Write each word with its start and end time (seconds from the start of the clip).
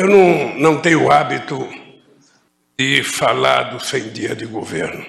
Eu 0.00 0.08
não, 0.08 0.58
não 0.58 0.80
tenho 0.80 1.02
o 1.02 1.10
hábito 1.10 1.68
de 2.78 3.04
falar 3.04 3.64
do 3.64 3.78
100 3.78 4.08
dias 4.08 4.34
de 4.34 4.46
governo. 4.46 5.04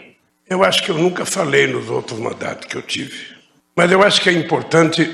Eu 0.50 0.66
acho 0.66 0.84
que 0.84 0.92
eu 0.92 0.98
nunca 0.98 1.26
falei 1.26 1.66
nos 1.66 1.90
outros 1.90 2.20
mandatos 2.20 2.68
que 2.68 2.76
eu 2.76 2.82
tive. 2.82 3.38
Mas 3.74 3.90
eu 3.90 4.04
acho 4.04 4.20
que 4.20 4.30
é 4.30 4.34
importante 4.34 5.10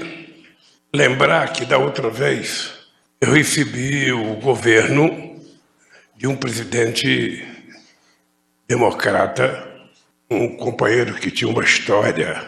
lembrar 0.92 1.54
que 1.54 1.64
da 1.64 1.78
outra 1.78 2.10
vez 2.10 2.74
eu 3.22 3.32
recebi 3.32 4.12
o 4.12 4.38
governo 4.38 5.40
de 6.16 6.26
um 6.26 6.36
presidente 6.36 7.48
democrata, 8.68 9.64
um 10.28 10.58
companheiro 10.58 11.14
que 11.14 11.30
tinha 11.30 11.52
uma 11.52 11.64
história 11.64 12.44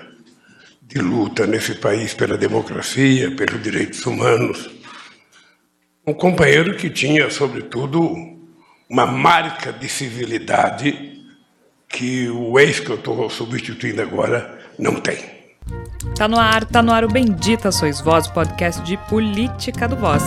de 0.81 0.97
luta 0.97 1.45
nesse 1.45 1.75
país 1.75 2.11
pela 2.11 2.35
democracia, 2.35 3.29
pelos 3.35 3.61
direitos 3.61 4.03
humanos. 4.03 4.78
Um 6.09 6.13
companheiro 6.15 6.75
que 6.75 6.89
tinha, 6.89 7.29
sobretudo, 7.29 8.01
uma 8.89 9.05
marca 9.05 9.71
de 9.71 9.87
civilidade 9.87 11.21
que 11.87 12.27
o 12.29 12.57
ex 12.57 12.79
que 12.79 12.89
eu 12.89 12.95
estou 12.95 13.29
substituindo 13.29 14.01
agora 14.01 14.57
não 14.79 14.95
tem. 14.95 15.19
Tá 16.15 16.27
no 16.27 16.39
ar, 16.39 16.65
tá 16.65 16.81
no 16.81 16.91
ar 16.91 17.05
o 17.05 17.07
Bendita 17.07 17.71
Sois 17.71 18.01
Voz, 18.01 18.27
podcast 18.27 18.81
de 18.81 18.97
política 19.07 19.87
do 19.87 19.95
Voz. 19.97 20.23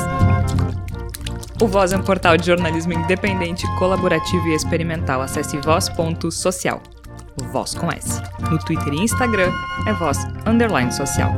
O 1.60 1.66
Voz 1.66 1.92
é 1.92 1.96
um 1.96 2.02
portal 2.04 2.36
de 2.36 2.46
jornalismo 2.46 2.92
independente, 2.92 3.66
colaborativo 3.76 4.46
e 4.50 4.54
experimental. 4.54 5.20
Acesse 5.20 5.56
voz.social. 5.58 6.80
Voz 7.50 7.74
com 7.74 7.90
S. 7.90 8.22
No 8.48 8.56
Twitter 8.60 8.94
e 8.94 9.02
Instagram 9.02 9.52
é 9.88 9.92
voz 9.94 10.18
underline 10.46 10.92
social. 10.92 11.32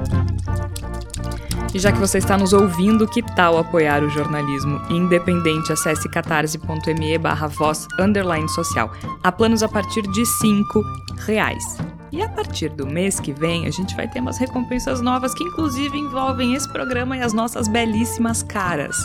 E 1.74 1.78
já 1.80 1.91
que 1.91 1.98
você 1.98 2.19
está 2.19 2.38
nos 2.38 2.52
ouvindo, 2.52 3.05
que 3.05 3.20
tal 3.20 3.59
apoiar 3.59 4.05
o 4.05 4.09
jornalismo 4.09 4.80
independente? 4.88 5.73
Acesse 5.73 6.09
catarse.me 6.09 7.19
barra 7.19 7.48
voz 7.48 7.88
underline 7.98 8.48
social. 8.48 8.93
Há 9.24 9.32
planos 9.32 9.60
a 9.60 9.68
partir 9.68 10.02
de 10.02 10.24
5 10.24 10.85
reais. 11.26 11.65
E 12.13 12.23
a 12.23 12.29
partir 12.29 12.68
do 12.68 12.87
mês 12.87 13.18
que 13.18 13.32
vem, 13.32 13.66
a 13.66 13.73
gente 13.73 13.96
vai 13.96 14.07
ter 14.07 14.21
umas 14.21 14.38
recompensas 14.38 15.01
novas 15.01 15.35
que 15.35 15.43
inclusive 15.43 15.98
envolvem 15.98 16.54
esse 16.54 16.68
programa 16.73 17.16
e 17.16 17.23
as 17.23 17.32
nossas 17.32 17.66
belíssimas 17.66 18.41
caras. 18.41 18.96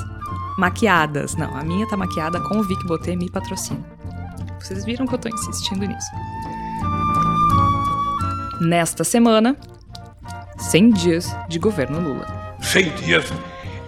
Maquiadas. 0.59 1.35
Não, 1.35 1.57
a 1.57 1.63
minha 1.63 1.87
tá 1.87 1.97
maquiada 1.97 2.39
com 2.39 2.59
o 2.59 2.63
Vic 2.63 2.85
Botê 2.85 3.15
me 3.15 3.31
patrocina. 3.31 3.83
Vocês 4.59 4.85
viram 4.85 5.07
que 5.07 5.15
eu 5.15 5.19
tô 5.19 5.27
insistindo 5.27 5.87
nisso. 5.87 6.11
Nesta 8.61 9.03
semana, 9.03 9.57
100 10.59 10.89
dias 10.91 11.35
de 11.47 11.57
governo 11.57 11.99
Lula. 11.99 12.38
100 12.61 12.89
dias 12.95 13.25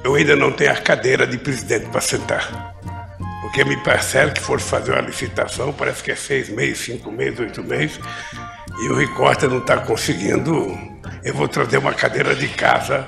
eu 0.04 0.16
ainda 0.16 0.36
não 0.36 0.52
tenho 0.52 0.72
a 0.72 0.76
cadeira 0.76 1.28
de 1.28 1.38
presidente 1.38 1.88
para 1.90 2.02
sentar. 2.02 2.76
Porque 3.42 3.64
me 3.64 3.78
parece 3.84 4.32
que 4.32 4.42
for 4.42 4.60
fazer 4.60 4.94
uma 4.94 5.02
licitação, 5.02 5.74
parece 5.74 6.04
que 6.04 6.12
é 6.12 6.16
seis 6.16 6.50
meses, 6.50 6.80
cinco 6.80 7.12
meses, 7.12 7.40
oito 7.40 7.64
meses, 7.64 8.00
e 8.82 8.90
o 8.90 8.96
Ricorta 8.96 9.48
não 9.48 9.60
está 9.60 9.78
conseguindo. 9.78 10.78
Eu 11.24 11.34
vou 11.34 11.48
trazer 11.48 11.78
uma 11.78 11.94
cadeira 11.94 12.34
de 12.34 12.48
casa 12.48 13.08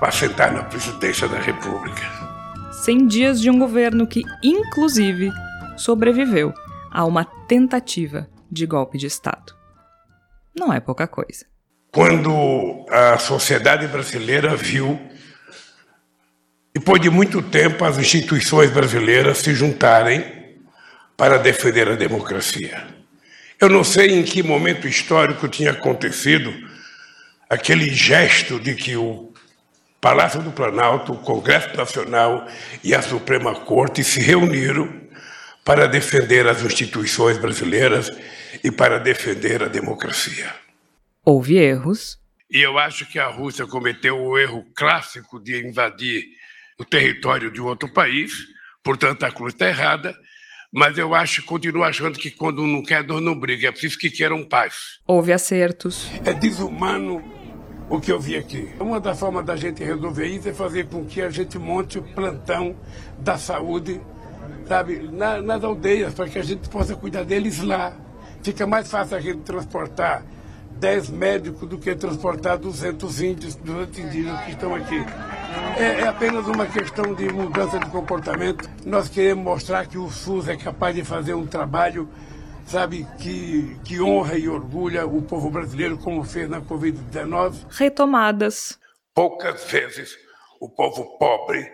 para 0.00 0.10
sentar 0.10 0.52
na 0.52 0.62
presidência 0.62 1.28
da 1.28 1.38
República. 1.38 2.02
100 2.84 3.06
dias 3.06 3.40
de 3.40 3.50
um 3.50 3.58
governo 3.58 4.06
que, 4.06 4.22
inclusive, 4.42 5.30
sobreviveu 5.76 6.52
a 6.90 7.04
uma 7.04 7.24
tentativa 7.24 8.28
de 8.50 8.66
golpe 8.66 8.98
de 8.98 9.06
Estado. 9.06 9.54
Não 10.58 10.72
é 10.72 10.80
pouca 10.80 11.06
coisa. 11.06 11.51
Quando 11.94 12.86
a 12.88 13.18
sociedade 13.18 13.86
brasileira 13.86 14.56
viu, 14.56 14.98
depois 16.72 17.02
de 17.02 17.10
muito 17.10 17.42
tempo, 17.42 17.84
as 17.84 17.98
instituições 17.98 18.70
brasileiras 18.70 19.38
se 19.38 19.54
juntarem 19.54 20.56
para 21.18 21.36
defender 21.36 21.90
a 21.90 21.94
democracia. 21.94 22.82
Eu 23.60 23.68
não 23.68 23.84
sei 23.84 24.18
em 24.18 24.22
que 24.22 24.42
momento 24.42 24.88
histórico 24.88 25.46
tinha 25.48 25.72
acontecido 25.72 26.50
aquele 27.48 27.92
gesto 27.92 28.58
de 28.58 28.74
que 28.74 28.96
o 28.96 29.30
Palácio 30.00 30.40
do 30.40 30.50
Planalto, 30.50 31.12
o 31.12 31.18
Congresso 31.18 31.76
Nacional 31.76 32.48
e 32.82 32.94
a 32.94 33.02
Suprema 33.02 33.54
Corte 33.54 34.02
se 34.02 34.18
reuniram 34.18 34.90
para 35.62 35.86
defender 35.86 36.48
as 36.48 36.62
instituições 36.62 37.36
brasileiras 37.36 38.10
e 38.64 38.70
para 38.70 38.98
defender 38.98 39.62
a 39.62 39.68
democracia. 39.68 40.61
Houve 41.24 41.56
erros. 41.56 42.18
E 42.50 42.60
eu 42.60 42.76
acho 42.78 43.06
que 43.06 43.18
a 43.18 43.28
Rússia 43.28 43.64
cometeu 43.64 44.20
o 44.20 44.36
erro 44.36 44.64
clássico 44.74 45.38
de 45.38 45.64
invadir 45.64 46.24
o 46.78 46.84
território 46.84 47.48
de 47.50 47.60
outro 47.60 47.88
país, 47.92 48.32
portanto 48.82 49.22
a 49.22 49.30
cruz 49.30 49.54
está 49.54 49.68
errada, 49.68 50.14
mas 50.72 50.98
eu 50.98 51.14
acho, 51.14 51.44
continuo 51.44 51.84
achando 51.84 52.18
que 52.18 52.28
quando 52.28 52.66
não 52.66 52.82
quer 52.82 53.04
dor 53.04 53.20
não 53.20 53.38
briga, 53.38 53.68
é 53.68 53.70
preciso 53.70 53.96
que 53.98 54.10
queiram 54.10 54.44
paz. 54.44 54.98
Houve 55.06 55.32
acertos. 55.32 56.10
É 56.24 56.32
desumano 56.32 57.22
o 57.88 58.00
que 58.00 58.10
eu 58.10 58.18
vi 58.18 58.36
aqui. 58.36 58.70
Uma 58.80 58.98
das 58.98 59.20
formas 59.20 59.44
da 59.44 59.54
gente 59.54 59.84
resolver 59.84 60.26
isso 60.26 60.48
é 60.48 60.52
fazer 60.52 60.88
com 60.88 61.04
que 61.04 61.22
a 61.22 61.30
gente 61.30 61.56
monte 61.56 61.98
o 61.98 62.02
plantão 62.02 62.76
da 63.18 63.38
saúde, 63.38 64.00
sabe, 64.66 65.08
na, 65.12 65.40
nas 65.40 65.62
aldeias, 65.62 66.14
para 66.14 66.28
que 66.28 66.38
a 66.38 66.42
gente 66.42 66.68
possa 66.68 66.96
cuidar 66.96 67.22
deles 67.22 67.62
lá. 67.62 67.96
Fica 68.42 68.66
mais 68.66 68.90
fácil 68.90 69.16
a 69.16 69.20
gente 69.20 69.42
transportar 69.42 70.24
10 70.82 71.10
médicos 71.10 71.68
do 71.68 71.78
que 71.78 71.94
transportar 71.94 72.58
200 72.58 73.20
índios, 73.20 73.54
200 73.54 73.98
indígenas 74.00 74.44
que 74.44 74.50
estão 74.50 74.74
aqui. 74.74 74.98
É, 75.78 76.00
é, 76.00 76.08
apenas 76.08 76.44
uma 76.48 76.66
questão 76.66 77.14
de 77.14 77.32
mudança 77.32 77.78
de 77.78 77.86
comportamento. 77.86 78.68
Nós 78.84 79.08
queremos 79.08 79.44
mostrar 79.44 79.86
que 79.86 79.96
o 79.96 80.10
SUS 80.10 80.48
é 80.48 80.56
capaz 80.56 80.92
de 80.96 81.04
fazer 81.04 81.34
um 81.34 81.46
trabalho, 81.46 82.08
sabe, 82.66 83.06
que, 83.20 83.78
que 83.84 84.00
honra 84.00 84.36
e 84.36 84.48
orgulha 84.48 85.06
o 85.06 85.22
povo 85.22 85.50
brasileiro, 85.50 85.96
como 85.98 86.24
fez 86.24 86.50
na 86.50 86.60
Covid-19. 86.60 87.64
Retomadas. 87.70 88.76
Poucas 89.14 89.62
vezes 89.70 90.18
o 90.60 90.68
povo 90.68 91.16
pobre, 91.16 91.64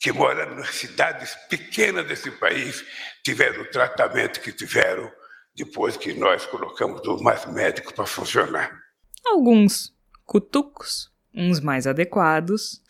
que 0.00 0.10
mora 0.10 0.44
nas 0.56 0.70
cidades 0.70 1.36
pequenas 1.48 2.04
desse 2.08 2.32
país, 2.32 2.84
tiveram 3.22 3.62
o 3.62 3.70
tratamento 3.70 4.40
que 4.40 4.50
tiveram 4.50 5.08
depois 5.56 5.96
que 5.96 6.12
nós 6.14 6.46
colocamos 6.46 7.00
os 7.06 7.22
mais 7.22 7.46
médicos 7.46 7.92
para 7.92 8.06
funcionar. 8.06 8.80
Alguns 9.26 9.94
cutucos, 10.24 11.10
uns 11.34 11.60
mais 11.60 11.86
adequados. 11.86 12.82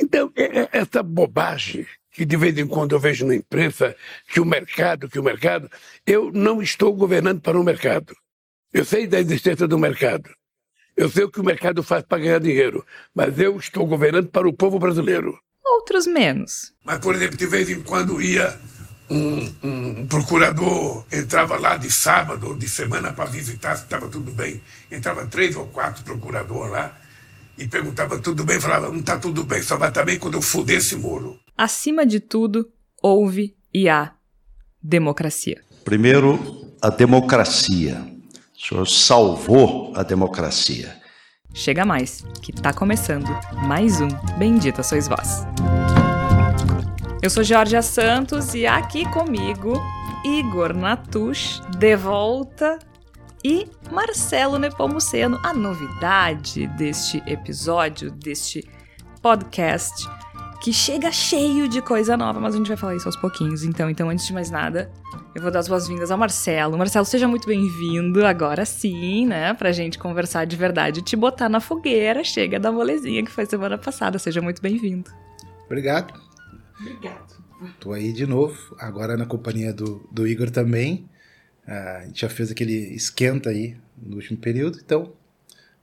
Então, 0.00 0.32
é, 0.36 0.60
é, 0.60 0.68
essa 0.72 1.02
bobagem 1.02 1.86
que 2.14 2.24
de 2.24 2.36
vez 2.36 2.56
em 2.56 2.66
quando 2.66 2.94
eu 2.94 3.00
vejo 3.00 3.26
na 3.26 3.34
imprensa, 3.34 3.94
que 4.28 4.40
o 4.40 4.44
mercado, 4.44 5.08
que 5.08 5.18
o 5.18 5.22
mercado, 5.22 5.68
eu 6.06 6.30
não 6.32 6.62
estou 6.62 6.94
governando 6.94 7.40
para 7.40 7.58
o 7.58 7.64
mercado. 7.64 8.14
Eu 8.72 8.84
sei 8.84 9.08
da 9.08 9.18
existência 9.18 9.66
do 9.66 9.76
mercado. 9.76 10.30
Eu 10.96 11.10
sei 11.10 11.24
o 11.24 11.30
que 11.30 11.40
o 11.40 11.44
mercado 11.44 11.82
faz 11.82 12.04
para 12.04 12.22
ganhar 12.22 12.38
dinheiro, 12.38 12.86
mas 13.12 13.36
eu 13.40 13.56
estou 13.56 13.84
governando 13.84 14.28
para 14.28 14.48
o 14.48 14.52
povo 14.52 14.78
brasileiro. 14.78 15.36
Outros 15.66 16.06
menos. 16.06 16.72
Mas, 16.84 17.00
por 17.00 17.16
exemplo, 17.16 17.36
de 17.36 17.46
vez 17.46 17.68
em 17.68 17.82
quando 17.82 18.22
ia 18.22 18.60
um, 19.10 19.54
um, 19.62 20.06
procurador 20.06 21.04
entrava 21.12 21.58
lá 21.58 21.76
de 21.76 21.90
sábado 21.90 22.48
ou 22.48 22.56
de 22.56 22.68
semana 22.68 23.12
para 23.12 23.26
visitar 23.26 23.76
se 23.76 23.84
estava 23.84 24.08
tudo 24.08 24.30
bem. 24.30 24.60
Entrava 24.90 25.26
três 25.26 25.56
ou 25.56 25.66
quatro 25.66 26.02
procuradores 26.02 26.72
lá 26.72 26.96
e 27.56 27.68
perguntava 27.68 28.18
tudo 28.18 28.44
bem, 28.44 28.60
falava, 28.60 28.88
não 28.88 29.00
está 29.00 29.18
tudo 29.18 29.44
bem, 29.44 29.62
só 29.62 29.76
vai 29.76 29.88
estar 29.88 30.04
bem 30.04 30.18
quando 30.18 30.34
eu 30.34 30.42
fuder 30.42 30.78
esse 30.78 30.96
muro. 30.96 31.38
Acima 31.56 32.04
de 32.04 32.18
tudo, 32.18 32.68
houve 33.02 33.56
e 33.72 33.88
há 33.88 34.12
democracia. 34.82 35.62
Primeiro, 35.84 36.72
a 36.80 36.90
democracia. 36.90 38.04
O 38.56 38.66
senhor 38.66 38.86
salvou 38.86 39.92
a 39.94 40.02
democracia. 40.02 40.96
Chega 41.52 41.84
mais, 41.84 42.24
que 42.42 42.50
está 42.50 42.72
começando 42.72 43.28
mais 43.68 44.00
um 44.00 44.08
Bendita 44.38 44.82
Sois 44.82 45.06
Vós. 45.06 45.44
Eu 47.24 47.30
sou 47.30 47.42
Georgia 47.42 47.80
Santos 47.80 48.52
e 48.52 48.66
aqui 48.66 49.10
comigo 49.10 49.82
Igor 50.26 50.76
Natush, 50.76 51.62
de 51.78 51.96
volta, 51.96 52.78
e 53.42 53.66
Marcelo 53.90 54.58
Nepomuceno. 54.58 55.40
A 55.42 55.54
novidade 55.54 56.66
deste 56.76 57.22
episódio, 57.26 58.10
deste 58.10 58.68
podcast, 59.22 60.06
que 60.60 60.70
chega 60.70 61.10
cheio 61.10 61.66
de 61.66 61.80
coisa 61.80 62.14
nova, 62.14 62.38
mas 62.38 62.54
a 62.54 62.58
gente 62.58 62.68
vai 62.68 62.76
falar 62.76 62.94
isso 62.94 63.08
aos 63.08 63.16
pouquinhos. 63.16 63.64
Então, 63.64 63.88
então 63.88 64.10
antes 64.10 64.26
de 64.26 64.34
mais 64.34 64.50
nada, 64.50 64.92
eu 65.34 65.40
vou 65.40 65.50
dar 65.50 65.60
as 65.60 65.68
boas-vindas 65.68 66.10
ao 66.10 66.18
Marcelo. 66.18 66.76
Marcelo, 66.76 67.06
seja 67.06 67.26
muito 67.26 67.48
bem-vindo, 67.48 68.26
agora 68.26 68.66
sim, 68.66 69.24
né? 69.26 69.54
Pra 69.54 69.72
gente 69.72 69.98
conversar 69.98 70.44
de 70.44 70.56
verdade, 70.56 71.00
te 71.00 71.16
botar 71.16 71.48
na 71.48 71.58
fogueira, 71.58 72.22
chega 72.22 72.60
da 72.60 72.70
molezinha 72.70 73.24
que 73.24 73.30
foi 73.30 73.46
semana 73.46 73.78
passada. 73.78 74.18
Seja 74.18 74.42
muito 74.42 74.60
bem-vindo. 74.60 75.10
Obrigado. 75.64 76.23
Obrigado. 76.80 77.44
Tô 77.80 77.92
aí 77.92 78.12
de 78.12 78.26
novo, 78.26 78.76
agora 78.78 79.16
na 79.16 79.26
companhia 79.26 79.72
do, 79.72 80.06
do 80.10 80.26
Igor 80.26 80.50
também. 80.50 81.08
Uh, 81.66 81.98
a 81.98 82.04
gente 82.06 82.20
já 82.20 82.28
fez 82.28 82.50
aquele 82.50 82.94
esquenta 82.94 83.50
aí 83.50 83.76
no 83.96 84.16
último 84.16 84.38
período, 84.38 84.78
então 84.84 85.12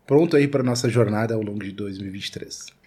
pronto 0.06 0.36
aí 0.36 0.48
para 0.48 0.62
nossa 0.62 0.90
jornada 0.90 1.34
ao 1.34 1.42
longo 1.42 1.64
de 1.64 1.72
2023. 1.72 2.82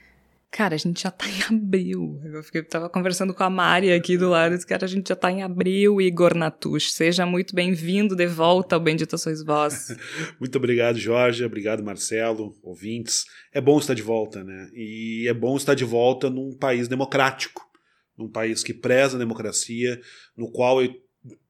Cara, 0.55 0.77
a 0.77 0.79
gente 0.79 1.03
já 1.03 1.11
tá 1.11 1.27
em 1.27 1.43
abril. 1.53 2.21
Eu 2.23 2.41
fiquei, 2.45 2.63
tava 2.63 2.89
conversando 2.89 3.35
com 3.35 3.43
a 3.43 3.51
Mari 3.51 3.93
aqui 3.93 4.17
do 4.17 4.29
lado. 4.29 4.55
Disse, 4.55 4.65
cara, 4.65 4.85
a 4.85 4.89
gente 4.89 5.09
já 5.09 5.17
tá 5.17 5.29
em 5.29 5.43
abril, 5.43 6.01
Igor 6.01 6.33
Natush. 6.33 6.93
Seja 6.93 7.27
muito 7.27 7.57
bem-vindo 7.57 8.15
de 8.15 8.29
volta 8.29 8.77
ao 8.77 8.81
Bendita 8.81 9.19
Sois 9.19 9.43
Vós. 9.43 9.97
muito 10.39 10.57
obrigado, 10.57 10.97
Jorge. 10.97 11.45
Obrigado, 11.45 11.83
Marcelo, 11.83 12.57
ouvintes. 12.63 13.25
É 13.53 13.61
bom 13.61 13.81
estar 13.81 13.95
de 13.95 14.03
volta, 14.03 14.45
né? 14.45 14.69
E 14.73 15.27
é 15.27 15.35
bom 15.35 15.57
estar 15.57 15.75
de 15.75 15.85
volta 15.85 16.31
num 16.31 16.53
país 16.53 16.87
democrático, 16.87 17.69
num 18.17 18.29
país 18.29 18.63
que 18.63 18.75
preza 18.75 19.17
a 19.17 19.19
democracia, 19.19 20.01
no 20.37 20.51
qual 20.51 20.79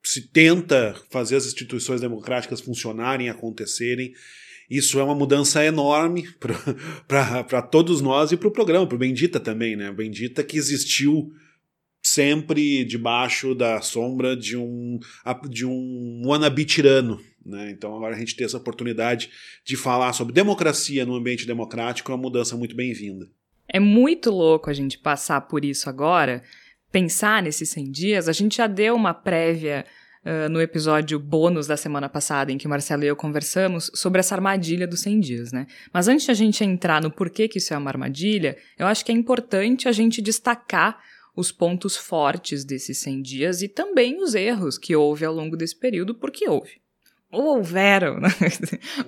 se 0.02 0.28
tenta 0.28 0.94
fazer 1.10 1.36
as 1.36 1.46
instituições 1.46 2.00
democráticas 2.00 2.60
funcionarem, 2.60 3.28
acontecerem 3.28 4.14
isso 4.68 4.98
é 4.98 5.04
uma 5.04 5.14
mudança 5.14 5.64
enorme 5.64 6.28
para 7.06 7.62
todos 7.62 8.00
nós 8.00 8.32
e 8.32 8.36
para 8.36 8.48
o 8.48 8.52
programa, 8.52 8.86
para 8.86 8.96
o 8.96 8.98
Bendita 8.98 9.38
também, 9.38 9.76
né? 9.76 9.92
Bendita 9.92 10.42
que 10.42 10.56
existiu 10.56 11.32
sempre 12.02 12.84
debaixo 12.84 13.54
da 13.54 13.80
sombra 13.80 14.36
de 14.36 14.56
um, 14.56 14.98
de 15.48 15.64
um 15.64 16.22
wannabe 16.26 16.64
tirano. 16.64 17.20
Né? 17.44 17.70
Então 17.70 17.94
agora 17.94 18.14
a 18.14 18.18
gente 18.18 18.36
tem 18.36 18.44
essa 18.44 18.56
oportunidade 18.56 19.30
de 19.64 19.76
falar 19.76 20.12
sobre 20.12 20.32
democracia 20.32 21.06
no 21.06 21.14
ambiente 21.14 21.46
democrático 21.46 22.10
é 22.10 22.14
uma 22.14 22.20
mudança 22.20 22.56
muito 22.56 22.74
bem-vinda. 22.74 23.26
É 23.74 23.80
muito 23.80 24.30
louco 24.30 24.70
a 24.70 24.72
gente 24.72 24.96
passar 24.96 25.40
por 25.40 25.64
isso 25.64 25.90
agora, 25.90 26.44
pensar 26.92 27.42
nesses 27.42 27.70
100 27.70 27.90
dias. 27.90 28.28
A 28.28 28.32
gente 28.32 28.58
já 28.58 28.68
deu 28.68 28.94
uma 28.94 29.12
prévia 29.12 29.84
uh, 30.24 30.48
no 30.48 30.62
episódio 30.62 31.18
bônus 31.18 31.66
da 31.66 31.76
semana 31.76 32.08
passada, 32.08 32.52
em 32.52 32.56
que 32.56 32.68
Marcelo 32.68 33.02
e 33.02 33.08
eu 33.08 33.16
conversamos 33.16 33.90
sobre 33.92 34.20
essa 34.20 34.36
armadilha 34.36 34.86
dos 34.86 35.00
100 35.00 35.18
dias, 35.18 35.52
né? 35.52 35.66
Mas 35.92 36.06
antes 36.06 36.24
de 36.24 36.30
a 36.30 36.34
gente 36.34 36.62
entrar 36.62 37.02
no 37.02 37.10
porquê 37.10 37.48
que 37.48 37.58
isso 37.58 37.74
é 37.74 37.76
uma 37.76 37.90
armadilha, 37.90 38.56
eu 38.78 38.86
acho 38.86 39.04
que 39.04 39.10
é 39.10 39.14
importante 39.16 39.88
a 39.88 39.92
gente 39.92 40.22
destacar 40.22 40.96
os 41.34 41.50
pontos 41.50 41.96
fortes 41.96 42.64
desses 42.64 42.98
100 42.98 43.22
dias 43.22 43.60
e 43.60 43.66
também 43.66 44.22
os 44.22 44.36
erros 44.36 44.78
que 44.78 44.94
houve 44.94 45.24
ao 45.24 45.34
longo 45.34 45.56
desse 45.56 45.76
período, 45.76 46.14
porque 46.14 46.48
houve. 46.48 46.80
Ou 47.28 47.56
houveram, 47.56 48.20
né? 48.22 48.28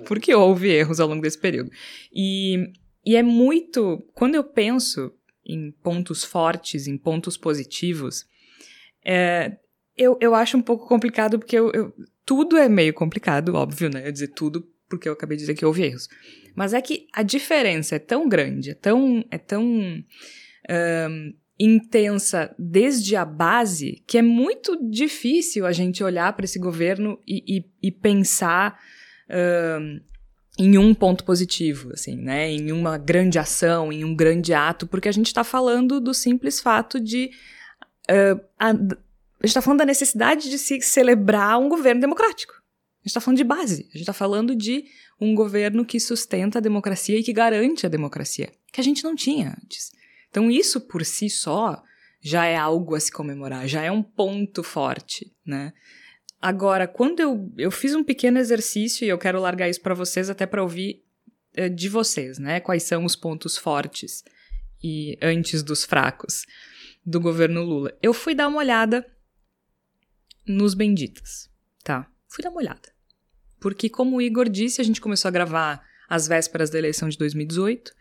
porque 0.05 0.35
houve 0.35 0.67
erros 0.67 0.99
ao 0.99 1.07
longo 1.07 1.21
desse 1.21 1.39
período. 1.39 1.71
E, 2.13 2.69
e 3.07 3.15
é 3.15 3.23
muito. 3.23 4.05
Quando 4.13 4.35
eu 4.35 4.43
penso 4.43 5.13
em 5.45 5.71
pontos 5.71 6.25
fortes, 6.25 6.87
em 6.87 6.97
pontos 6.97 7.37
positivos, 7.37 8.25
é, 9.05 9.57
eu, 9.95 10.17
eu 10.19 10.35
acho 10.35 10.57
um 10.57 10.61
pouco 10.61 10.85
complicado 10.89 11.39
porque 11.39 11.57
eu, 11.57 11.71
eu, 11.71 11.93
tudo 12.25 12.57
é 12.57 12.67
meio 12.67 12.93
complicado, 12.93 13.55
óbvio, 13.55 13.89
né? 13.89 14.05
Eu 14.05 14.11
dizer 14.11 14.33
tudo 14.33 14.67
porque 14.89 15.07
eu 15.07 15.13
acabei 15.13 15.37
de 15.37 15.43
dizer 15.43 15.55
que 15.55 15.65
houve 15.65 15.83
erros. 15.83 16.09
Mas 16.53 16.73
é 16.73 16.81
que 16.81 17.07
a 17.13 17.23
diferença 17.23 17.95
é 17.95 17.99
tão 17.99 18.27
grande, 18.27 18.71
é 18.71 18.73
tão, 18.73 19.23
é 19.31 19.37
tão 19.37 19.63
um, 19.63 20.03
intensa 21.57 22.53
desde 22.59 23.15
a 23.15 23.23
base 23.23 24.03
que 24.05 24.17
é 24.17 24.21
muito 24.21 24.77
difícil 24.89 25.65
a 25.65 25.71
gente 25.71 26.03
olhar 26.03 26.33
para 26.33 26.43
esse 26.43 26.59
governo 26.59 27.17
e, 27.25 27.59
e, 27.59 27.87
e 27.87 27.89
pensar 27.89 28.77
um, 29.79 30.01
em 30.57 30.77
um 30.77 30.93
ponto 30.93 31.23
positivo, 31.23 31.91
assim, 31.93 32.15
né? 32.15 32.51
Em 32.51 32.71
uma 32.71 32.97
grande 32.97 33.37
ação, 33.37 33.91
em 33.91 34.03
um 34.03 34.15
grande 34.15 34.53
ato, 34.53 34.87
porque 34.87 35.07
a 35.07 35.11
gente 35.11 35.27
está 35.27 35.43
falando 35.43 36.01
do 36.01 36.13
simples 36.13 36.59
fato 36.59 36.99
de 36.99 37.29
uh, 38.09 38.39
a, 38.57 38.69
a 38.69 38.71
gente 38.71 38.95
está 39.43 39.61
falando 39.61 39.79
da 39.79 39.85
necessidade 39.85 40.49
de 40.49 40.57
se 40.57 40.81
celebrar 40.81 41.59
um 41.59 41.69
governo 41.69 42.01
democrático. 42.01 42.53
A 42.53 43.07
gente 43.07 43.11
está 43.11 43.21
falando 43.21 43.37
de 43.37 43.43
base. 43.43 43.81
A 43.81 43.97
gente 43.97 44.01
está 44.01 44.13
falando 44.13 44.55
de 44.55 44.85
um 45.21 45.35
governo 45.35 45.85
que 45.85 45.99
sustenta 45.99 46.57
a 46.57 46.61
democracia 46.61 47.17
e 47.19 47.23
que 47.23 47.33
garante 47.33 47.85
a 47.85 47.89
democracia, 47.89 48.51
que 48.73 48.81
a 48.81 48.83
gente 48.83 49.03
não 49.03 49.15
tinha 49.15 49.55
antes. 49.63 49.91
Então, 50.29 50.49
isso 50.51 50.81
por 50.81 51.05
si 51.05 51.29
só 51.29 51.81
já 52.19 52.45
é 52.45 52.57
algo 52.57 52.95
a 52.95 52.99
se 52.99 53.11
comemorar, 53.11 53.67
já 53.67 53.83
é 53.83 53.91
um 53.91 54.03
ponto 54.03 54.63
forte, 54.63 55.31
né? 55.45 55.71
Agora, 56.41 56.87
quando 56.87 57.19
eu, 57.19 57.51
eu 57.57 57.71
fiz 57.71 57.95
um 57.95 58.03
pequeno 58.03 58.37
exercício 58.37 59.05
e 59.05 59.09
eu 59.09 59.17
quero 59.17 59.41
largar 59.41 59.69
isso 59.69 59.81
para 59.81 59.95
vocês, 59.95 60.29
até 60.29 60.45
para 60.45 60.61
ouvir 60.61 61.03
uh, 61.57 61.69
de 61.69 61.89
vocês, 61.89 62.37
né? 62.37 62.59
Quais 62.59 62.83
são 62.83 63.05
os 63.05 63.15
pontos 63.15 63.57
fortes 63.57 64.23
e 64.83 65.17
antes 65.21 65.63
dos 65.63 65.83
fracos 65.83 66.45
do 67.05 67.19
governo 67.19 67.63
Lula. 67.63 67.97
Eu 68.01 68.13
fui 68.13 68.35
dar 68.35 68.47
uma 68.47 68.59
olhada 68.59 69.05
nos 70.45 70.73
Benditas, 70.73 71.49
tá? 71.83 72.09
Fui 72.27 72.43
dar 72.43 72.49
uma 72.49 72.59
olhada. 72.59 72.93
Porque, 73.59 73.89
como 73.89 74.17
o 74.17 74.21
Igor 74.21 74.47
disse, 74.49 74.81
a 74.81 74.83
gente 74.83 75.01
começou 75.01 75.29
a 75.29 75.31
gravar 75.31 75.83
às 76.07 76.27
vésperas 76.27 76.69
da 76.69 76.77
eleição 76.77 77.09
de 77.09 77.17
2018, 77.17 77.91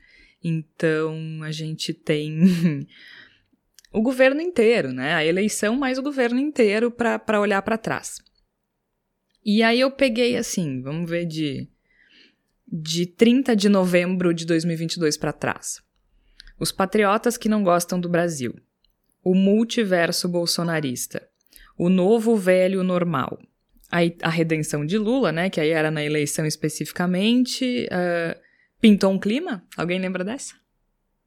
então 0.42 1.42
a 1.42 1.50
gente 1.50 1.94
tem 1.94 2.86
o 3.92 4.02
governo 4.02 4.40
inteiro, 4.40 4.92
né? 4.92 5.14
A 5.14 5.24
eleição 5.24 5.76
mais 5.76 5.98
o 5.98 6.02
governo 6.02 6.38
inteiro 6.38 6.90
para 6.90 7.40
olhar 7.40 7.62
para 7.62 7.78
trás. 7.78 8.18
E 9.46 9.62
aí 9.62 9.80
eu 9.80 9.90
peguei 9.90 10.36
assim, 10.36 10.82
vamos 10.82 11.08
ver 11.08 11.24
de 11.24 11.68
de 12.68 13.06
30 13.06 13.54
de 13.54 13.68
novembro 13.68 14.34
de 14.34 14.44
2022 14.44 15.16
para 15.16 15.32
trás. 15.32 15.80
Os 16.58 16.72
patriotas 16.72 17.36
que 17.36 17.48
não 17.48 17.62
gostam 17.62 18.00
do 18.00 18.08
Brasil. 18.08 18.52
O 19.22 19.36
multiverso 19.36 20.28
bolsonarista 20.28 21.22
o 21.76 21.88
novo 21.88 22.36
velho 22.36 22.82
normal. 22.82 23.38
Aí, 23.90 24.16
a 24.22 24.28
redenção 24.28 24.84
de 24.84 24.98
Lula, 24.98 25.30
né, 25.30 25.48
que 25.48 25.60
aí 25.60 25.70
era 25.70 25.90
na 25.90 26.02
eleição 26.02 26.44
especificamente, 26.44 27.86
uh, 27.86 28.40
pintou 28.80 29.12
um 29.12 29.18
clima? 29.18 29.62
Alguém 29.76 30.00
lembra 30.00 30.24
dessa? 30.24 30.54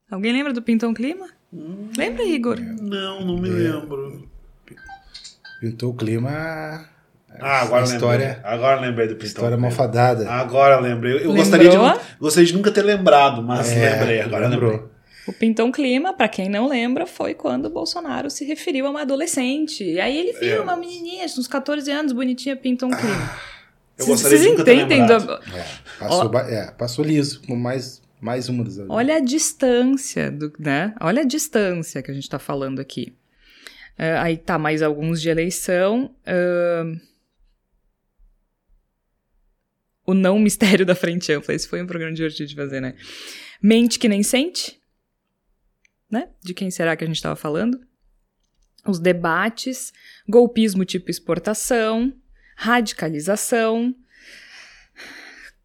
Alguém 0.09 0.33
lembra 0.33 0.51
do 0.51 0.61
pintou 0.61 0.89
um 0.89 0.93
clima? 0.93 1.29
Hum, 1.53 1.89
lembra, 1.95 2.23
Igor? 2.23 2.59
Não, 2.59 3.25
não 3.25 3.37
me 3.37 3.49
é. 3.49 3.51
lembro. 3.53 4.29
Pintou 5.61 5.91
o 5.91 5.95
clima. 5.95 6.89
Ah, 7.39 7.61
agora 7.61 7.85
história, 7.85 8.27
lembrei. 8.27 8.43
Agora 8.43 8.81
lembrei 8.81 9.07
do 9.07 9.13
Pintou. 9.15 9.27
História 9.27 9.57
malfadada. 9.57 10.29
Agora 10.29 10.79
lembrei. 10.79 11.23
Eu 11.23 11.33
gostaria 11.33 11.69
de, 11.69 11.77
gostaria 12.19 12.47
de 12.47 12.53
nunca 12.53 12.71
ter 12.71 12.81
lembrado, 12.81 13.41
mas 13.41 13.71
é, 13.71 13.91
lembrei. 13.91 14.21
Agora 14.21 14.47
lembrou. 14.47 14.71
lembrei. 14.71 14.89
O 15.27 15.33
Pintão 15.33 15.71
Clima, 15.71 16.11
para 16.11 16.27
quem 16.27 16.49
não 16.49 16.67
lembra, 16.67 17.05
foi 17.05 17.35
quando 17.35 17.65
o 17.65 17.69
Bolsonaro 17.69 18.31
se 18.31 18.43
referiu 18.45 18.87
a 18.87 18.89
uma 18.89 19.01
adolescente. 19.01 19.83
E 19.83 19.99
aí 19.99 20.17
ele 20.17 20.33
viu 20.33 20.57
é. 20.57 20.59
uma 20.59 20.75
menininha, 20.75 21.25
uns 21.25 21.47
14 21.47 21.91
anos, 21.91 22.13
bonitinha, 22.13 22.55
Pintão 22.55 22.89
Clima. 22.89 23.31
Eu 23.99 24.05
Vocês 24.05 24.45
entendem? 24.45 25.05
Do... 25.05 25.13
É, 25.13 25.65
passou, 25.99 26.37
é, 26.39 26.71
passou 26.71 27.05
liso, 27.05 27.41
com 27.45 27.55
mais, 27.55 28.01
mais 28.19 28.49
uma 28.49 28.63
das 28.63 28.79
Olha 28.87 29.17
a 29.17 29.19
distância, 29.19 30.31
do, 30.31 30.51
né? 30.57 30.95
Olha 30.99 31.21
a 31.21 31.25
distância 31.25 32.01
que 32.01 32.09
a 32.09 32.13
gente 32.13 32.23
está 32.23 32.39
falando 32.39 32.79
aqui. 32.79 33.13
Uh, 33.99 34.17
aí 34.21 34.37
tá 34.37 34.57
mais 34.57 34.81
alguns 34.81 35.21
de 35.21 35.29
eleição. 35.29 36.09
Uh, 36.25 36.97
o 40.09 40.13
não 40.13 40.39
mistério 40.39 40.85
da 40.85 40.95
frente 40.95 41.31
ampla. 41.31 41.53
Esse 41.53 41.67
foi 41.67 41.81
um 41.81 41.87
programa 41.87 42.13
divertido 42.13 42.49
de 42.49 42.55
fazer, 42.55 42.81
né? 42.81 42.95
Mente 43.61 43.99
que 43.99 44.07
nem 44.07 44.23
sente 44.23 44.79
né? 46.09 46.29
De 46.43 46.53
quem 46.53 46.71
será 46.71 46.95
que 46.95 47.03
a 47.03 47.07
gente 47.07 47.17
estava 47.17 47.35
falando? 47.35 47.79
Os 48.85 48.99
debates, 48.99 49.93
golpismo 50.27 50.83
tipo 50.83 51.11
exportação, 51.11 52.13
radicalização, 52.55 53.93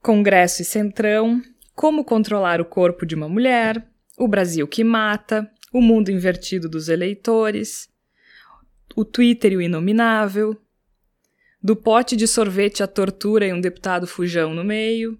Congresso 0.01 0.61
e 0.61 0.65
Centrão, 0.65 1.41
como 1.75 2.05
controlar 2.05 2.61
o 2.61 2.65
corpo 2.65 3.07
de 3.07 3.15
uma 3.15 3.29
mulher, 3.29 3.89
o 4.19 4.29
Brasil 4.29 4.69
que 4.69 4.85
mata, 4.85 5.51
o 5.73 5.81
mundo 5.81 6.11
invertido 6.11 6.69
dos 6.69 6.89
eleitores, 6.89 7.89
o 8.95 9.05
Twitter 9.05 9.53
e 9.53 9.57
o 9.57 9.63
inominável, 9.63 10.61
do 11.65 11.75
pote 11.75 12.15
de 12.15 12.29
sorvete 12.29 12.83
à 12.83 12.87
tortura 12.87 13.47
e 13.47 13.53
um 13.53 13.61
deputado 13.61 14.07
fujão 14.07 14.55
no 14.55 14.63
meio, 14.63 15.19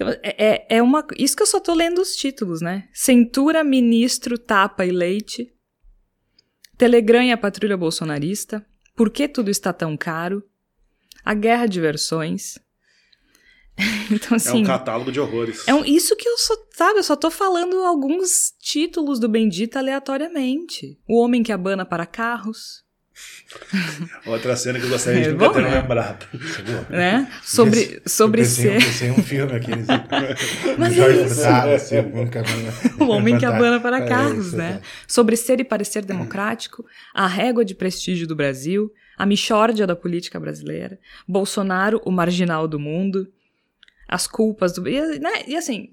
então, 0.00 0.08
é, 0.22 0.46
é, 0.52 0.66
é 0.78 0.82
uma. 0.82 1.06
Isso 1.18 1.36
que 1.36 1.42
eu 1.42 1.46
só 1.46 1.60
tô 1.60 1.74
lendo 1.74 2.00
os 2.00 2.16
títulos, 2.16 2.62
né? 2.62 2.88
Centura, 2.90 3.62
ministro, 3.62 4.38
tapa 4.38 4.86
e 4.86 4.90
leite. 4.90 5.52
Telegram 6.78 7.22
e 7.22 7.30
a 7.30 7.36
patrulha 7.36 7.76
bolsonarista. 7.76 8.64
Por 8.96 9.10
que 9.10 9.28
tudo 9.28 9.50
está 9.50 9.74
tão 9.74 9.98
caro? 9.98 10.42
A 11.22 11.34
guerra 11.34 11.66
de 11.66 11.82
versões. 11.82 12.58
então, 14.10 14.36
assim, 14.36 14.48
é 14.48 14.52
um 14.52 14.54
assim, 14.56 14.64
catálogo 14.64 15.12
de 15.12 15.20
horrores. 15.20 15.68
É 15.68 15.74
um, 15.74 15.84
isso 15.84 16.16
que 16.16 16.26
eu 16.26 16.38
só, 16.38 16.54
sabe, 16.74 17.00
eu 17.00 17.04
só 17.04 17.14
tô 17.14 17.30
falando 17.30 17.84
alguns 17.84 18.54
títulos 18.58 19.20
do 19.20 19.28
Bendita 19.28 19.80
aleatoriamente. 19.80 20.98
O 21.06 21.20
Homem 21.20 21.42
que 21.42 21.52
Abana 21.52 21.84
para 21.84 22.06
Carros. 22.06 22.82
Outra 24.26 24.56
cena 24.56 24.78
que 24.78 24.84
eu 24.84 24.90
gostaria 24.90 25.22
de 25.22 25.28
é, 25.30 25.32
nunca 25.32 25.54
ter 25.54 25.62
né? 25.62 25.80
lembrado. 25.80 26.26
Né? 26.88 27.32
Sobre, 27.42 28.00
sobre 28.06 28.44
ser. 28.44 28.80
ser 28.80 29.10
um 29.10 29.22
filme 29.22 29.54
aqui. 29.54 29.70
Mas 30.78 30.96
é 30.96 31.24
isso. 31.24 31.46
assim, 31.46 31.96
o 33.00 33.08
Homem 33.08 33.38
que 33.38 33.44
abana 33.44 33.80
para 33.80 33.98
é 33.98 34.08
carros, 34.08 34.52
né? 34.52 34.74
Tá. 34.74 34.80
Sobre 35.06 35.36
ser 35.36 35.60
e 35.60 35.64
parecer 35.64 36.04
democrático, 36.04 36.84
a 37.14 37.26
régua 37.26 37.64
de 37.64 37.74
prestígio 37.74 38.26
do 38.26 38.36
Brasil, 38.36 38.92
a 39.18 39.26
michórdia 39.26 39.86
da 39.86 39.96
política 39.96 40.38
brasileira, 40.38 40.98
Bolsonaro, 41.26 42.00
o 42.04 42.10
marginal 42.10 42.68
do 42.68 42.78
mundo, 42.78 43.28
as 44.08 44.26
culpas 44.26 44.72
do. 44.72 44.88
E, 44.88 45.18
né? 45.18 45.42
e 45.46 45.56
assim, 45.56 45.92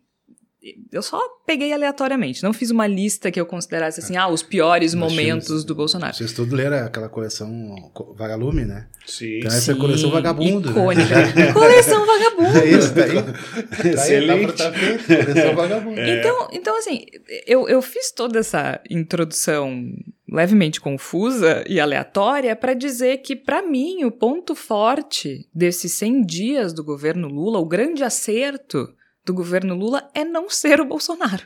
eu 0.92 1.02
só 1.02 1.20
peguei 1.46 1.72
aleatoriamente, 1.74 2.44
não 2.44 2.52
fiz 2.54 2.72
uma 2.72 2.88
lista 2.88 3.32
que 3.32 3.40
eu 3.40 3.46
considerasse 3.46 4.00
assim, 4.00 4.18
ah, 4.18 4.28
os 4.28 4.42
piores 4.44 4.94
Nós 4.94 5.12
momentos 5.12 5.46
tínhamos- 5.48 5.66
do 5.66 5.76
Bolsonaro. 5.76 6.16
Vocês 6.16 6.34
todos 6.34 6.52
leram 6.54 6.78
aquela 6.86 7.10
coleção 7.10 7.90
Co- 7.94 8.14
Vagalume, 8.18 8.66
né? 8.66 8.88
Sim. 9.06 9.38
Então 9.40 9.52
essa 9.52 9.72
é 9.72 9.76
a 9.76 9.78
coleção 9.78 10.10
Vagabundo. 10.12 10.68
né? 10.70 10.72
Icônica. 10.80 11.16
Coleção 11.54 12.06
Vagabundo. 12.06 12.58
É 12.58 12.66
isso, 12.66 12.94
tá 12.94 13.04
aí. 13.04 13.14
Tá 13.14 13.84
aí, 13.84 13.90
Excelente. 13.94 14.54
Tá, 14.54 14.72
tá 14.72 14.78
feito, 14.78 15.06
coleção 15.26 15.56
Vagabundo. 15.56 16.02
Então, 16.02 16.48
então, 16.52 16.78
assim, 16.78 17.06
eu, 17.46 17.68
eu 17.70 17.82
fiz 17.82 18.12
toda 18.12 18.40
essa 18.40 18.80
introdução 18.90 19.84
levemente 20.30 20.82
confusa 20.82 21.64
e 21.68 21.80
aleatória 21.80 22.54
para 22.56 22.74
dizer 22.74 23.20
que, 23.20 23.36
para 23.36 23.62
mim, 23.62 24.04
o 24.04 24.12
ponto 24.12 24.54
forte 24.56 25.48
desses 25.54 25.94
100 25.94 26.26
dias 26.26 26.74
do 26.74 26.84
governo 26.84 27.28
Lula, 27.30 27.60
o 27.60 27.66
grande 27.66 28.04
acerto 28.04 28.90
do 29.28 29.34
governo 29.34 29.76
Lula 29.76 30.10
é 30.14 30.24
não 30.24 30.50
ser 30.50 30.80
o 30.80 30.86
Bolsonaro. 30.86 31.44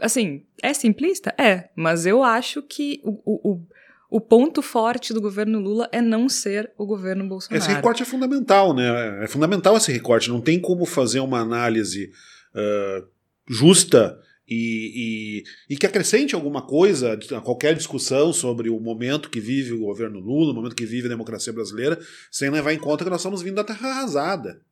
assim, 0.00 0.46
é 0.62 0.72
simplista? 0.72 1.34
É, 1.38 1.68
mas 1.76 2.06
eu 2.06 2.24
acho 2.24 2.62
que 2.62 3.02
o, 3.04 3.20
o, 3.26 3.62
o, 4.10 4.18
ponto 4.18 4.62
forte 4.62 5.12
do 5.12 5.20
governo 5.20 5.60
Lula 5.60 5.86
é 5.92 6.00
não 6.00 6.26
ser 6.26 6.72
o 6.78 6.86
governo 6.86 7.28
Bolsonaro. 7.28 7.62
Esse 7.62 7.74
recorte 7.74 8.02
é 8.02 8.06
fundamental, 8.06 8.74
né? 8.74 9.22
É 9.22 9.28
fundamental 9.28 9.76
esse 9.76 9.92
recorte. 9.92 10.30
Não 10.30 10.40
tem 10.40 10.58
como 10.58 10.86
fazer 10.86 11.20
uma 11.20 11.40
análise 11.40 12.10
ah, 12.54 13.04
justa 13.46 14.18
e, 14.48 15.44
e, 15.68 15.74
e 15.74 15.76
que 15.76 15.84
acrescente 15.84 16.34
alguma 16.34 16.62
coisa 16.62 17.18
a 17.36 17.40
qualquer 17.42 17.74
discussão 17.74 18.32
sobre 18.32 18.70
o 18.70 18.80
momento 18.80 19.28
que 19.28 19.40
vive 19.40 19.74
o 19.74 19.80
governo 19.80 20.18
Lula, 20.18 20.52
o 20.52 20.54
momento 20.54 20.74
que 20.74 20.86
vive 20.86 21.08
a 21.08 21.10
democracia 21.10 21.52
brasileira, 21.52 21.98
sem 22.30 22.48
levar 22.48 22.72
em 22.72 22.78
conta 22.78 23.04
que 23.04 23.10
nós 23.10 23.20
estamos 23.20 23.42
vindo 23.42 23.56
da 23.56 23.64
terra 23.64 23.90
arrasada. 23.90 24.62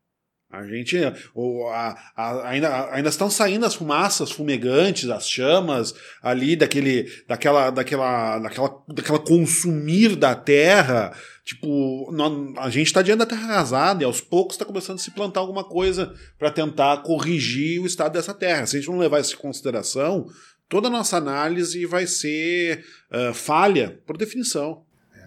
A 0.51 0.65
gente. 0.65 0.97
O, 1.35 1.67
a, 1.69 1.99
a- 2.17 2.49
ainda, 2.49 2.93
ainda 2.93 3.09
estão 3.09 3.29
saindo 3.29 3.67
as 3.67 3.75
fumaças 3.75 4.31
fumegantes, 4.31 5.11
as 5.11 5.29
chamas 5.29 5.93
ali 6.23 6.55
daquele, 6.55 7.11
daquela, 7.27 7.71
daquela, 7.71 8.39
daquela, 8.39 8.83
daquela 8.89 9.19
consumir 9.19 10.15
da 10.17 10.35
terra. 10.35 11.13
Tipo, 11.45 12.13
a 12.59 12.71
gente 12.71 12.87
está 12.87 13.03
diante 13.03 13.19
da 13.21 13.27
terra 13.27 13.45
arrasada 13.53 14.03
e 14.03 14.07
aos 14.07 14.21
poucos 14.21 14.55
está 14.55 14.65
começando 14.65 14.97
a 14.97 15.03
se 15.03 15.11
plantar 15.13 15.41
alguma 15.41 15.63
coisa 15.63 16.15
para 16.39 16.51
tentar 16.51 17.03
corrigir 17.03 17.81
o 17.81 17.87
estado 17.87 18.13
dessa 18.13 18.35
terra. 18.35 18.67
Se 18.67 18.77
a 18.77 18.81
gente 18.81 18.91
não 18.91 18.99
levar 18.99 19.21
isso 19.21 19.35
em 19.35 19.39
consideração, 19.39 20.27
toda 20.69 20.89
a 20.89 20.91
nossa 20.91 21.17
análise 21.17 21.87
vai 21.87 22.07
ser 22.07 22.85
ah, 23.11 23.33
falha, 23.33 24.01
por 24.07 24.17
definição. 24.17 24.83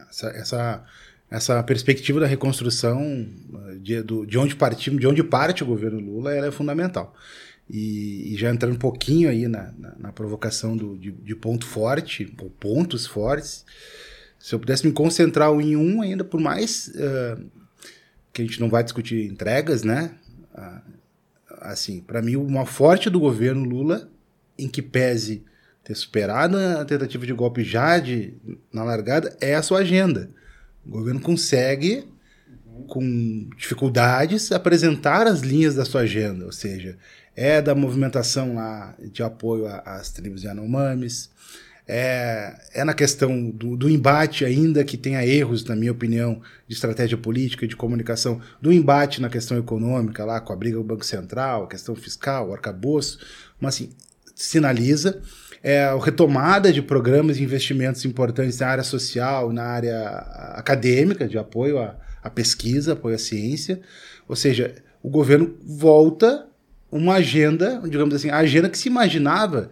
Essa, 0.09 0.27
essa, 0.29 0.85
essa 1.29 1.61
perspectiva 1.63 2.19
da 2.19 2.25
reconstrução 2.27 3.01
eh, 3.01 3.75
de, 3.81 4.01
do- 4.01 4.25
de 4.25 4.37
onde 4.37 4.55
partimos, 4.55 4.99
de 4.99 5.07
onde 5.07 5.23
parte 5.23 5.63
o 5.63 5.67
governo 5.67 5.99
Lula, 5.99 6.33
ela 6.33 6.47
é 6.47 6.51
fundamental. 6.51 7.13
E, 7.69 8.33
e 8.33 8.37
já 8.37 8.49
entrando 8.49 8.73
um 8.73 8.79
pouquinho 8.79 9.29
aí 9.29 9.47
na, 9.47 9.71
na, 9.77 9.95
na 9.99 10.11
provocação 10.11 10.75
do, 10.75 10.97
de, 10.97 11.11
de 11.11 11.35
ponto 11.35 11.65
forte, 11.67 12.33
ou 12.41 12.49
pontos 12.49 13.05
fortes, 13.05 13.63
se 14.39 14.55
eu 14.55 14.59
pudesse 14.59 14.87
me 14.87 14.93
concentrar 14.93 15.51
em 15.59 15.75
um 15.75 16.01
ainda, 16.01 16.23
por 16.23 16.39
mais 16.39 16.91
eh, 16.95 17.37
que 18.33 18.41
a 18.41 18.45
gente 18.45 18.59
não 18.59 18.69
vai 18.69 18.83
discutir 18.83 19.25
entregas, 19.25 19.83
né? 19.83 20.11
Ah, 20.55 20.81
assim, 21.61 22.01
para 22.01 22.21
mim, 22.21 22.35
uma 22.37 22.65
forte 22.65 23.09
do 23.09 23.19
governo 23.19 23.63
Lula, 23.63 24.09
em 24.57 24.67
que 24.67 24.81
pese 24.81 25.43
ter 25.83 25.93
superado 25.95 26.57
a 26.57 26.85
tentativa 26.85 27.25
de 27.25 27.33
golpe 27.33 27.63
já 27.63 27.99
de, 27.99 28.33
na 28.73 28.83
largada, 28.83 29.35
é 29.41 29.55
a 29.55 29.61
sua 29.61 29.79
agenda. 29.79 30.29
O 30.85 30.89
governo 30.89 31.19
consegue, 31.19 32.07
com 32.87 33.49
dificuldades, 33.57 34.51
apresentar 34.51 35.27
as 35.27 35.41
linhas 35.41 35.75
da 35.75 35.85
sua 35.85 36.01
agenda, 36.01 36.45
ou 36.45 36.51
seja, 36.51 36.97
é 37.35 37.61
da 37.61 37.75
movimentação 37.75 38.55
lá 38.55 38.95
de 39.11 39.23
apoio 39.23 39.67
às 39.85 40.11
tribos 40.11 40.43
Yanomamis, 40.43 41.29
é, 41.91 42.55
é 42.71 42.83
na 42.83 42.93
questão 42.93 43.49
do, 43.49 43.75
do 43.75 43.89
embate, 43.89 44.45
ainda 44.45 44.83
que 44.83 44.95
tenha 44.95 45.25
erros, 45.25 45.63
na 45.65 45.75
minha 45.75 45.91
opinião, 45.91 46.39
de 46.67 46.75
estratégia 46.75 47.17
política 47.17 47.65
e 47.65 47.67
de 47.67 47.75
comunicação, 47.75 48.39
do 48.61 48.71
embate 48.71 49.19
na 49.19 49.27
questão 49.27 49.57
econômica, 49.57 50.23
lá 50.23 50.39
com 50.39 50.53
a 50.53 50.55
briga 50.55 50.77
do 50.77 50.83
Banco 50.83 51.03
Central, 51.03 51.63
a 51.63 51.67
questão 51.67 51.95
fiscal, 51.95 52.49
o 52.49 52.53
arcabouço, 52.53 53.19
mas 53.59 53.73
assim, 53.73 53.89
sinaliza 54.35 55.19
é, 55.63 55.83
a 55.83 55.97
retomada 55.97 56.71
de 56.71 56.81
programas 56.81 57.37
e 57.37 57.43
investimentos 57.43 58.05
importantes 58.05 58.59
na 58.59 58.67
área 58.67 58.83
social, 58.83 59.51
na 59.51 59.63
área 59.63 60.07
acadêmica, 60.55 61.27
de 61.27 61.37
apoio 61.37 61.79
à, 61.79 61.95
à 62.23 62.29
pesquisa, 62.29 62.93
apoio 62.93 63.15
à 63.15 63.19
ciência, 63.19 63.81
ou 64.27 64.35
seja, 64.35 64.75
o 65.01 65.09
governo 65.09 65.55
volta 65.63 66.45
uma 66.91 67.15
agenda, 67.15 67.81
digamos 67.85 68.15
assim, 68.15 68.29
a 68.29 68.37
agenda 68.37 68.69
que 68.69 68.77
se 68.77 68.89
imaginava 68.89 69.69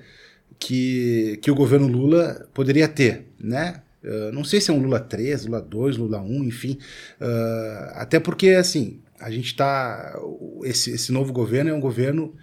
que, 0.60 1.40
que 1.42 1.50
o 1.52 1.56
governo 1.56 1.88
Lula 1.88 2.48
poderia 2.54 2.88
ter, 2.88 3.26
né? 3.40 3.82
Uh, 4.04 4.32
não 4.32 4.44
sei 4.44 4.62
se 4.62 4.72
é 4.72 4.74
um 4.74 4.80
Lula 4.80 5.00
3, 5.00 5.46
Lula 5.46 5.62
2, 5.62 5.98
Lula 5.98 6.22
1, 6.22 6.44
enfim. 6.44 6.78
Uh, 7.20 7.92
até 7.94 8.20
porque, 8.20 8.50
assim, 8.50 9.00
a 9.20 9.30
gente 9.30 9.48
está. 9.48 10.18
Esse, 10.64 10.92
esse 10.92 11.12
novo 11.12 11.34
governo 11.34 11.70
é 11.70 11.74
um 11.74 11.80
governo 11.80 12.34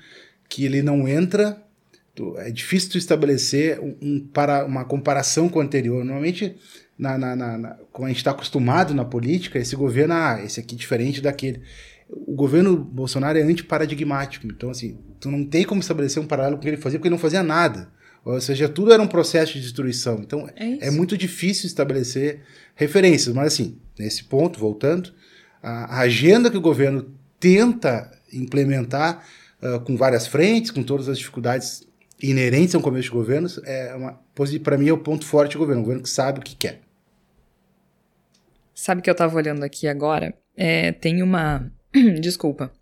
que 0.49 0.65
ele 0.65 0.83
não 0.83 1.09
entra. 1.09 1.57
Tu- 2.15 2.37
É 2.39 2.51
difícil 2.51 2.91
tu 2.93 2.99
estabelecer 2.99 3.81
um, 3.81 3.97
um 4.01 4.21
para, 4.21 4.65
uma 4.65 4.85
comparação 4.85 5.49
com 5.49 5.59
o 5.59 5.63
anterior. 5.63 6.05
Normalmente, 6.05 6.57
na, 6.99 7.19
na, 7.19 7.35
na, 7.37 7.59
na- 7.59 7.77
como 7.93 8.07
a 8.07 8.09
gente 8.09 8.19
está 8.19 8.31
acostumado 8.31 8.95
na 8.95 9.05
política, 9.05 9.59
esse 9.59 9.75
governo, 9.77 10.15
ah, 10.15 10.41
esse 10.45 10.61
aqui 10.61 10.75
é 10.75 10.79
diferente 10.79 11.21
daquele. 11.21 11.61
O 12.09 12.35
governo 12.35 12.77
Bolsonaro 12.77 13.39
é 13.39 13.43
antiparadigmático. 13.43 14.47
Então, 14.47 14.71
assim, 14.71 14.99
tu 15.19 15.31
não 15.31 15.45
tem 15.45 15.65
como 15.65 15.81
estabelecer 15.81 16.23
um 16.23 16.27
paralelo 16.27 16.57
com 16.57 16.61
o 16.61 16.63
que 16.63 16.69
ele 16.69 16.77
fazia, 16.77 16.99
porque 16.99 17.09
ele 17.09 17.15
não 17.15 17.21
fazia 17.21 17.43
nada. 17.43 17.89
Ou 18.25 18.41
seja, 18.41 18.69
tudo 18.69 18.93
era 18.93 19.03
um 19.03 19.07
processo 19.07 19.55
de 19.55 19.61
destruição. 19.61 20.19
Então, 20.21 20.49
É 20.57 20.89
é 20.89 20.91
muito 20.91 21.17
difícil 21.17 21.67
estabelecer 21.67 22.41
referências. 22.75 23.35
Mas, 23.35 23.49
assim, 23.55 23.79
nesse 23.99 24.25
ponto, 24.25 24.59
voltando, 24.59 25.13
a 25.63 25.97
a 25.97 26.01
agenda 26.01 26.51
que 26.51 26.57
o 26.57 26.61
governo 26.61 27.07
tenta 27.41 28.11
implementar 28.33 29.25
ah, 29.61 29.79
com 29.79 29.97
várias 29.97 30.27
frentes, 30.27 30.71
com 30.71 30.83
todas 30.83 31.09
as 31.09 31.19
dificuldades 31.19 31.83
inerentes 32.31 32.75
a 32.75 32.79
um 32.79 32.83
começo 32.83 33.05
de 33.05 33.11
governo, 33.11 33.49
é 33.65 33.95
uma, 33.95 34.21
para 34.63 34.79
mim 34.79 34.89
é 34.89 34.93
o 34.93 34.99
ponto 34.99 35.27
forte 35.27 35.53
do 35.53 35.59
governo, 35.59 35.81
um 35.81 35.85
governo 35.85 36.03
que 36.03 36.11
sabe 36.11 36.41
o 36.41 36.43
que 36.43 36.57
quer. 36.57 36.81
Sabe 38.75 39.03
que 39.03 39.09
eu 39.09 39.15
tava 39.15 39.37
olhando 39.37 39.63
aqui 39.63 39.87
agora? 39.87 40.35
É, 40.57 40.93
tem 40.93 41.23
uma. 41.23 41.71
Desculpa. 42.21 42.73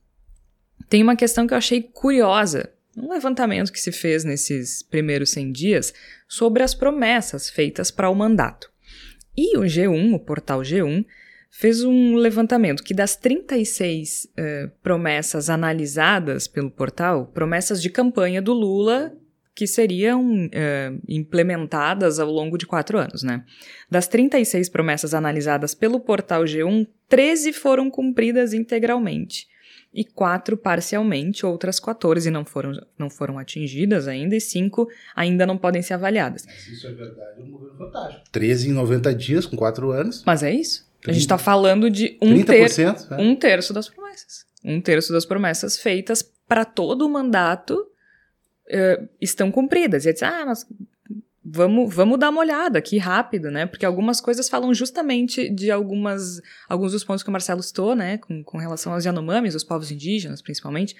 Tem 0.88 1.02
uma 1.02 1.16
questão 1.16 1.46
que 1.46 1.54
eu 1.54 1.58
achei 1.58 1.82
curiosa. 1.82 2.72
Um 2.96 3.11
levantamento 3.11 3.72
que 3.72 3.80
se 3.80 3.90
fez 3.90 4.25
nesses 4.25 4.82
primeiros 4.82 5.30
100 5.30 5.52
dias 5.52 5.94
sobre 6.28 6.62
as 6.62 6.75
promessas 6.75 7.49
feitas 7.49 7.90
para 7.90 8.11
o 8.11 8.14
mandato. 8.14 8.70
E 9.37 9.56
o 9.56 9.62
G1, 9.62 10.14
o 10.14 10.18
portal 10.18 10.61
G1, 10.61 11.04
fez 11.50 11.82
um 11.82 12.16
levantamento 12.16 12.82
que 12.82 12.92
das 12.92 13.16
36 13.16 14.28
eh, 14.37 14.70
promessas 14.82 15.49
analisadas 15.49 16.46
pelo 16.46 16.70
portal, 16.70 17.26
promessas 17.26 17.80
de 17.80 17.88
campanha 17.88 18.42
do 18.42 18.52
Lula 18.52 19.14
que 19.54 19.66
seriam 19.66 20.49
eh, 20.50 20.92
implementadas 21.06 22.18
ao 22.18 22.30
longo 22.30 22.56
de 22.56 22.66
quatro 22.66 22.99
anos, 22.99 23.23
né? 23.23 23.44
Das 23.90 24.09
36 24.09 24.68
promessas 24.68 25.12
analisadas 25.12 25.75
pelo 25.75 26.00
portal 26.00 26.44
G1, 26.44 26.87
13 27.09 27.52
foram 27.52 27.90
cumpridas 27.90 28.54
integralmente 28.54 29.47
e 29.94 30.04
quatro 30.04 30.56
parcialmente, 30.56 31.44
outras 31.44 31.78
14 31.78 32.30
não 32.30 32.44
foram, 32.44 32.73
não 32.99 33.11
foram 33.11 33.38
atingidas 33.38 34.09
ainda 34.09 34.35
e 34.35 34.40
cinco 34.40 34.88
ainda 35.14 35.44
não 35.44 35.59
podem 35.59 35.82
ser 35.82 35.94
avaliadas. 35.94 36.47
Mas 36.47 36.68
isso 36.68 36.87
é 36.87 36.92
verdade, 36.92 37.40
é 37.40 37.44
um 37.44 37.50
governo 37.50 37.76
fantástico. 37.76 38.25
13 38.32 38.71
em 38.71 38.73
90 38.73 39.14
dias, 39.14 39.47
com 39.47 39.56
4 39.56 39.90
anos. 39.90 40.23
Mas 40.25 40.42
é 40.42 40.50
isso? 40.50 40.90
A 41.06 41.12
gente 41.12 41.23
está 41.23 41.37
falando 41.37 41.90
de 41.90 42.16
um, 42.23 42.35
30%. 42.37 42.75
ter, 42.75 43.11
né? 43.11 43.16
um 43.18 43.37
terço 43.37 43.75
das 43.75 43.88
promessas. 43.88 44.47
Um 44.64 44.80
terço 44.80 45.12
das 45.12 45.26
promessas 45.26 45.76
feitas 45.76 46.23
para 46.49 46.64
todo 46.64 47.04
o 47.04 47.09
mandato 47.09 47.87
eh, 48.73 49.02
estão 49.21 49.52
cumpridas. 49.52 50.05
E 50.05 50.09
aí 50.09 50.14
diz, 50.14 50.23
ah, 50.23 50.45
mas 50.47 50.67
vamos, 51.45 51.95
vamos 51.95 52.19
dar 52.19 52.31
uma 52.31 52.41
olhada 52.41 52.79
aqui 52.79 52.97
rápido, 52.97 53.50
né? 53.50 53.67
Porque 53.67 53.85
algumas 53.85 54.21
coisas 54.21 54.49
falam 54.49 54.73
justamente 54.73 55.50
de 55.50 55.71
algumas, 55.71 56.41
alguns 56.69 56.93
dos 56.93 57.05
pontos 57.05 57.23
que 57.23 57.29
o 57.29 57.33
Marcelo 57.33 57.62
citou, 57.62 57.95
né? 57.95 58.17
Com, 58.19 58.43
com 58.43 58.57
relação 58.57 58.95
aos 58.95 59.05
Yanomamis, 59.05 59.55
os 59.55 59.62
povos 59.62 59.91
indígenas, 59.91 60.41
principalmente. 60.41 60.97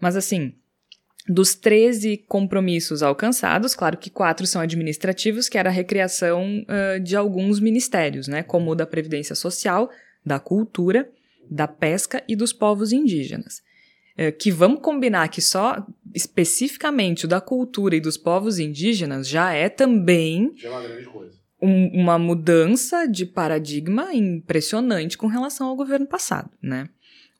Mas 0.00 0.16
assim, 0.16 0.54
dos 1.28 1.56
13 1.56 2.18
compromissos 2.28 3.02
alcançados, 3.02 3.74
claro 3.74 3.96
que 3.96 4.08
quatro 4.08 4.46
são 4.46 4.62
administrativos, 4.62 5.48
que 5.48 5.58
era 5.58 5.68
a 5.68 5.72
recriação 5.72 6.64
ah, 6.68 6.98
de 6.98 7.16
alguns 7.16 7.58
ministérios, 7.58 8.28
né? 8.28 8.44
Como 8.44 8.70
o 8.70 8.74
da 8.74 8.86
Previdência 8.86 9.34
Social, 9.34 9.90
da 10.24 10.38
Cultura, 10.38 11.10
da 11.50 11.66
Pesca 11.66 12.22
e 12.28 12.36
dos 12.36 12.52
povos 12.52 12.92
indígenas. 12.92 13.66
Eh, 14.16 14.32
que 14.32 14.50
vamos 14.50 14.80
combinar 14.80 15.28
que 15.28 15.42
só 15.42 15.86
especificamente 16.16 17.26
o 17.26 17.28
da 17.28 17.40
cultura 17.40 17.94
e 17.94 18.00
dos 18.00 18.16
povos 18.16 18.58
indígenas 18.58 19.28
já 19.28 19.52
é 19.52 19.68
também 19.68 20.52
Já 20.56 20.68
é 20.68 20.70
uma 20.72 20.82
grande 20.82 21.06
coisa. 21.06 21.36
um- 21.62 22.02
uma 22.02 22.18
mudança 22.18 23.06
de 23.06 23.26
paradigma 23.26 24.14
impressionante 24.14 25.18
com 25.18 25.26
relação 25.26 25.66
ao 25.68 25.76
governo 25.76 26.06
passado, 26.06 26.50
né? 26.62 26.88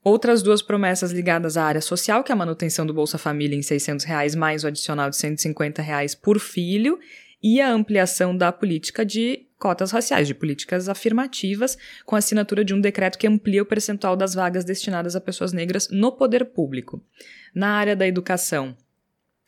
Outras 0.04 0.40
duas 0.42 0.62
promessas 0.62 1.10
ligadas 1.10 1.56
à 1.56 1.64
área 1.64 1.80
social, 1.80 2.22
que 2.22 2.30
é 2.30 2.34
a 2.34 2.36
manutenção 2.36 2.86
do 2.86 2.94
Bolsa 2.94 3.18
Família 3.18 3.56
em 3.56 3.62
600 3.62 4.04
reais, 4.04 4.34
mais 4.36 4.62
o 4.62 4.68
adicional 4.68 5.10
de 5.10 5.16
150 5.16 5.82
reais 5.82 6.14
por 6.14 6.38
filho, 6.38 6.98
e 7.42 7.60
a 7.60 7.70
ampliação 7.72 8.36
da 8.36 8.50
política 8.52 9.04
de 9.04 9.45
cotas 9.58 9.90
raciais, 9.90 10.26
de 10.26 10.34
políticas 10.34 10.88
afirmativas, 10.88 11.76
com 12.04 12.14
a 12.14 12.18
assinatura 12.18 12.64
de 12.64 12.74
um 12.74 12.80
decreto 12.80 13.18
que 13.18 13.26
amplia 13.26 13.62
o 13.62 13.66
percentual 13.66 14.16
das 14.16 14.34
vagas 14.34 14.64
destinadas 14.64 15.16
a 15.16 15.20
pessoas 15.20 15.52
negras 15.52 15.88
no 15.90 16.12
poder 16.12 16.46
público. 16.46 17.02
Na 17.54 17.70
área 17.70 17.96
da 17.96 18.06
educação, 18.06 18.76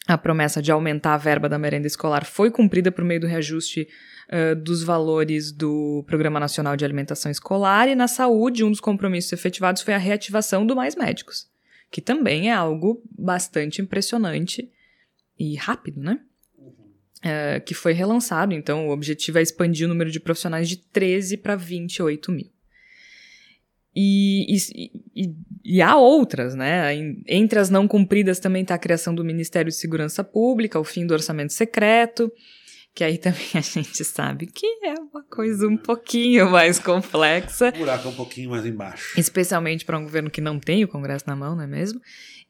a 0.07 0.17
promessa 0.17 0.63
de 0.63 0.73
aumentar 0.73 1.15
a 1.15 1.19
verba 1.19 1.49
da 1.49 1.59
merenda 1.59 1.87
escolar 1.87 2.25
foi 2.25 2.51
cumprida 2.51 2.91
por 2.91 3.05
meio 3.05 3.21
do 3.21 3.27
reajuste 3.27 3.87
uh, 4.31 4.57
dos 4.57 4.83
valores 4.83 5.53
do 5.53 6.03
Programa 6.07 6.41
Nacional 6.41 6.77
de 6.77 6.85
Alimentação 6.85 7.31
Escolar 7.31 7.89
e 7.89 7.95
na 7.95 8.09
saúde, 8.09 8.65
um 8.65 8.71
dos 8.71 8.81
compromissos 8.81 9.33
efetivados 9.35 9.83
foi 9.83 9.93
a 9.93 9.99
reativação 9.99 10.67
do 10.67 10.75
Mais 10.75 10.97
Médicos, 10.97 11.47
que 11.91 12.01
também 12.01 12.49
é 12.49 12.55
algo 12.55 13.03
bastante 13.11 13.83
impressionante 13.83 14.73
e 15.39 15.55
rápido, 15.57 16.01
né? 16.01 16.21
Uh, 17.19 17.61
que 17.65 17.75
foi 17.75 17.93
relançado, 17.93 18.55
então 18.55 18.87
o 18.87 18.93
objetivo 18.93 19.39
é 19.39 19.43
expandir 19.43 19.87
o 19.87 19.89
número 19.89 20.09
de 20.09 20.21
profissionais 20.21 20.69
de 20.69 20.77
13 20.77 21.39
para 21.39 21.57
28 21.57 22.31
mil. 22.31 22.49
E, 24.01 24.47
e, 24.55 24.91
e, 25.17 25.35
e, 25.65 25.83
há 25.83 25.97
outras, 25.97 26.55
né? 26.55 26.95
Entre 27.27 27.59
as 27.59 27.69
não 27.69 27.89
cumpridas 27.89 28.39
também 28.39 28.63
está 28.63 28.77
a 28.77 28.79
criação 28.79 29.13
do 29.13 29.25
Ministério 29.25 29.71
de 29.71 29.77
Segurança 29.77 30.23
Pública, 30.23 30.79
o 30.79 30.85
fim 30.85 31.05
do 31.05 31.13
orçamento 31.13 31.53
secreto, 31.53 32.31
que 32.95 33.03
aí 33.03 33.19
também 33.19 33.49
a 33.55 33.61
gente 33.61 34.05
sabe 34.05 34.47
que 34.47 34.67
é 34.85 34.95
uma 34.95 35.25
coisa 35.25 35.67
um 35.67 35.77
pouquinho 35.77 36.49
mais 36.49 36.79
complexa. 36.79 37.71
O 37.75 37.79
buraco 37.79 38.07
é 38.07 38.11
um 38.13 38.15
pouquinho 38.15 38.51
mais 38.51 38.65
embaixo. 38.65 39.19
Especialmente 39.19 39.85
para 39.85 39.99
um 39.99 40.05
governo 40.05 40.31
que 40.31 40.41
não 40.41 40.61
tem 40.61 40.85
o 40.85 40.89
Congresso 40.89 41.25
na 41.27 41.35
mão, 41.35 41.57
não 41.57 41.65
é 41.65 41.67
mesmo? 41.67 42.01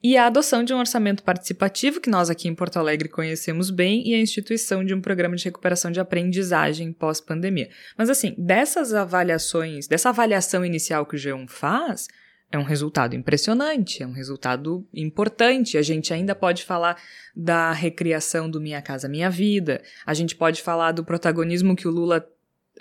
E 0.02 0.16
a 0.16 0.26
adoção 0.26 0.62
de 0.62 0.72
um 0.72 0.78
orçamento 0.78 1.24
participativo, 1.24 2.00
que 2.00 2.08
nós 2.08 2.30
aqui 2.30 2.46
em 2.46 2.54
Porto 2.54 2.76
Alegre 2.78 3.08
conhecemos 3.08 3.68
bem, 3.68 4.06
e 4.06 4.14
a 4.14 4.20
instituição 4.20 4.84
de 4.84 4.94
um 4.94 5.00
programa 5.00 5.34
de 5.34 5.44
recuperação 5.44 5.90
de 5.90 5.98
aprendizagem 5.98 6.92
pós-pandemia. 6.92 7.68
Mas 7.96 8.08
assim, 8.08 8.34
dessas 8.38 8.94
avaliações, 8.94 9.88
dessa 9.88 10.10
avaliação 10.10 10.64
inicial 10.64 11.04
que 11.04 11.16
o 11.16 11.18
G1 11.18 11.48
faz, 11.48 12.06
é 12.50 12.56
um 12.56 12.62
resultado 12.62 13.14
impressionante, 13.14 14.02
é 14.02 14.06
um 14.06 14.12
resultado 14.12 14.86
importante. 14.94 15.76
A 15.76 15.82
gente 15.82 16.14
ainda 16.14 16.34
pode 16.34 16.64
falar 16.64 16.96
da 17.34 17.72
recriação 17.72 18.48
do 18.48 18.60
Minha 18.60 18.80
Casa 18.80 19.08
Minha 19.08 19.28
Vida, 19.28 19.82
a 20.06 20.14
gente 20.14 20.34
pode 20.34 20.62
falar 20.62 20.92
do 20.92 21.04
protagonismo 21.04 21.76
que 21.76 21.88
o 21.88 21.90
Lula 21.90 22.26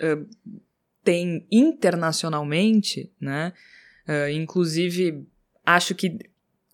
uh, 0.00 0.60
tem 1.02 1.46
internacionalmente, 1.50 3.12
né? 3.20 3.52
Uh, 4.08 4.30
inclusive, 4.30 5.26
acho 5.66 5.94
que 5.94 6.18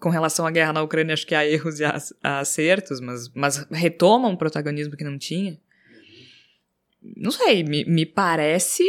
com 0.05 0.11
relação 0.11 0.47
à 0.47 0.51
guerra 0.51 0.75
na 0.75 0.83
Ucrânia, 0.83 1.15
acho 1.15 1.27
que 1.27 1.35
há 1.35 1.47
erros 1.47 1.81
e 1.81 1.85
há 1.85 1.99
acertos, 2.23 3.01
mas, 3.01 3.31
mas 3.35 3.67
retoma 3.71 4.29
um 4.29 4.37
protagonismo 4.37 4.99
que 4.99 5.03
não 5.03 5.17
tinha. 5.17 5.59
Não 7.17 7.31
sei, 7.31 7.65
me, 7.65 7.87
me 7.87 8.05
parece 8.05 8.85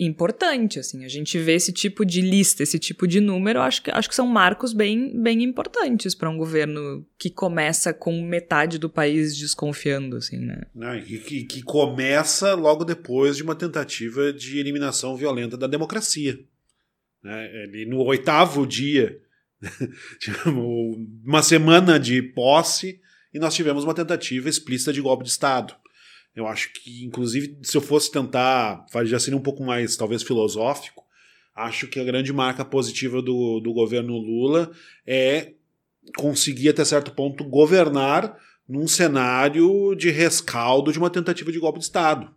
importante, 0.00 0.80
assim. 0.80 1.04
A 1.04 1.08
gente 1.08 1.38
vê 1.38 1.54
esse 1.54 1.72
tipo 1.72 2.04
de 2.04 2.20
lista, 2.20 2.64
esse 2.64 2.76
tipo 2.76 3.06
de 3.06 3.20
número, 3.20 3.60
acho 3.60 3.84
que, 3.84 3.90
acho 3.92 4.08
que 4.08 4.16
são 4.16 4.26
marcos 4.26 4.72
bem, 4.72 5.16
bem 5.22 5.44
importantes 5.44 6.12
para 6.12 6.28
um 6.28 6.36
governo 6.36 7.06
que 7.16 7.30
começa 7.30 7.94
com 7.94 8.20
metade 8.20 8.78
do 8.78 8.90
país 8.90 9.36
desconfiando, 9.36 10.16
assim, 10.16 10.38
né? 10.38 10.62
Não, 10.74 10.92
e 10.98 11.20
que, 11.20 11.44
que 11.44 11.62
começa 11.62 12.52
logo 12.54 12.84
depois 12.84 13.36
de 13.36 13.44
uma 13.44 13.54
tentativa 13.54 14.32
de 14.32 14.58
eliminação 14.58 15.16
violenta 15.16 15.56
da 15.56 15.68
democracia. 15.68 16.40
Né? 17.22 17.62
Ele, 17.62 17.86
no 17.86 18.02
oitavo 18.02 18.66
dia, 18.66 19.22
uma 20.46 21.42
semana 21.42 21.98
de 21.98 22.22
posse, 22.22 23.00
e 23.32 23.38
nós 23.38 23.54
tivemos 23.54 23.84
uma 23.84 23.94
tentativa 23.94 24.48
explícita 24.48 24.92
de 24.92 25.00
golpe 25.00 25.24
de 25.24 25.30
Estado. 25.30 25.74
Eu 26.34 26.46
acho 26.46 26.72
que, 26.72 27.04
inclusive, 27.04 27.58
se 27.62 27.76
eu 27.76 27.80
fosse 27.80 28.10
tentar, 28.10 28.84
já 29.04 29.18
seria 29.18 29.36
um 29.36 29.42
pouco 29.42 29.62
mais, 29.62 29.96
talvez, 29.96 30.22
filosófico, 30.22 31.04
acho 31.54 31.86
que 31.86 32.00
a 32.00 32.04
grande 32.04 32.32
marca 32.32 32.64
positiva 32.64 33.20
do, 33.20 33.60
do 33.60 33.72
governo 33.72 34.16
Lula 34.16 34.70
é 35.06 35.52
conseguir, 36.16 36.70
até 36.70 36.84
certo 36.84 37.12
ponto, 37.12 37.44
governar 37.44 38.36
num 38.68 38.88
cenário 38.88 39.94
de 39.94 40.10
rescaldo 40.10 40.92
de 40.92 40.98
uma 40.98 41.10
tentativa 41.10 41.52
de 41.52 41.58
golpe 41.58 41.78
de 41.78 41.84
Estado. 41.84 42.34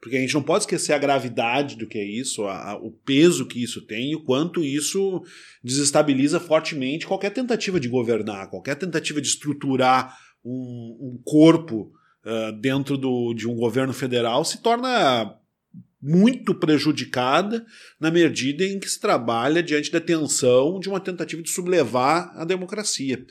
Porque 0.00 0.16
a 0.16 0.20
gente 0.20 0.34
não 0.34 0.42
pode 0.42 0.64
esquecer 0.64 0.94
a 0.94 0.98
gravidade 0.98 1.76
do 1.76 1.86
que 1.86 1.98
é 1.98 2.04
isso, 2.04 2.44
a, 2.44 2.70
a, 2.70 2.76
o 2.76 2.90
peso 2.90 3.46
que 3.46 3.62
isso 3.62 3.82
tem 3.82 4.12
e 4.12 4.16
o 4.16 4.24
quanto 4.24 4.64
isso 4.64 5.22
desestabiliza 5.62 6.40
fortemente 6.40 7.06
qualquer 7.06 7.30
tentativa 7.30 7.78
de 7.78 7.88
governar, 7.88 8.48
qualquer 8.48 8.76
tentativa 8.76 9.20
de 9.20 9.28
estruturar 9.28 10.16
um, 10.42 10.96
um 11.00 11.22
corpo 11.22 11.92
uh, 12.24 12.52
dentro 12.58 12.96
do, 12.96 13.34
de 13.34 13.46
um 13.46 13.54
governo 13.54 13.92
federal 13.92 14.42
se 14.42 14.62
torna 14.62 15.36
muito 16.02 16.54
prejudicada 16.54 17.64
na 17.98 18.10
medida 18.10 18.64
em 18.64 18.80
que 18.80 18.88
se 18.88 18.98
trabalha 18.98 19.62
diante 19.62 19.92
da 19.92 20.00
tensão 20.00 20.80
de 20.80 20.88
uma 20.88 20.98
tentativa 20.98 21.42
de 21.42 21.50
sublevar 21.50 22.32
a 22.36 22.44
democracia. 22.46 23.22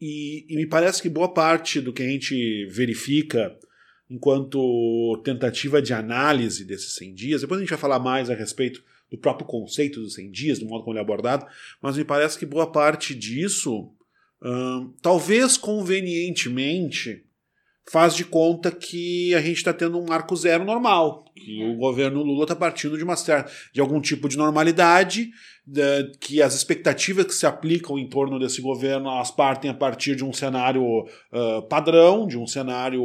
E, 0.00 0.44
e 0.52 0.56
me 0.56 0.66
parece 0.66 1.00
que 1.00 1.08
boa 1.08 1.32
parte 1.32 1.80
do 1.80 1.92
que 1.92 2.02
a 2.02 2.08
gente 2.08 2.66
verifica 2.66 3.56
enquanto 4.08 5.20
tentativa 5.24 5.80
de 5.80 5.92
análise 5.92 6.64
desses 6.64 6.94
100 6.94 7.14
dias, 7.14 7.40
depois 7.40 7.58
a 7.58 7.62
gente 7.62 7.70
vai 7.70 7.78
falar 7.78 7.98
mais 7.98 8.30
a 8.30 8.34
respeito 8.34 8.82
do 9.10 9.18
próprio 9.18 9.46
conceito 9.46 10.00
dos 10.00 10.14
100 10.14 10.30
dias, 10.30 10.58
do 10.58 10.66
modo 10.66 10.82
como 10.82 10.92
ele 10.92 11.00
é 11.00 11.02
abordado, 11.02 11.46
mas 11.80 11.96
me 11.96 12.04
parece 12.04 12.38
que 12.38 12.46
boa 12.46 12.70
parte 12.70 13.14
disso, 13.14 13.90
hum, 14.42 14.92
talvez 15.00 15.56
convenientemente, 15.56 17.24
faz 17.90 18.14
de 18.14 18.24
conta 18.24 18.70
que 18.70 19.34
a 19.34 19.40
gente 19.40 19.58
está 19.58 19.72
tendo 19.72 19.98
um 19.98 20.06
marco 20.06 20.34
zero 20.34 20.64
normal, 20.64 21.24
que 21.34 21.62
o 21.64 21.76
governo 21.76 22.22
Lula 22.22 22.44
está 22.44 22.56
partindo 22.56 22.96
de 22.96 23.04
uma 23.04 23.16
certa, 23.16 23.50
de 23.72 23.80
algum 23.80 24.00
tipo 24.00 24.28
de 24.28 24.38
normalidade, 24.38 25.30
de, 25.66 26.12
que 26.18 26.40
as 26.40 26.54
expectativas 26.54 27.26
que 27.26 27.34
se 27.34 27.46
aplicam 27.46 27.98
em 27.98 28.08
torno 28.08 28.38
desse 28.38 28.60
governo 28.60 29.08
elas 29.08 29.30
partem 29.30 29.70
a 29.70 29.74
partir 29.74 30.16
de 30.16 30.24
um 30.24 30.32
cenário 30.32 30.82
uh, 30.82 31.62
padrão, 31.68 32.26
de 32.26 32.38
um 32.38 32.46
cenário 32.46 33.02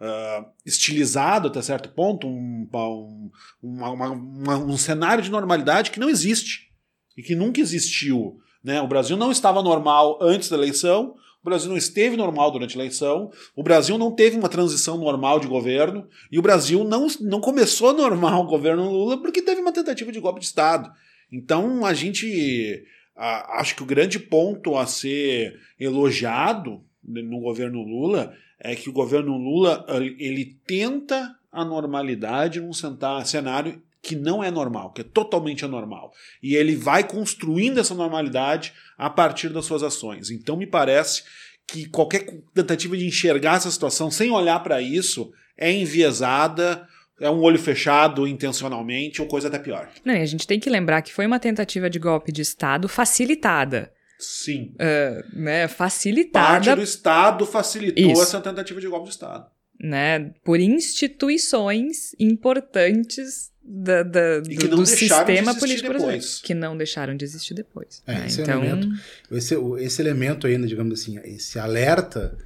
uh, 0.00 0.46
estilizado 0.64 1.48
até 1.48 1.60
certo 1.62 1.88
ponto, 1.90 2.26
um, 2.26 2.68
um, 2.72 3.30
uma, 3.62 4.10
uma, 4.10 4.56
um 4.58 4.76
cenário 4.76 5.22
de 5.22 5.30
normalidade 5.30 5.90
que 5.90 6.00
não 6.00 6.08
existe 6.08 6.70
e 7.16 7.22
que 7.22 7.34
nunca 7.34 7.60
existiu. 7.60 8.38
Né? 8.62 8.80
O 8.80 8.88
Brasil 8.88 9.16
não 9.16 9.30
estava 9.30 9.62
normal 9.62 10.18
antes 10.20 10.48
da 10.48 10.56
eleição, 10.56 11.14
o 11.42 11.44
Brasil 11.44 11.68
não 11.68 11.76
esteve 11.76 12.16
normal 12.16 12.50
durante 12.50 12.76
a 12.76 12.80
eleição, 12.80 13.30
o 13.54 13.62
Brasil 13.62 13.98
não 13.98 14.10
teve 14.10 14.38
uma 14.38 14.48
transição 14.48 14.96
normal 14.96 15.38
de 15.38 15.46
governo, 15.46 16.08
e 16.32 16.38
o 16.38 16.42
Brasil 16.42 16.82
não, 16.84 17.06
não 17.20 17.40
começou 17.40 17.92
normal 17.94 18.42
o 18.42 18.48
governo 18.48 18.90
Lula 18.90 19.20
porque 19.20 19.42
teve 19.42 19.60
uma 19.60 19.72
tentativa 19.72 20.10
de 20.10 20.20
golpe 20.20 20.40
de 20.40 20.46
Estado. 20.46 20.90
Então 21.30 21.84
a 21.84 21.92
gente. 21.92 22.84
Acho 23.16 23.76
que 23.76 23.82
o 23.84 23.86
grande 23.86 24.18
ponto 24.18 24.76
a 24.76 24.86
ser 24.86 25.54
elogiado 25.78 26.82
no 27.04 27.40
governo 27.40 27.80
Lula 27.80 28.34
é 28.64 28.74
que 28.74 28.88
o 28.88 28.92
governo 28.92 29.36
Lula 29.36 29.84
ele 30.18 30.56
tenta 30.66 31.36
a 31.52 31.64
normalidade 31.64 32.60
num 32.60 32.72
cenário 32.72 33.80
que 34.02 34.16
não 34.16 34.42
é 34.42 34.50
normal, 34.50 34.90
que 34.92 35.02
é 35.02 35.04
totalmente 35.04 35.64
anormal. 35.64 36.12
E 36.42 36.56
ele 36.56 36.74
vai 36.74 37.04
construindo 37.04 37.78
essa 37.78 37.94
normalidade 37.94 38.72
a 38.98 39.08
partir 39.08 39.50
das 39.50 39.66
suas 39.66 39.82
ações. 39.82 40.30
Então 40.30 40.56
me 40.56 40.66
parece 40.66 41.22
que 41.66 41.86
qualquer 41.86 42.26
tentativa 42.54 42.96
de 42.96 43.06
enxergar 43.06 43.56
essa 43.56 43.70
situação 43.70 44.10
sem 44.10 44.30
olhar 44.30 44.62
para 44.62 44.80
isso 44.80 45.30
é 45.56 45.70
enviesada, 45.70 46.86
é 47.20 47.30
um 47.30 47.40
olho 47.40 47.58
fechado 47.58 48.26
intencionalmente 48.26 49.22
ou 49.22 49.28
coisa 49.28 49.48
até 49.48 49.58
pior. 49.58 49.88
Não, 50.04 50.14
e 50.14 50.20
a 50.20 50.26
gente 50.26 50.46
tem 50.46 50.58
que 50.58 50.68
lembrar 50.68 51.02
que 51.02 51.12
foi 51.12 51.26
uma 51.26 51.38
tentativa 51.38 51.88
de 51.88 51.98
golpe 51.98 52.32
de 52.32 52.42
Estado 52.42 52.88
facilitada. 52.88 53.92
Sim. 54.24 54.74
Uh, 54.74 55.38
né, 55.38 55.68
facilitada. 55.68 56.48
Parte 56.48 56.74
do 56.74 56.82
Estado 56.82 57.46
facilitou 57.46 58.12
Isso. 58.12 58.22
essa 58.22 58.40
tentativa 58.40 58.80
de 58.80 58.88
golpe 58.88 59.04
de 59.04 59.10
Estado. 59.10 59.46
Né, 59.80 60.32
por 60.44 60.60
instituições 60.60 62.14
importantes 62.18 63.52
da, 63.64 64.02
da, 64.02 64.40
do, 64.40 64.68
do 64.68 64.86
sistema 64.86 65.54
político 65.54 65.88
brasileiro. 65.88 66.24
Que 66.42 66.54
não 66.54 66.76
deixaram 66.76 67.16
de 67.16 67.24
existir 67.24 67.54
depois. 67.54 68.02
É, 68.06 68.14
né? 68.14 68.26
esse, 68.26 68.42
então... 68.42 68.62
elemento, 68.62 68.88
esse, 69.30 69.54
esse 69.80 70.02
elemento 70.02 70.46
ainda, 70.46 70.66
digamos 70.66 71.00
assim, 71.00 71.18
esse 71.24 71.58
alerta, 71.58 72.36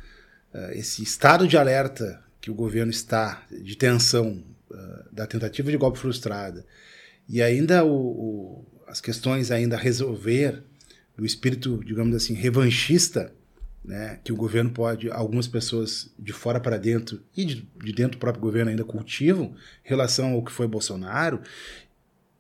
uh, 0.54 0.72
esse 0.72 1.02
estado 1.02 1.46
de 1.46 1.56
alerta 1.56 2.22
que 2.40 2.50
o 2.50 2.54
governo 2.54 2.90
está, 2.90 3.42
de 3.50 3.76
tensão, 3.76 4.44
uh, 4.70 5.12
da 5.12 5.26
tentativa 5.26 5.70
de 5.70 5.76
golpe 5.76 5.98
frustrada, 5.98 6.64
e 7.28 7.42
ainda 7.42 7.84
o, 7.84 7.90
o, 7.90 8.66
as 8.86 9.00
questões 9.00 9.50
ainda 9.50 9.76
a 9.76 9.78
resolver, 9.78 10.62
do 11.18 11.26
espírito, 11.26 11.82
digamos 11.84 12.14
assim, 12.14 12.32
revanchista, 12.32 13.32
né, 13.84 14.20
que 14.22 14.32
o 14.32 14.36
governo 14.36 14.70
pode, 14.70 15.10
algumas 15.10 15.48
pessoas 15.48 16.08
de 16.16 16.32
fora 16.32 16.60
para 16.60 16.78
dentro 16.78 17.20
e 17.36 17.44
de, 17.44 17.68
de, 17.82 17.92
dentro 17.92 18.12
do 18.12 18.20
próprio 18.20 18.40
governo 18.40 18.70
ainda 18.70 18.84
cultivam, 18.84 19.46
em 19.84 19.88
relação 19.88 20.34
ao 20.34 20.44
que 20.44 20.52
foi 20.52 20.68
Bolsonaro, 20.68 21.40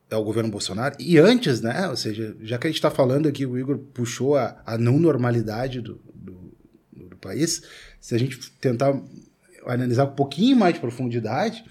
é 0.08 0.14
o 0.14 0.22
governo 0.22 0.48
Bolsonaro. 0.48 0.94
E 0.98 1.18
antes, 1.18 1.60
né? 1.60 1.88
Ou 1.88 1.96
seja, 1.96 2.36
já 2.40 2.56
que 2.56 2.68
a 2.68 2.70
gente 2.70 2.78
está 2.78 2.90
falando 2.90 3.26
aqui, 3.26 3.44
o 3.44 3.58
Igor 3.58 3.78
puxou 3.78 4.36
a, 4.36 4.62
a 4.64 4.78
não 4.78 4.98
normalidade 4.98 5.80
do, 5.80 6.00
do, 6.14 6.52
do, 6.92 7.16
país, 7.16 7.62
se 8.00 8.14
a 8.14 8.18
gente 8.18 8.38
tentar 8.60 8.98
analisar 9.66 10.04
um 10.04 10.14
pouquinho 10.14 10.56
mais 10.56 10.74
de 10.74 10.80
profundidade, 10.80 11.64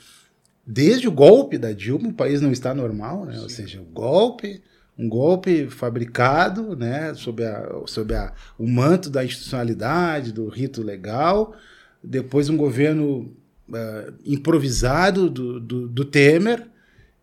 desde 0.65 1.07
o 1.07 1.11
golpe 1.11 1.57
da 1.57 1.71
Dilma, 1.71 2.09
o 2.09 2.13
país 2.13 2.41
não 2.41 2.51
está 2.51 2.75
normal, 2.75 3.25
né? 3.25 3.35
Sim. 3.35 3.43
Ou 3.43 3.49
seja, 3.49 3.81
o 3.81 3.85
golpe, 3.85 4.61
um 4.97 5.07
golpe 5.07 5.69
fabricado, 5.69 6.75
né? 6.75 7.13
Sob, 7.13 7.43
a, 7.43 7.69
sob 7.85 8.15
a, 8.15 8.33
o 8.57 8.67
manto 8.67 9.09
da 9.09 9.23
institucionalidade, 9.23 10.31
do 10.31 10.47
rito 10.47 10.81
legal, 10.81 11.55
depois 12.03 12.49
um 12.49 12.57
governo 12.57 13.31
uh, 13.69 14.13
improvisado 14.25 15.29
do, 15.29 15.59
do, 15.59 15.87
do 15.87 16.05
Temer 16.05 16.67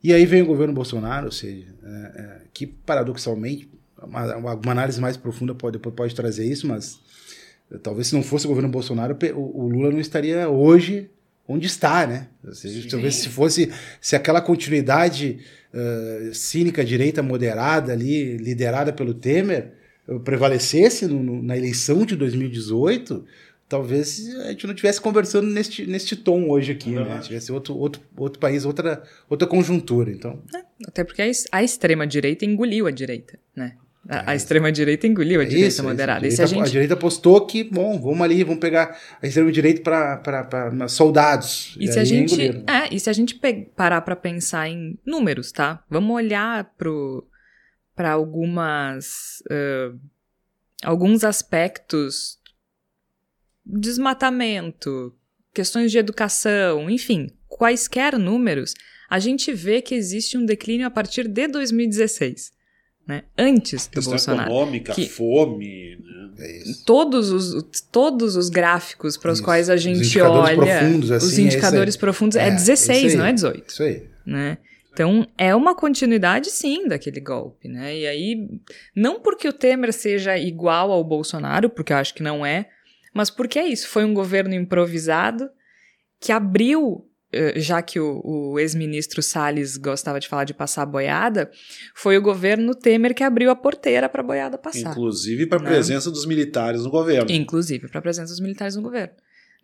e 0.04 0.12
aí 0.12 0.26
vem 0.26 0.42
o 0.42 0.46
governo 0.46 0.74
Bolsonaro, 0.74 1.24
ou 1.24 1.32
seja, 1.32 1.66
é, 1.82 1.88
é, 1.88 2.40
que 2.52 2.66
paradoxalmente, 2.66 3.70
uma, 3.96 4.36
uma, 4.36 4.72
análise 4.72 5.00
mais 5.00 5.16
profunda 5.16 5.54
pode, 5.54 5.78
pode 5.78 6.14
trazer 6.14 6.44
isso, 6.44 6.66
mas 6.66 7.00
talvez 7.82 8.08
se 8.08 8.14
não 8.14 8.22
fosse 8.22 8.44
o 8.44 8.50
governo 8.50 8.68
Bolsonaro, 8.68 9.16
o, 9.34 9.62
o 9.62 9.66
Lula 9.66 9.90
não 9.90 9.98
estaria 9.98 10.46
hoje 10.46 11.10
onde 11.46 11.66
está, 11.66 12.06
né? 12.06 12.28
Seja, 12.52 12.88
talvez 12.88 13.16
se 13.16 13.28
fosse, 13.28 13.70
se 14.00 14.16
aquela 14.16 14.40
continuidade 14.40 15.38
uh, 15.72 16.34
cínica, 16.34 16.84
direita 16.84 17.22
moderada 17.22 17.92
ali, 17.92 18.36
liderada 18.36 18.92
pelo 18.92 19.14
Temer, 19.14 19.72
prevalecesse 20.24 21.06
no, 21.06 21.22
no, 21.22 21.42
na 21.42 21.56
eleição 21.56 22.04
de 22.04 22.16
2018, 22.16 23.24
talvez 23.68 24.34
a 24.36 24.50
gente 24.50 24.66
não 24.66 24.74
estivesse 24.74 25.00
conversando 25.00 25.48
neste, 25.48 25.86
neste 25.86 26.16
tom 26.16 26.48
hoje 26.50 26.72
aqui, 26.72 26.94
é 26.94 27.00
né? 27.00 27.20
Tivesse 27.20 27.50
outro, 27.50 27.76
outro, 27.76 28.02
outro 28.16 28.38
país, 28.38 28.64
outra, 28.64 29.02
outra 29.28 29.48
conjuntura, 29.48 30.10
então... 30.10 30.42
É, 30.54 30.62
até 30.86 31.04
porque 31.04 31.22
a, 31.50 31.62
extrema-direita 31.62 32.44
engoliu 32.44 32.86
a 32.86 32.90
direita, 32.90 33.38
né? 33.56 33.76
A, 34.08 34.32
a 34.32 34.34
extrema-direita 34.34 35.06
engoliu 35.06 35.40
a 35.40 35.44
direita 35.44 35.68
isso, 35.68 35.82
moderada. 35.82 36.26
Isso, 36.26 36.42
a, 36.42 36.44
direita, 36.44 36.62
a, 36.62 36.66
gente... 36.66 36.68
a 36.68 36.72
direita 36.72 36.96
postou 36.96 37.46
que, 37.46 37.64
bom, 37.64 37.98
vamos 38.00 38.20
ali, 38.20 38.44
vamos 38.44 38.60
pegar 38.60 38.98
a 39.22 39.26
extrema-direita 39.26 39.82
para 39.82 40.88
soldados. 40.88 41.74
E, 41.78 41.84
e 41.84 41.92
se 41.92 41.98
a 41.98 42.04
gente, 42.04 42.40
é, 42.66 42.92
e 42.94 43.00
se 43.00 43.08
a 43.08 43.12
gente 43.12 43.40
parar 43.76 44.00
para 44.02 44.16
pensar 44.16 44.68
em 44.68 44.98
números, 45.06 45.52
tá? 45.52 45.82
Vamos 45.88 46.14
olhar 46.14 46.72
para 47.96 48.10
algumas... 48.10 49.42
Uh, 49.50 49.98
alguns 50.82 51.24
aspectos 51.24 52.38
desmatamento, 53.64 55.14
questões 55.52 55.90
de 55.90 55.98
educação, 55.98 56.90
enfim, 56.90 57.30
quaisquer 57.48 58.18
números, 58.18 58.74
a 59.08 59.18
gente 59.18 59.52
vê 59.52 59.80
que 59.80 59.94
existe 59.94 60.36
um 60.36 60.44
declínio 60.44 60.86
a 60.86 60.90
partir 60.90 61.28
de 61.28 61.46
2016. 61.48 62.52
Né? 63.06 63.22
Antes 63.36 63.86
do 63.86 64.00
Bolsonaro. 64.00 64.50
econômica, 64.50 64.94
que 64.94 65.08
fome. 65.08 65.96
Né? 65.96 66.30
É 66.38 66.62
todos, 66.86 67.30
os, 67.30 67.80
todos 67.92 68.34
os 68.34 68.48
gráficos 68.48 69.16
para 69.16 69.30
os 69.30 69.40
quais 69.40 69.68
a 69.68 69.76
gente 69.76 70.00
os 70.00 70.16
olha. 70.16 70.56
Profundos, 70.56 71.10
assim, 71.12 71.26
os 71.26 71.38
indicadores 71.38 71.96
é 71.96 71.98
profundos 71.98 72.36
é, 72.36 72.48
é 72.48 72.50
16, 72.50 73.14
não 73.14 73.26
é 73.26 73.32
18. 73.32 73.68
Isso 73.68 73.82
aí. 73.82 74.02
Né? 74.26 74.58
Então, 74.94 75.26
é 75.36 75.54
uma 75.54 75.74
continuidade, 75.74 76.50
sim, 76.50 76.86
daquele 76.86 77.20
golpe, 77.20 77.68
né? 77.68 77.98
E 77.98 78.06
aí, 78.06 78.48
não 78.94 79.20
porque 79.20 79.48
o 79.48 79.52
Temer 79.52 79.92
seja 79.92 80.38
igual 80.38 80.92
ao 80.92 81.02
Bolsonaro, 81.02 81.68
porque 81.68 81.92
eu 81.92 81.96
acho 81.96 82.14
que 82.14 82.22
não 82.22 82.46
é, 82.46 82.68
mas 83.12 83.28
porque 83.28 83.58
é 83.58 83.66
isso, 83.66 83.88
foi 83.88 84.04
um 84.04 84.14
governo 84.14 84.54
improvisado 84.54 85.50
que 86.20 86.30
abriu 86.30 87.04
já 87.56 87.82
que 87.82 87.98
o, 88.00 88.20
o 88.24 88.58
ex-ministro 88.58 89.22
Salles 89.22 89.76
gostava 89.76 90.20
de 90.20 90.28
falar 90.28 90.44
de 90.44 90.54
passar 90.54 90.86
boiada, 90.86 91.50
foi 91.94 92.16
o 92.16 92.22
governo 92.22 92.74
Temer 92.74 93.14
que 93.14 93.22
abriu 93.22 93.50
a 93.50 93.56
porteira 93.56 94.08
para 94.08 94.22
a 94.22 94.24
boiada 94.24 94.58
passar. 94.58 94.90
Inclusive 94.90 95.46
para 95.46 95.58
a 95.58 95.62
né? 95.62 95.68
presença 95.68 96.10
dos 96.10 96.26
militares 96.26 96.82
no 96.82 96.90
governo. 96.90 97.30
Inclusive 97.30 97.88
para 97.88 97.98
a 97.98 98.02
presença 98.02 98.32
dos 98.32 98.40
militares 98.40 98.76
no 98.76 98.82
governo. 98.82 99.14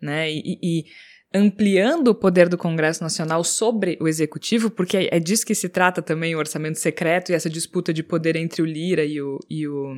Né? 0.01 0.31
E, 0.31 0.59
e, 0.61 0.85
ampliando 1.33 2.09
o 2.09 2.15
poder 2.15 2.49
do 2.49 2.57
Congresso 2.57 3.01
Nacional 3.01 3.43
sobre 3.43 3.97
o 4.01 4.07
Executivo, 4.07 4.69
porque 4.69 5.07
é, 5.09 5.19
disso 5.19 5.45
que 5.45 5.55
se 5.55 5.69
trata 5.69 6.01
também 6.01 6.35
o 6.35 6.37
orçamento 6.37 6.77
secreto 6.77 7.31
e 7.31 7.35
essa 7.35 7.49
disputa 7.49 7.93
de 7.93 8.03
poder 8.03 8.35
entre 8.35 8.61
o 8.61 8.65
Lira 8.65 9.05
e 9.05 9.21
o, 9.21 9.39
e 9.49 9.65
o, 9.65 9.93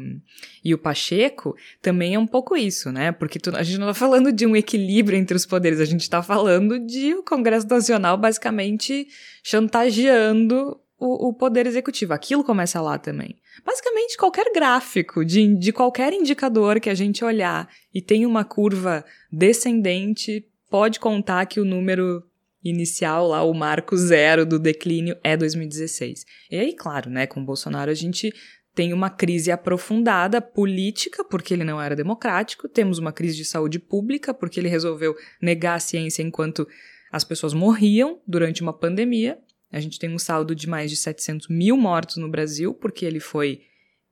e 0.64 0.74
o 0.74 0.78
Pacheco, 0.78 1.56
também 1.82 2.14
é 2.14 2.20
um 2.20 2.28
pouco 2.28 2.56
isso, 2.56 2.92
né? 2.92 3.12
Porque 3.12 3.40
tu, 3.40 3.56
a 3.56 3.64
gente 3.64 3.80
não 3.80 3.90
está 3.90 4.00
falando 4.00 4.32
de 4.32 4.46
um 4.46 4.56
equilíbrio 4.56 5.18
entre 5.18 5.36
os 5.36 5.46
poderes, 5.46 5.80
a 5.80 5.86
gente 5.86 6.02
está 6.02 6.22
falando 6.22 6.78
de 6.80 7.16
o 7.16 7.24
Congresso 7.24 7.68
Nacional 7.68 8.16
basicamente 8.16 9.08
chantageando 9.42 10.80
o, 11.00 11.30
o, 11.30 11.34
poder 11.34 11.66
executivo. 11.66 12.14
Aquilo 12.14 12.44
começa 12.44 12.80
lá 12.80 13.00
também. 13.00 13.36
Basicamente, 13.66 14.18
qualquer 14.18 14.52
gráfico 14.54 15.26
de, 15.26 15.56
de 15.58 15.74
qualquer 15.74 16.14
indicador 16.14 16.80
que 16.80 16.90
a 16.90 16.94
gente 16.94 17.26
olhar 17.26 17.68
e 17.94 18.02
tem 18.02 18.26
uma 18.26 18.46
curva 18.46 19.04
descendente 19.32 20.48
pode 20.74 21.00
contar 21.00 21.46
que 21.46 21.60
o 21.60 21.66
número 21.66 22.24
inicial 22.64 23.28
lá, 23.28 23.44
o 23.44 23.54
marco 23.54 23.96
zero 23.96 24.44
do 24.44 24.58
declínio 24.58 25.16
é 25.24 25.38
2016. 25.38 26.26
E 26.50 26.58
aí, 26.58 26.74
claro, 26.74 27.12
né, 27.12 27.28
com 27.28 27.40
o 27.42 27.46
Bolsonaro 27.46 27.92
a 27.92 27.94
gente 27.94 28.34
tem 28.74 28.92
uma 28.92 29.12
crise 29.12 29.52
aprofundada 29.52 30.42
política, 30.42 31.24
porque 31.24 31.54
ele 31.54 31.64
não 31.64 31.80
era 31.80 31.96
democrático, 31.96 32.68
temos 32.68 32.98
uma 32.98 33.14
crise 33.14 33.38
de 33.38 33.46
saúde 33.46 33.78
pública, 33.78 34.34
porque 34.34 34.60
ele 34.60 34.68
resolveu 34.68 35.16
negar 35.40 35.76
a 35.76 35.80
ciência 35.80 36.24
enquanto 36.24 36.68
as 37.12 37.24
pessoas 37.24 37.54
morriam 37.54 38.20
durante 38.26 38.64
uma 38.64 38.74
pandemia. 38.74 39.38
A 39.72 39.80
gente 39.80 40.00
tem 40.00 40.10
um 40.10 40.18
saldo 40.18 40.56
de 40.56 40.68
mais 40.68 40.90
de 40.90 40.98
700 40.98 41.50
mil 41.50 41.78
mortos 41.78 42.18
no 42.18 42.32
Brasil, 42.32 42.74
porque 42.74 43.06
ele 43.06 43.20
foi 43.20 43.62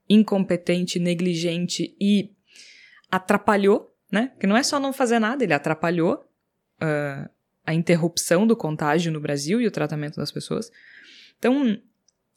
incompetente, 0.08 1.00
negligente 1.00 1.96
e 2.00 2.30
atrapalhou, 3.10 3.92
né? 4.12 4.30
Que 4.38 4.46
não 4.46 4.56
é 4.56 4.62
só 4.62 4.78
não 4.78 4.92
fazer 4.92 5.18
nada, 5.18 5.42
ele 5.42 5.54
atrapalhou 5.54 6.24
uh, 6.82 7.30
a 7.64 7.72
interrupção 7.72 8.46
do 8.46 8.56
contágio 8.56 9.12
no 9.12 9.20
Brasil 9.20 9.60
e 9.60 9.66
o 9.66 9.70
tratamento 9.70 10.16
das 10.16 10.32
pessoas. 10.32 10.70
Então, 11.38 11.80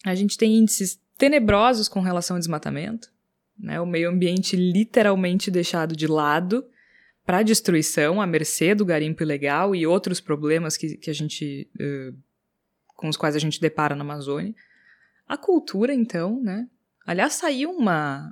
a 0.06 0.14
gente 0.14 0.38
tem 0.38 0.56
índices 0.56 1.00
tenebrosos 1.18 1.88
com 1.88 2.02
relação 2.02 2.36
ao 2.36 2.40
desmatamento, 2.40 3.10
né? 3.58 3.80
o 3.82 3.86
meio 3.86 4.10
ambiente 4.10 4.56
literalmente 4.56 5.50
deixado 5.50 5.96
de 5.96 6.08
lado 6.08 6.66
para 7.26 7.42
destruição, 7.42 8.22
à 8.22 8.28
mercê 8.28 8.76
do 8.76 8.86
garimpo 8.86 9.24
ilegal 9.24 9.76
e 9.76 9.88
outros 9.88 10.22
problemas 10.22 10.78
que, 10.78 10.96
que 10.96 11.10
a 11.10 11.14
gente, 11.14 11.68
uh, 11.80 12.16
com 12.96 13.10
os 13.10 13.18
quais 13.18 13.36
a 13.36 13.40
gente 13.40 13.60
depara 13.60 13.96
na 13.96 14.04
Amazônia. 14.04 14.54
A 15.28 15.36
cultura, 15.36 15.92
então, 15.92 16.40
né? 16.40 16.68
Aliás, 17.04 17.34
saiu 17.34 17.72
uma, 17.72 18.32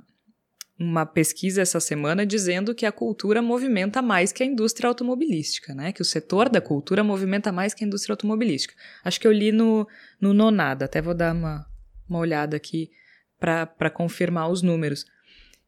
uma 0.78 1.06
pesquisa 1.06 1.62
essa 1.62 1.78
semana 1.78 2.26
dizendo 2.26 2.74
que 2.74 2.84
a 2.84 2.90
cultura 2.90 3.40
movimenta 3.40 4.02
mais 4.02 4.32
que 4.32 4.42
a 4.42 4.46
indústria 4.46 4.88
automobilística, 4.88 5.74
né? 5.74 5.92
Que 5.92 6.02
o 6.02 6.04
setor 6.04 6.48
da 6.48 6.60
cultura 6.60 7.04
movimenta 7.04 7.52
mais 7.52 7.72
que 7.72 7.84
a 7.84 7.86
indústria 7.86 8.12
automobilística. 8.12 8.74
Acho 9.04 9.20
que 9.20 9.26
eu 9.26 9.32
li 9.32 9.52
no, 9.52 9.86
no 10.20 10.34
Nonada, 10.34 10.86
até 10.86 11.00
vou 11.00 11.14
dar 11.14 11.32
uma, 11.34 11.64
uma 12.08 12.18
olhada 12.18 12.56
aqui 12.56 12.90
para 13.38 13.90
confirmar 13.90 14.50
os 14.50 14.62
números. 14.62 15.04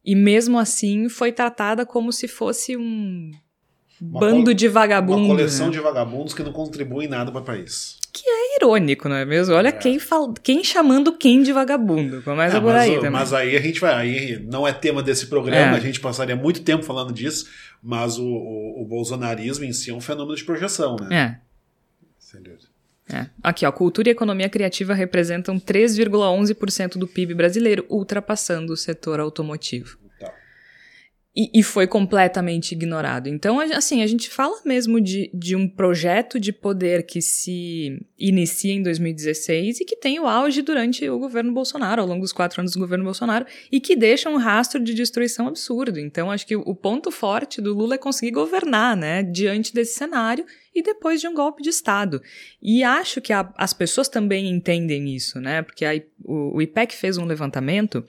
E 0.03 0.15
mesmo 0.15 0.59
assim 0.59 1.07
foi 1.09 1.31
tratada 1.31 1.85
como 1.85 2.11
se 2.11 2.27
fosse 2.27 2.75
um 2.75 3.31
uma 4.01 4.19
bando 4.19 4.53
de 4.53 4.67
vagabundos. 4.67 5.25
Uma 5.25 5.35
coleção 5.35 5.67
né? 5.67 5.73
de 5.73 5.79
vagabundos 5.79 6.33
que 6.33 6.43
não 6.43 6.51
contribuem 6.51 7.07
nada 7.07 7.31
para 7.31 7.41
o 7.41 7.43
país. 7.43 7.97
Que 8.13 8.27
é 8.27 8.55
irônico, 8.57 9.09
não 9.09 9.15
é 9.15 9.25
mesmo? 9.25 9.55
Olha 9.55 9.69
é. 9.69 9.71
quem, 9.71 9.99
fal... 9.99 10.33
quem 10.33 10.63
chamando 10.63 11.11
quem 11.13 11.43
de 11.43 11.51
vagabundo. 11.51 12.21
Começa 12.23 12.57
é, 12.57 12.61
por 12.61 12.73
aí 12.73 12.91
mas, 12.91 12.97
também. 12.97 13.11
Mas 13.11 13.33
aí 13.33 13.55
a 13.55 13.61
gente 13.61 13.79
vai. 13.79 13.93
Aí 13.93 14.39
não 14.39 14.67
é 14.67 14.73
tema 14.73 15.03
desse 15.03 15.27
programa, 15.27 15.73
é. 15.73 15.77
a 15.77 15.79
gente 15.79 15.99
passaria 15.99 16.35
muito 16.35 16.61
tempo 16.61 16.83
falando 16.83 17.11
disso, 17.11 17.47
mas 17.81 18.17
o, 18.17 18.25
o, 18.25 18.81
o, 18.81 18.85
bolsonarismo 18.85 19.65
em 19.65 19.73
si 19.73 19.91
é 19.91 19.93
um 19.93 20.01
fenômeno 20.01 20.35
de 20.35 20.43
projeção, 20.43 20.95
né? 20.95 21.15
É. 21.15 21.39
Sem 22.17 22.41
dúvida. 22.41 22.65
É. 23.09 23.27
Aqui, 23.41 23.65
ó, 23.65 23.71
cultura 23.71 24.09
e 24.09 24.11
economia 24.11 24.49
criativa 24.49 24.93
representam 24.93 25.57
3,11% 25.57 26.97
do 26.97 27.07
PIB 27.07 27.33
brasileiro, 27.33 27.85
ultrapassando 27.89 28.73
o 28.73 28.77
setor 28.77 29.19
automotivo. 29.19 29.97
E, 31.39 31.51
e, 31.59 31.61
foi 31.61 31.85
completamente 31.85 32.71
ignorado. 32.71 33.29
Então, 33.29 33.59
assim, 33.59 34.01
a 34.01 34.07
gente 34.07 34.27
fala 34.27 34.59
mesmo 34.65 34.99
de, 34.99 35.29
de 35.31 35.55
um 35.55 35.69
projeto 35.69 36.39
de 36.39 36.51
poder 36.51 37.05
que 37.05 37.21
se 37.21 38.03
inicia 38.17 38.73
em 38.73 38.81
2016 38.81 39.81
e 39.81 39.85
que 39.85 39.95
tem 39.95 40.19
o 40.19 40.25
auge 40.25 40.63
durante 40.63 41.07
o 41.07 41.19
governo 41.19 41.53
Bolsonaro, 41.53 42.01
ao 42.01 42.07
longo 42.07 42.21
dos 42.21 42.33
quatro 42.33 42.59
anos 42.59 42.73
do 42.73 42.79
governo 42.79 43.03
Bolsonaro, 43.03 43.45
e 43.71 43.79
que 43.79 43.95
deixa 43.95 44.31
um 44.31 44.37
rastro 44.37 44.83
de 44.83 44.95
destruição 44.95 45.47
absurdo. 45.47 45.99
Então, 45.99 46.31
acho 46.31 46.47
que 46.47 46.55
o 46.55 46.73
ponto 46.73 47.11
forte 47.11 47.61
do 47.61 47.71
Lula 47.71 47.93
é 47.93 47.99
conseguir 47.99 48.31
governar, 48.31 48.97
né, 48.97 49.21
diante 49.21 49.75
desse 49.75 49.93
cenário 49.93 50.43
e 50.73 50.81
depois 50.81 51.21
de 51.21 51.27
um 51.27 51.35
golpe 51.35 51.61
de 51.61 51.69
Estado. 51.69 52.19
E 52.59 52.83
acho 52.83 53.21
que 53.21 53.31
a, 53.31 53.47
as 53.57 53.73
pessoas 53.73 54.09
também 54.09 54.49
entendem 54.49 55.15
isso, 55.15 55.39
né, 55.39 55.61
porque 55.61 55.85
a, 55.85 56.01
o, 56.25 56.57
o 56.57 56.61
IPEC 56.63 56.95
fez 56.95 57.15
um 57.19 57.25
levantamento 57.25 58.03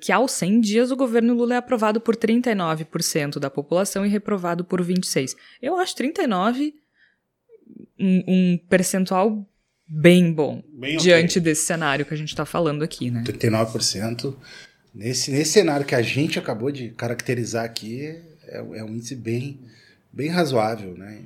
que 0.00 0.12
aos 0.12 0.32
100 0.32 0.60
dias 0.60 0.90
o 0.90 0.96
governo 0.96 1.34
Lula 1.34 1.54
é 1.54 1.56
aprovado 1.58 2.00
por 2.00 2.16
39% 2.16 3.38
da 3.38 3.50
população 3.50 4.06
e 4.06 4.08
reprovado 4.08 4.64
por 4.64 4.80
26%. 4.80 5.34
Eu 5.60 5.76
acho 5.76 5.94
39% 5.96 6.72
um, 7.98 8.22
um 8.28 8.58
percentual 8.68 9.44
bem 9.88 10.32
bom 10.32 10.62
Bem 10.78 10.96
diante 10.96 11.38
ok. 11.38 11.42
desse 11.42 11.64
cenário 11.64 12.04
que 12.04 12.14
a 12.14 12.16
gente 12.16 12.28
está 12.28 12.44
falando 12.44 12.82
aqui, 12.82 13.10
né? 13.10 13.22
39%. 13.24 14.34
Nesse, 14.94 15.30
nesse 15.30 15.52
cenário 15.52 15.84
que 15.84 15.94
a 15.94 16.02
gente 16.02 16.38
acabou 16.38 16.70
de 16.70 16.90
caracterizar 16.90 17.64
aqui, 17.64 18.06
é, 18.44 18.58
é 18.58 18.84
um 18.84 18.94
índice 18.94 19.14
bem, 19.14 19.60
bem 20.12 20.28
razoável, 20.28 20.96
né? 20.96 21.22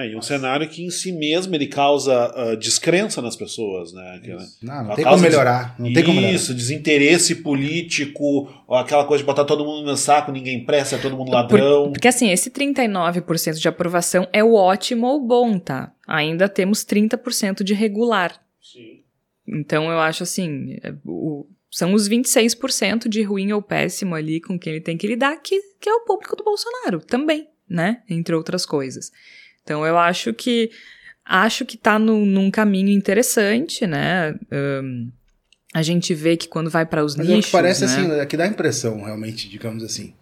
É, 0.00 0.08
e 0.10 0.16
um 0.16 0.22
cenário 0.22 0.68
que 0.68 0.84
em 0.84 0.90
si 0.90 1.10
mesmo 1.10 1.54
ele 1.54 1.66
causa 1.66 2.32
ah, 2.34 2.54
descrença 2.54 3.20
nas 3.20 3.34
pessoas, 3.34 3.92
né? 3.92 4.20
Que, 4.22 4.28
né? 4.34 4.46
Não, 4.62 4.84
não 4.84 4.94
tem 4.94 5.04
como 5.04 5.18
melhorar. 5.18 5.74
Não 5.78 5.92
tem 5.92 6.04
como 6.04 6.16
melhorar. 6.16 6.34
Isso, 6.34 6.54
desinteresse 6.54 7.34
político, 7.36 8.48
aquela 8.70 9.04
coisa 9.04 9.22
de 9.22 9.26
botar 9.26 9.44
todo 9.44 9.64
mundo 9.64 9.84
no 9.84 9.96
saco, 9.96 10.30
ninguém 10.32 10.64
presta, 10.64 10.96
é 10.96 10.98
todo 10.98 11.16
mundo 11.16 11.32
ladrão. 11.32 11.90
Porque 11.92 12.08
assim, 12.08 12.30
esse 12.30 12.50
39% 12.50 13.54
de 13.58 13.68
aprovação 13.68 14.28
é 14.32 14.42
o 14.42 14.54
ótimo 14.54 15.06
ou 15.06 15.20
bom, 15.26 15.58
tá? 15.58 15.92
Ainda 16.06 16.48
temos 16.48 16.84
30% 16.84 17.62
de 17.62 17.74
regular. 17.74 18.40
Sim. 18.62 19.00
Então 19.46 19.90
eu 19.90 19.98
acho 19.98 20.22
assim, 20.22 20.76
é, 20.82 20.92
o- 21.04 21.46
são 21.70 21.92
os 21.92 22.08
26% 22.08 23.08
de 23.08 23.22
ruim 23.22 23.52
ou 23.52 23.60
péssimo 23.62 24.14
ali 24.14 24.40
com 24.40 24.58
quem 24.58 24.74
ele 24.74 24.82
tem 24.82 24.96
que 24.96 25.06
lidar, 25.06 25.36
que, 25.42 25.58
que 25.80 25.88
é 25.88 25.92
o 25.92 26.04
público 26.04 26.34
do 26.36 26.44
Bolsonaro 26.44 27.00
também, 27.00 27.46
né? 27.68 28.02
Entre 28.08 28.34
outras 28.34 28.64
coisas. 28.64 29.10
Então 29.68 29.86
eu 29.86 29.98
acho 29.98 30.32
que 30.32 30.70
acho 31.26 31.66
que 31.66 31.76
tá 31.76 31.98
no- 31.98 32.24
num 32.24 32.50
caminho 32.50 32.88
interessante, 32.88 33.86
né? 33.86 34.30
Ahn, 34.50 35.10
a 35.74 35.82
gente 35.82 36.14
vê 36.14 36.38
que 36.38 36.48
quando 36.48 36.70
vai 36.70 36.86
para 36.86 37.04
os 37.04 37.14
Mas 37.14 37.28
é 37.28 37.32
nichos, 37.34 37.46
que 37.46 37.52
parece 37.52 37.84
né? 37.84 37.92
assim, 37.92 38.10
é 38.12 38.24
que 38.24 38.34
dá 38.34 38.44
a 38.44 38.48
impressão, 38.48 39.02
realmente, 39.02 39.46
digamos 39.46 39.84
assim, 39.84 40.14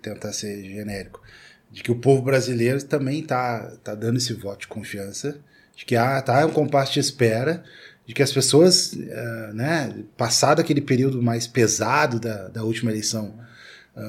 tentar 0.00 0.32
ser 0.32 0.64
genérico, 0.64 1.20
de 1.70 1.82
que 1.82 1.92
o 1.92 1.96
povo 1.96 2.22
brasileiro 2.22 2.82
também 2.82 3.22
tá, 3.22 3.70
tá 3.84 3.94
dando 3.94 4.16
esse 4.16 4.32
voto 4.32 4.60
de 4.60 4.68
confiança, 4.68 5.38
de 5.76 5.84
que 5.84 5.94
ah, 5.94 6.22
tá 6.22 6.46
um 6.46 6.50
compasso 6.50 6.94
de 6.94 7.00
espera, 7.00 7.62
de 8.06 8.14
que 8.14 8.22
as 8.22 8.32
pessoas, 8.32 8.94
eh, 8.98 9.50
né, 9.52 9.94
passado 10.16 10.60
aquele 10.60 10.80
período 10.80 11.22
mais 11.22 11.46
pesado 11.46 12.18
da, 12.18 12.48
da 12.48 12.64
última 12.64 12.90
eleição, 12.90 13.38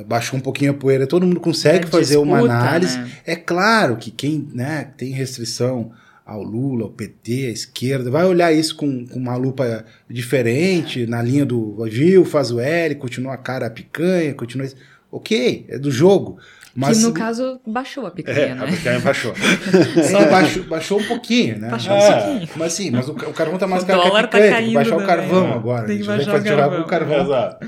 baixou 0.05 0.37
um 0.37 0.41
pouquinho 0.41 0.71
a 0.71 0.73
poeira, 0.73 1.07
todo 1.07 1.25
mundo 1.25 1.39
consegue 1.39 1.87
fazer 1.87 2.17
uma 2.17 2.39
análise. 2.39 2.97
né? 2.97 3.11
É 3.25 3.35
claro 3.35 3.97
que 3.97 4.11
quem 4.11 4.47
né, 4.53 4.89
tem 4.97 5.11
restrição 5.11 5.91
ao 6.25 6.43
Lula, 6.43 6.83
ao 6.83 6.89
PT, 6.89 7.47
à 7.47 7.51
esquerda, 7.51 8.11
vai 8.11 8.23
olhar 8.25 8.53
isso 8.53 8.75
com, 8.75 9.05
com 9.07 9.17
uma 9.17 9.35
lupa 9.35 9.83
diferente, 10.07 11.07
na 11.07 11.23
linha 11.23 11.43
do 11.43 11.83
viu, 11.85 12.23
faz 12.23 12.51
o 12.51 12.59
L, 12.59 12.95
continua 12.95 13.33
a 13.33 13.37
cara 13.37 13.65
a 13.65 13.69
picanha, 13.69 14.33
continua. 14.35 14.67
isso. 14.67 14.75
Ok, 15.11 15.65
é 15.67 15.79
do 15.79 15.89
jogo. 15.89 16.37
Mas 16.79 16.97
que 16.99 17.03
no 17.03 17.13
caso 17.13 17.59
baixou 17.67 18.05
a 18.07 18.11
picanha, 18.11 18.39
É, 18.39 18.51
a 18.51 18.55
né? 18.55 18.67
picanha 18.71 18.99
baixou. 18.99 19.33
só 20.11 20.25
baixou, 20.29 20.63
baixou 20.63 20.99
um 20.99 21.03
pouquinho, 21.07 21.59
né? 21.59 21.69
Baixou 21.69 21.93
um 21.95 21.99
pouquinho. 21.99 22.49
mas 22.55 22.73
sim, 22.73 22.91
mas 22.91 23.09
o, 23.09 23.11
o 23.11 23.33
carvão 23.33 23.57
tá 23.57 23.67
mais 23.67 23.83
O 23.83 23.85
caro 23.85 24.01
que 24.01 24.07
a 24.07 24.11
tá 24.11 24.27
picanha, 24.27 24.55
tem 24.57 24.67
que 24.69 24.73
baixar 24.73 24.95
o 24.95 24.99
também. 24.99 25.07
carvão 25.07 25.47
É. 25.47 25.53
agora. 25.53 25.87
Tem 25.87 25.97
que 25.97 26.01
a 26.09 26.17
gente 26.17 26.25
baixar 26.25 26.31
vai 26.31 26.39
o 26.39 26.43
tirar 26.43 26.57
carvão. 26.57 26.81
o 26.81 26.85
carvão. 26.87 27.21
Exato. 27.25 27.67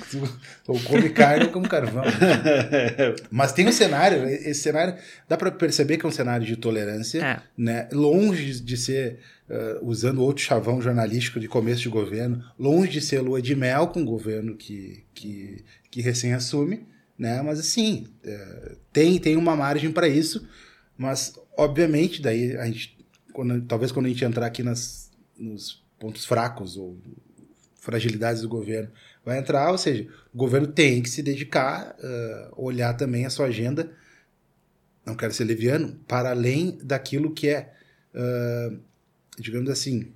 Ou 0.68 0.80
come 0.80 1.10
carne 1.10 1.46
ou 1.46 1.52
come 1.52 1.68
carvão. 1.68 2.04
Mas 3.30 3.52
tem 3.54 3.68
um 3.68 3.72
cenário, 3.72 4.28
esse 4.28 4.62
cenário 4.62 4.96
dá 5.28 5.38
para 5.38 5.52
perceber 5.52 5.98
que 5.98 6.06
é 6.06 6.10
um 6.10 6.12
cenário 6.12 6.46
de 6.46 6.56
tolerância, 6.56 7.24
É. 7.24 7.40
né? 7.58 7.88
Longe 7.92 8.60
de 8.62 8.78
ser 8.78 9.20
uh, 9.50 9.86
usando 9.86 10.22
outro 10.24 10.44
chavão 10.44 10.82
jornalístico 10.82 11.40
de 11.40 11.48
começo 11.48 11.82
de 11.82 11.90
governo, 11.90 12.44
longe 12.58 12.92
de 12.92 13.02
ser 13.02 13.20
lua 13.22 13.42
de 13.42 13.56
mel 13.56 13.88
com 13.88 14.02
o 14.02 14.06
governo 14.06 14.56
que, 14.56 15.04
que, 15.14 15.64
que 15.90 16.02
recém 16.02 16.34
assume, 16.34 16.86
né? 17.22 17.40
Mas 17.44 17.60
assim, 17.60 18.08
uh, 18.26 18.76
tem, 18.92 19.20
tem 19.20 19.38
uma 19.38 19.56
margem 19.56 19.92
para 19.92 20.08
isso, 20.08 20.50
mas 20.98 21.40
obviamente 21.56 22.20
daí 22.20 22.58
a 22.58 22.66
gente, 22.66 22.98
quando, 23.32 23.62
talvez 23.62 23.92
quando 23.92 24.08
a 24.08 24.10
gente 24.10 24.26
entrar 24.26 24.48
aqui 24.48 24.64
nas, 24.64 25.12
nos 25.38 25.84
pontos 26.00 26.26
fracos 26.26 26.78
ou 26.78 26.98
fragilidades 27.76 28.42
do 28.42 28.50
governo 28.50 28.90
vai 29.24 29.38
entrar, 29.38 29.70
ou 29.70 29.78
seja, 29.78 30.10
o 30.34 30.38
governo 30.38 30.66
tem 30.66 31.00
que 31.00 31.12
se 31.12 31.22
dedicar, 31.22 31.96
uh, 32.00 32.54
olhar 32.66 32.96
também 32.96 33.24
a 33.24 33.30
sua 33.30 33.46
agenda, 33.46 33.92
não 35.06 35.14
quero 35.14 35.32
ser 35.32 35.44
leviano, 35.44 36.00
para 36.08 36.32
além 36.32 36.80
daquilo 36.84 37.32
que 37.36 37.50
é, 37.50 37.72
uh, 38.16 38.80
digamos 39.38 39.70
assim, 39.70 40.12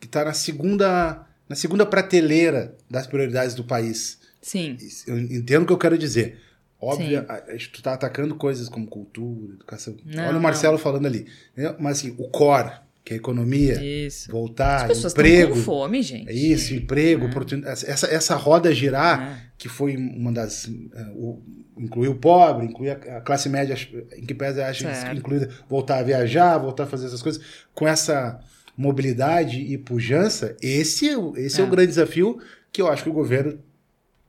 que 0.00 0.06
está 0.06 0.24
na 0.24 0.32
segunda, 0.32 1.26
na 1.46 1.54
segunda 1.54 1.84
prateleira 1.84 2.74
das 2.88 3.06
prioridades 3.06 3.54
do 3.54 3.62
país. 3.62 4.19
Sim. 4.42 4.76
Eu 5.06 5.18
entendo 5.18 5.62
o 5.64 5.66
que 5.66 5.72
eu 5.72 5.78
quero 5.78 5.98
dizer. 5.98 6.38
Óbvio, 6.80 7.24
a, 7.28 7.34
a 7.48 7.52
gente 7.52 7.82
tá 7.82 7.92
atacando 7.92 8.34
coisas 8.34 8.68
como 8.68 8.86
cultura, 8.86 9.52
educação. 9.52 9.94
Não, 10.04 10.28
Olha 10.28 10.38
o 10.38 10.42
Marcelo 10.42 10.78
falando 10.78 11.04
ali. 11.06 11.26
né? 11.54 11.74
Mas 11.78 11.98
assim, 11.98 12.14
o 12.16 12.28
core, 12.30 12.70
que 13.04 13.12
é 13.12 13.16
a 13.16 13.18
economia, 13.18 13.82
Isso. 13.84 14.30
voltar, 14.32 14.82
As 14.82 14.88
pessoas 14.88 15.12
emprego. 15.12 15.52
com 15.54 15.60
fome, 15.60 16.00
gente. 16.02 16.28
É 16.30 16.32
isso, 16.32 16.72
emprego, 16.74 17.26
É. 17.26 17.28
oportunidade. 17.28 17.84
Essa, 17.86 18.06
essa 18.06 18.34
roda 18.34 18.72
girar, 18.74 19.20
É. 19.46 19.50
que 19.58 19.68
foi 19.68 19.94
uma 19.96 20.32
das. 20.32 20.68
eh, 20.68 21.12
o, 21.14 21.42
incluir 21.78 22.08
o 22.08 22.14
pobre, 22.14 22.64
incluir 22.66 22.90
a, 22.90 23.18
a 23.18 23.20
classe 23.20 23.48
média, 23.50 23.74
em 24.16 24.24
que 24.24 24.34
pese 24.34 24.60
acha 24.62 24.94
Certo. 24.94 25.18
incluída, 25.18 25.50
voltar 25.68 25.98
a 25.98 26.02
viajar, 26.02 26.56
voltar 26.58 26.84
a 26.84 26.86
fazer 26.86 27.06
essas 27.06 27.20
coisas, 27.22 27.42
com 27.74 27.86
essa 27.88 28.38
mobilidade 28.76 29.60
e 29.60 29.76
pujança, 29.76 30.56
esse, 30.62 31.08
é 31.08 31.12
esse 31.40 31.60
é. 31.60 31.64
É. 31.64 31.66
o 31.66 31.70
grande 31.70 31.88
desafio 31.88 32.38
que 32.72 32.80
eu 32.80 32.88
acho 32.88 33.02
que 33.02 33.10
o 33.10 33.12
governo 33.12 33.58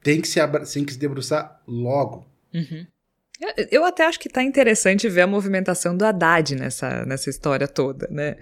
tem 0.03 0.21
que 0.21 0.27
se, 0.27 0.39
tem 0.73 0.85
que 0.85 0.93
se 0.93 0.99
debruçar 0.99 1.61
logo. 1.67 2.25
Uhum. 2.53 2.85
Eu- 3.71 3.85
até 3.85 4.05
acho 4.05 4.19
que 4.19 4.29
tá 4.29 4.43
interessante 4.43 5.09
ver 5.09 5.21
a 5.21 5.27
movimentação 5.27 5.97
do 5.97 6.05
Haddad 6.05 6.55
nessa, 6.55 7.05
nessa 7.05 7.29
história 7.29 7.67
toda, 7.67 8.07
né? 8.11 8.35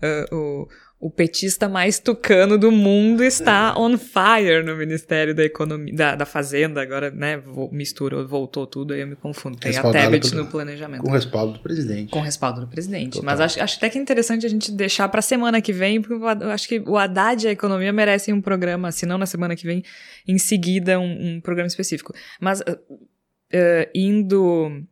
Ah, 0.00 0.26
o, 0.34 0.68
o 1.04 1.10
petista 1.10 1.68
mais 1.68 1.98
tucano 1.98 2.56
do 2.56 2.72
mundo 2.72 3.22
está 3.22 3.78
on 3.78 3.98
fire 3.98 4.62
no 4.64 4.74
Ministério 4.74 5.34
da 5.34 5.44
Economia, 5.44 5.94
da, 5.94 6.14
da 6.14 6.24
Fazenda, 6.24 6.80
agora, 6.80 7.10
né? 7.10 7.42
Misturou, 7.70 8.26
voltou 8.26 8.66
tudo, 8.66 8.94
aí 8.94 9.00
eu 9.00 9.06
me 9.06 9.14
confundo. 9.14 9.58
Tem 9.58 9.76
a 9.76 9.82
Tebet 9.82 10.34
no 10.34 10.46
planejamento. 10.46 11.02
Com 11.02 11.10
o 11.10 11.12
respaldo 11.12 11.52
do 11.52 11.58
presidente. 11.58 12.10
Com 12.10 12.20
respaldo 12.20 12.62
do 12.62 12.68
presidente. 12.68 13.18
Total. 13.18 13.26
Mas 13.26 13.38
acho, 13.38 13.62
acho 13.62 13.76
até 13.76 13.90
que 13.90 13.98
é 13.98 14.00
interessante 14.00 14.46
a 14.46 14.48
gente 14.48 14.72
deixar 14.72 15.06
pra 15.10 15.20
semana 15.20 15.60
que 15.60 15.74
vem, 15.74 16.00
porque 16.00 16.14
eu 16.14 16.50
acho 16.50 16.66
que 16.66 16.78
o 16.86 16.96
Haddad 16.96 17.44
e 17.44 17.48
a 17.48 17.52
economia 17.52 17.92
merecem 17.92 18.32
um 18.32 18.40
programa, 18.40 18.90
se 18.90 19.04
não 19.04 19.18
na 19.18 19.26
semana 19.26 19.54
que 19.54 19.66
vem, 19.66 19.84
em 20.26 20.38
seguida 20.38 20.98
um, 20.98 21.34
um 21.36 21.40
programa 21.42 21.66
específico. 21.66 22.14
Mas 22.40 22.60
uh, 22.60 22.72
uh, 22.94 23.90
indo 23.94 24.82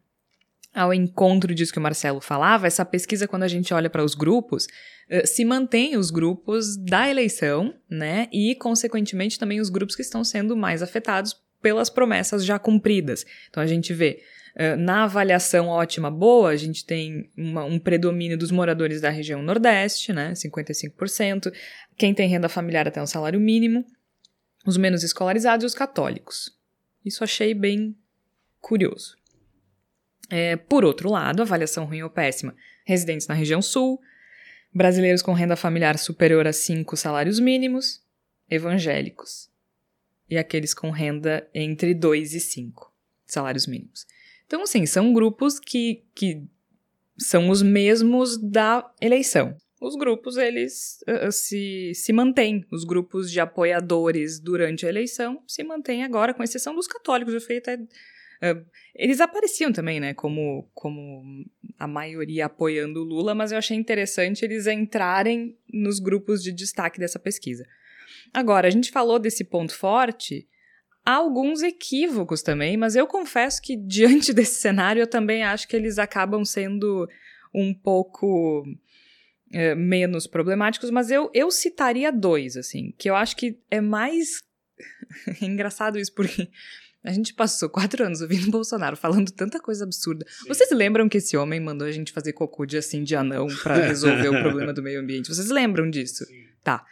ao 0.74 0.92
encontro 0.92 1.54
disso 1.54 1.72
que 1.72 1.78
o 1.78 1.82
Marcelo 1.82 2.20
falava, 2.20 2.66
essa 2.66 2.84
pesquisa, 2.84 3.28
quando 3.28 3.42
a 3.42 3.48
gente 3.48 3.72
olha 3.74 3.90
para 3.90 4.04
os 4.04 4.14
grupos, 4.14 4.66
se 5.24 5.44
mantém 5.44 5.96
os 5.96 6.10
grupos 6.10 6.76
da 6.76 7.08
eleição, 7.08 7.74
né? 7.88 8.28
E, 8.32 8.54
consequentemente, 8.54 9.38
também 9.38 9.60
os 9.60 9.68
grupos 9.68 9.94
que 9.94 10.02
estão 10.02 10.24
sendo 10.24 10.56
mais 10.56 10.82
afetados 10.82 11.34
pelas 11.60 11.90
promessas 11.90 12.44
já 12.44 12.58
cumpridas. 12.58 13.24
Então 13.48 13.62
a 13.62 13.66
gente 13.66 13.92
vê 13.92 14.22
Uh, 14.54 14.76
na 14.76 15.04
avaliação 15.04 15.68
ótima 15.68 16.10
boa, 16.10 16.50
a 16.50 16.56
gente 16.56 16.84
tem 16.84 17.30
uma- 17.34 17.64
um 17.64 17.78
predomínio 17.78 18.36
dos 18.36 18.50
moradores 18.50 19.00
da 19.00 19.08
região 19.08 19.42
Nordeste, 19.42 20.12
né? 20.12 20.34
55%. 20.34 21.50
Quem 21.96 22.12
tem 22.12 22.28
renda 22.28 22.50
familiar 22.50 22.86
até 22.86 23.00
um 23.00 23.06
salário 23.06 23.40
mínimo. 23.40 23.82
Os 24.66 24.76
menos 24.76 25.02
escolarizados 25.02 25.64
e 25.64 25.66
os 25.66 25.74
católicos. 25.74 26.54
Isso 27.02 27.24
achei 27.24 27.54
bem 27.54 27.96
curioso. 28.60 29.16
É, 30.28 30.56
por 30.56 30.84
outro 30.84 31.10
lado, 31.10 31.40
avaliação 31.40 31.86
ruim 31.86 32.02
ou 32.02 32.10
péssima. 32.10 32.54
Residentes 32.84 33.26
na 33.26 33.34
região 33.34 33.62
sul, 33.62 33.98
brasileiros 34.74 35.22
com 35.22 35.32
renda 35.32 35.56
familiar 35.56 35.98
superior 35.98 36.46
a 36.46 36.52
5 36.52 36.96
salários 36.96 37.38
mínimos, 37.38 38.02
evangélicos. 38.50 39.50
E 40.28 40.38
aqueles 40.38 40.72
com 40.72 40.90
renda 40.90 41.48
entre 41.54 41.94
2 41.94 42.34
e 42.34 42.40
5 42.40 42.92
salários 43.26 43.66
mínimos. 43.66 44.06
Então, 44.46 44.62
assim, 44.62 44.84
são 44.86 45.12
grupos 45.12 45.58
que, 45.58 46.04
que 46.14 46.42
são 47.18 47.50
os 47.50 47.62
mesmos 47.62 48.36
da 48.36 48.90
eleição. 49.00 49.56
Os 49.80 49.96
grupos, 49.96 50.36
eles 50.36 51.02
uh, 51.08 51.32
se, 51.32 51.92
se 51.94 52.12
mantêm. 52.12 52.64
Os 52.70 52.84
grupos 52.84 53.30
de 53.32 53.40
apoiadores 53.40 54.38
durante 54.38 54.86
a 54.86 54.88
eleição 54.88 55.42
se 55.46 55.64
mantêm 55.64 56.04
agora, 56.04 56.32
com 56.32 56.42
exceção 56.42 56.74
dos 56.74 56.86
católicos. 56.86 57.34
Eu 57.34 57.40
fui 57.40 57.56
até. 57.56 57.78
Uh, 58.42 58.66
eles 58.94 59.20
apareciam 59.20 59.72
também, 59.72 60.00
né, 60.00 60.14
como, 60.14 60.68
como 60.74 61.44
a 61.78 61.86
maioria 61.86 62.46
apoiando 62.46 63.00
o 63.00 63.04
Lula, 63.04 63.34
mas 63.34 63.52
eu 63.52 63.58
achei 63.58 63.76
interessante 63.76 64.44
eles 64.44 64.66
entrarem 64.66 65.56
nos 65.72 66.00
grupos 66.00 66.42
de 66.42 66.52
destaque 66.52 66.98
dessa 66.98 67.20
pesquisa. 67.20 67.64
Agora, 68.34 68.66
a 68.66 68.70
gente 68.70 68.90
falou 68.90 69.18
desse 69.18 69.44
ponto 69.44 69.74
forte, 69.74 70.48
há 71.04 71.14
alguns 71.14 71.62
equívocos 71.62 72.42
também, 72.42 72.76
mas 72.76 72.96
eu 72.96 73.06
confesso 73.06 73.62
que 73.62 73.76
diante 73.86 74.32
desse 74.32 74.60
cenário 74.60 75.00
eu 75.00 75.06
também 75.06 75.44
acho 75.44 75.68
que 75.68 75.76
eles 75.76 75.98
acabam 75.98 76.44
sendo 76.44 77.08
um 77.54 77.72
pouco 77.72 78.64
é, 79.52 79.74
menos 79.74 80.26
problemáticos, 80.26 80.90
mas 80.90 81.10
eu, 81.10 81.30
eu 81.34 81.50
citaria 81.50 82.10
dois, 82.10 82.56
assim, 82.56 82.92
que 82.98 83.08
eu 83.08 83.14
acho 83.14 83.36
que 83.36 83.58
é 83.70 83.80
mais 83.80 84.42
engraçado 85.40 85.98
isso, 85.98 86.12
porque 86.14 86.48
A 87.04 87.12
gente 87.12 87.34
passou 87.34 87.68
quatro 87.68 88.04
anos 88.04 88.20
ouvindo 88.20 88.50
Bolsonaro 88.50 88.96
falando 88.96 89.30
tanta 89.32 89.58
coisa 89.58 89.84
absurda. 89.84 90.24
Sim. 90.28 90.48
Vocês 90.48 90.70
lembram 90.70 91.08
que 91.08 91.18
esse 91.18 91.36
homem 91.36 91.58
mandou 91.58 91.86
a 91.86 91.92
gente 91.92 92.12
fazer 92.12 92.32
cocô 92.32 92.64
de 92.64 92.76
assim 92.76 93.02
de 93.02 93.16
anão 93.16 93.48
para 93.62 93.74
resolver 93.86 94.28
o 94.28 94.40
problema 94.40 94.72
do 94.72 94.82
meio 94.82 95.00
ambiente? 95.00 95.28
Vocês 95.28 95.50
lembram 95.50 95.90
disso? 95.90 96.24
Sim. 96.24 96.46
Tá. 96.62 96.84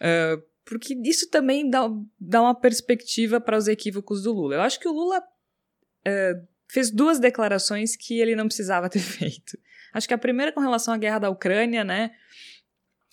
Uh, 0.00 0.42
porque 0.64 0.94
isso 1.04 1.30
também 1.30 1.68
dá, 1.68 1.88
dá 2.20 2.42
uma 2.42 2.54
perspectiva 2.54 3.40
para 3.40 3.56
os 3.56 3.68
equívocos 3.68 4.22
do 4.22 4.32
Lula. 4.32 4.56
Eu 4.56 4.60
acho 4.60 4.78
que 4.78 4.88
o 4.88 4.92
Lula 4.92 5.20
uh, 5.20 6.46
fez 6.68 6.90
duas 6.90 7.18
declarações 7.18 7.96
que 7.96 8.18
ele 8.18 8.34
não 8.34 8.46
precisava 8.46 8.88
ter 8.88 9.00
feito. 9.00 9.58
Acho 9.92 10.08
que 10.08 10.14
a 10.14 10.18
primeira 10.18 10.52
com 10.52 10.60
relação 10.60 10.92
à 10.92 10.98
guerra 10.98 11.20
da 11.20 11.30
Ucrânia, 11.30 11.84
né? 11.84 12.10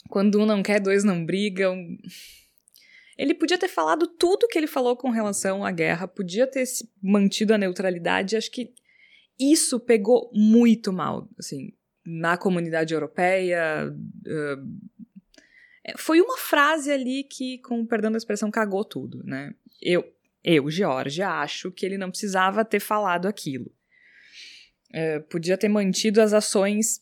Quando 0.09 0.39
um 0.39 0.45
não 0.45 0.63
quer, 0.63 0.79
dois 0.79 1.03
não 1.03 1.25
brigam. 1.25 1.77
Ele 3.21 3.35
podia 3.35 3.55
ter 3.55 3.67
falado 3.67 4.07
tudo 4.07 4.47
que 4.47 4.57
ele 4.57 4.65
falou 4.65 4.97
com 4.97 5.11
relação 5.11 5.63
à 5.63 5.69
guerra, 5.69 6.07
podia 6.07 6.47
ter 6.47 6.63
mantido 6.99 7.53
a 7.53 7.57
neutralidade. 7.57 8.35
Acho 8.35 8.49
que 8.49 8.73
isso 9.39 9.79
pegou 9.79 10.31
muito 10.33 10.91
mal, 10.91 11.29
assim, 11.37 11.71
na 12.03 12.35
comunidade 12.35 12.95
europeia. 12.95 13.93
Uh, 14.25 15.95
foi 15.99 16.19
uma 16.19 16.35
frase 16.35 16.91
ali 16.91 17.23
que, 17.23 17.59
com 17.59 17.85
perdão 17.85 18.11
da 18.11 18.17
expressão, 18.17 18.49
cagou 18.49 18.83
tudo, 18.83 19.23
né? 19.23 19.53
Eu, 19.79 20.03
eu, 20.43 20.67
George, 20.71 21.21
acho 21.21 21.69
que 21.69 21.85
ele 21.85 21.99
não 21.99 22.09
precisava 22.09 22.65
ter 22.65 22.79
falado 22.79 23.27
aquilo. 23.27 23.71
É, 24.91 25.19
podia 25.19 25.59
ter 25.59 25.69
mantido 25.69 26.23
as 26.23 26.33
ações 26.33 26.99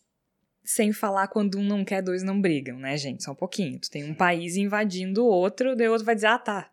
sem 0.64 0.92
falar 0.92 1.28
quando 1.28 1.58
um 1.58 1.64
não 1.64 1.84
quer, 1.84 2.02
dois 2.02 2.24
não 2.24 2.40
brigam, 2.40 2.78
né, 2.80 2.96
gente? 2.98 3.24
Só 3.24 3.32
um 3.32 3.36
pouquinho. 3.36 3.80
Tu 3.80 3.90
tem 3.90 4.04
um 4.04 4.14
país 4.14 4.56
invadindo 4.56 5.24
o 5.24 5.28
outro, 5.28 5.76
daí 5.76 5.88
o 5.88 5.92
outro 5.92 6.06
vai 6.06 6.16
dizer, 6.16 6.28
ah, 6.28 6.40
tá. 6.40 6.70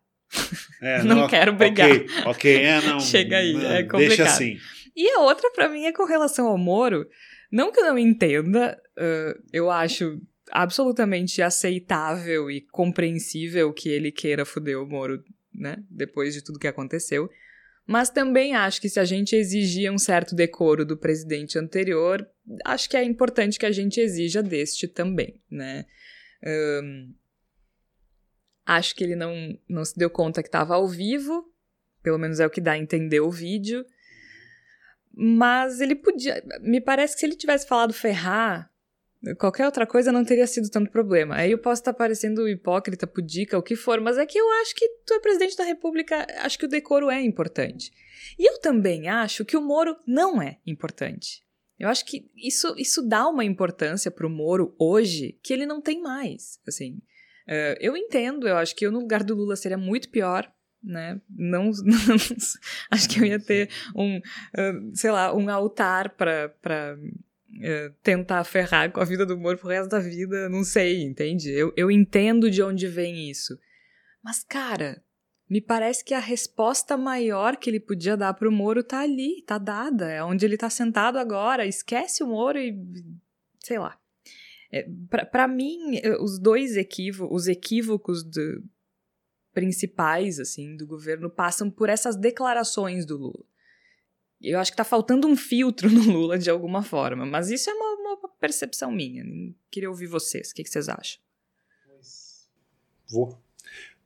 É, 0.83 1.03
não, 1.05 1.17
não, 1.17 1.29
quero 1.29 1.53
brigar. 1.53 1.91
Ok, 1.91 2.07
ok, 2.27 2.57
é, 2.57 2.81
não. 2.83 3.01
Chega 3.01 3.39
aí, 3.39 3.53
não, 3.53 3.71
é 3.71 3.83
complicado. 3.83 4.09
Deixa 4.09 4.25
assim. 4.25 4.57
E 4.95 5.09
a 5.11 5.21
outra, 5.21 5.51
para 5.51 5.69
mim, 5.69 5.85
é 5.85 5.93
com 5.93 6.05
relação 6.05 6.47
ao 6.47 6.59
Moro. 6.59 7.07
Não 7.51 7.71
que 7.71 7.81
eu 7.81 7.85
não 7.85 7.99
entenda, 7.99 8.81
uh, 8.99 9.43
eu 9.53 9.71
acho 9.71 10.21
absolutamente 10.51 11.43
aceitável 11.43 12.51
e 12.51 12.61
compreensível 12.61 13.73
que 13.73 13.89
ele 13.89 14.11
queira 14.11 14.45
foder 14.45 14.81
o 14.81 14.87
Moro, 14.87 15.23
né? 15.55 15.77
Depois 15.91 16.35
de 16.35 16.43
tudo 16.43 16.59
que 16.59 16.69
aconteceu. 16.69 17.29
Mas 17.87 18.11
também 18.11 18.55
acho 18.55 18.81
que 18.81 18.89
se 18.89 18.99
a 18.99 19.05
gente 19.05 19.37
exigia 19.37 19.93
um 19.93 19.99
certo 19.99 20.35
decoro 20.35 20.85
do 20.85 20.97
presidente 20.97 21.57
anterior, 21.57 22.29
acho 22.65 22.91
que 22.91 22.97
é 22.97 23.05
importante 23.05 23.59
que 23.59 23.67
a 23.67 23.71
gente 23.71 24.01
exija 24.01 24.43
deste 24.43 24.89
também, 24.89 25.41
né? 25.49 25.87
Um, 26.83 27.15
acho 28.67 28.95
que 28.95 29.05
ele 29.05 29.15
não, 29.15 29.57
não 29.69 29.85
se 29.85 29.97
deu 29.97 30.11
conta 30.11 30.43
que 30.43 30.49
estava 30.49 30.75
ao 30.75 30.89
vivo, 30.89 31.49
pelo 32.03 32.19
menos 32.19 32.41
é 32.41 32.47
o 32.47 32.51
que 32.51 32.61
dá 32.61 32.73
a 32.73 32.79
entender 32.79 33.21
o 33.21 33.31
vídeo. 33.31 33.87
Mas 35.15 35.81
ele 35.81 35.95
podia. 35.95 36.43
Me 36.61 36.81
parece 36.81 37.15
que 37.15 37.21
se 37.21 37.27
ele 37.27 37.37
tivesse 37.37 37.67
falado 37.67 37.95
ferrar, 37.95 38.71
Qualquer 39.35 39.67
outra 39.67 39.87
coisa 39.87 40.13
não 40.13 40.25
teria 40.25 40.47
sido 40.47 40.71
tanto 40.71 40.91
problema. 40.91 41.37
Aí 41.37 41.51
eu 41.51 41.59
posso 41.59 41.83
estar 41.83 41.93
parecendo 41.93 42.49
hipócrita, 42.49 43.07
pudica, 43.07 43.59
o 43.59 43.63
que 43.63 43.75
for, 43.75 44.01
mas 44.01 44.19
é 44.19 44.27
que 44.27 44.39
eu 44.39 44.49
acho 44.61 44.75
que 44.75 44.89
tu 45.05 45.15
é 45.15 45.21
presidente 45.21 45.57
da 45.57 45.65
República, 45.65 46.27
acho 46.39 46.59
que 46.59 46.67
o 46.67 46.69
decoro 46.69 47.11
é 47.11 47.21
importante. 47.21 47.91
E 48.39 48.49
eu 48.49 48.61
também 48.61 49.09
acho 49.09 49.45
que 49.45 49.57
o 49.57 49.63
Moro 49.63 49.97
não 50.07 50.41
é 50.41 50.59
importante. 50.67 51.45
Eu 51.79 51.89
acho 51.89 52.05
que 52.05 52.31
isso, 52.37 52.75
isso 52.79 53.07
dá 53.07 53.29
uma 53.29 53.45
importância 53.45 54.11
pro 54.11 54.31
Moro 54.31 54.75
hoje 54.79 55.39
que 55.43 55.53
ele 55.53 55.67
não 55.67 55.81
tem 55.81 56.01
mais. 56.01 56.59
Assim, 56.67 56.97
uh, 57.49 57.77
eu 57.81 57.97
entendo, 57.97 58.49
eu 58.49 58.57
acho 58.57 58.75
que 58.75 58.87
eu 58.87 58.93
no 58.93 59.01
lugar 59.01 59.23
do 59.23 59.35
Lula 59.35 59.57
seria 59.57 59.77
muito 59.77 60.09
pior, 60.09 60.51
né? 60.83 61.21
Não, 61.29 61.65
não 61.85 62.17
acho 62.91 63.09
que 63.09 63.21
eu 63.21 63.27
ia 63.27 63.39
ter 63.39 63.69
um, 63.95 64.19
uh, 64.19 64.95
sei 64.95 65.11
lá, 65.11 65.35
um 65.35 65.51
altar 65.51 66.11
para 66.17 66.97
tentar 68.03 68.45
ferrar 68.45 68.91
com 68.93 69.01
a 69.01 69.05
vida 69.05 69.25
do 69.25 69.35
humor 69.35 69.57
pro 69.57 69.69
resto 69.69 69.91
da 69.91 69.99
vida, 69.99 70.49
não 70.49 70.65
sei, 70.65 71.03
entende? 71.03 71.51
Eu, 71.51 71.73
eu 71.77 71.91
entendo 71.91 72.51
de 72.51 72.63
onde 72.63 72.87
vem 72.87 73.31
isso. 73.31 73.59
Mas, 74.23 74.43
cara, 74.43 75.03
me 75.49 75.61
parece 75.61 76.05
que 76.05 76.15
a 76.15 76.19
resposta 76.19 76.97
maior 76.97 77.57
que 77.57 77.71
ele 77.71 77.81
podia 77.81 78.17
dar 78.17 78.35
pro 78.35 78.51
Moro 78.51 78.83
tá 78.83 79.01
ali, 79.01 79.43
tá 79.47 79.59
dada, 79.59 80.11
é 80.11 80.23
onde 80.23 80.45
ele 80.45 80.57
tá 80.57 80.69
sentado 80.69 81.19
agora. 81.19 81.67
Esquece 81.67 82.23
o 82.23 82.27
Moro 82.27 82.59
e. 82.59 82.77
sei 83.63 83.79
lá. 83.79 83.99
É, 84.73 84.85
para 85.31 85.47
mim, 85.47 86.01
os 86.21 86.41
dois 86.41 86.77
equívocos, 86.77 87.43
os 87.43 87.49
equívocos 87.49 88.25
do, 88.25 88.65
principais, 89.57 90.39
assim, 90.39 90.77
do 90.77 90.87
governo 90.87 91.31
passam 91.31 91.71
por 91.71 91.89
essas 91.89 92.15
declarações 92.15 93.07
do 93.07 93.17
Lula. 93.17 93.45
Eu 94.47 94.61
acho 94.61 94.71
que 94.71 94.77
tá 94.77 94.85
faltando 94.85 95.27
um 95.27 95.37
filtro 95.37 95.91
no 95.91 96.03
Lula 96.03 96.39
de 96.39 96.49
alguma 96.49 96.83
forma, 96.83 97.27
mas 97.27 97.51
isso 97.51 97.69
é 97.69 97.75
uma, 97.75 98.17
uma 98.19 98.29
percepção 98.41 98.93
minha. 98.93 99.25
Queria 99.71 99.91
ouvir 99.91 100.07
vocês. 100.07 100.51
O 100.51 100.55
que, 100.55 100.63
que 100.63 100.71
vocês 100.71 100.89
acham? 100.89 101.21
Vou. 103.11 103.37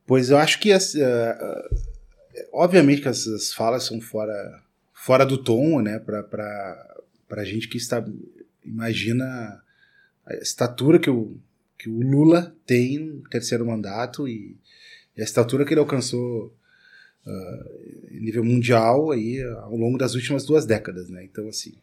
Pois 0.07 0.31
eu 0.31 0.38
acho 0.38 0.59
que, 0.59 0.72
as, 0.72 0.94
uh, 0.94 1.81
obviamente 2.53 3.03
que 3.03 3.09
essas 3.09 3.53
falas 3.53 3.85
são 3.85 4.00
fora, 4.00 4.62
fora 4.92 5.24
do 5.24 5.38
tom, 5.38 5.81
né, 5.81 5.98
para 5.98 6.96
a 7.31 7.44
gente 7.44 7.68
que 7.68 7.76
está, 7.76 8.05
imagina 8.64 9.62
a 10.26 10.35
estatura 10.37 10.98
que 10.98 11.11
o, 11.11 11.38
que 11.79 11.88
o 11.88 12.00
Lula 12.00 12.55
tem 12.66 12.98
no 12.98 13.29
terceiro 13.29 13.64
mandato 13.66 14.26
e, 14.26 14.57
e 15.16 15.20
a 15.20 15.24
estatura 15.24 15.64
que 15.64 15.72
ele 15.72 15.81
alcançou 15.81 16.55
uh, 17.26 18.00
nível 18.11 18.44
mundial 18.44 19.11
aí 19.11 19.42
ao 19.42 19.77
longo 19.77 19.99
das 19.99 20.14
últimas 20.14 20.44
duas 20.44 20.66
décadas, 20.66 21.09
né? 21.09 21.25
Então 21.25 21.49
assim, 21.49 21.75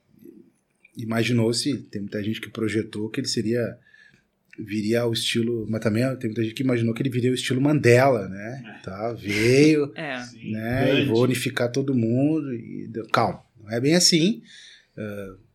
imaginou-se, 0.95 1.77
tem 1.83 2.01
muita 2.01 2.21
gente 2.23 2.41
que 2.41 2.49
projetou 2.49 3.09
que 3.09 3.19
ele 3.19 3.27
seria 3.27 3.77
viria 4.59 5.01
ao 5.01 5.13
estilo, 5.13 5.67
mas 5.69 5.81
também 5.81 6.03
tem 6.17 6.29
muita 6.29 6.43
gente 6.43 6.55
que 6.55 6.63
imaginou 6.63 6.93
que 6.93 7.01
ele 7.01 7.11
viria 7.11 7.29
ao 7.29 7.35
estilo 7.35 7.61
Mandela, 7.61 8.27
né? 8.27 8.63
É. 8.65 8.83
Tá, 8.83 9.13
veio, 9.13 9.91
é. 9.95 10.19
né? 10.51 11.01
E 11.01 11.05
vou 11.05 11.23
unificar 11.23 11.71
todo 11.71 11.93
mundo 11.93 12.53
e 12.53 12.89
calma, 13.11 13.43
não 13.61 13.71
é 13.71 13.79
bem 13.79 13.95
assim. 13.95 14.41
Uh, 14.97 15.46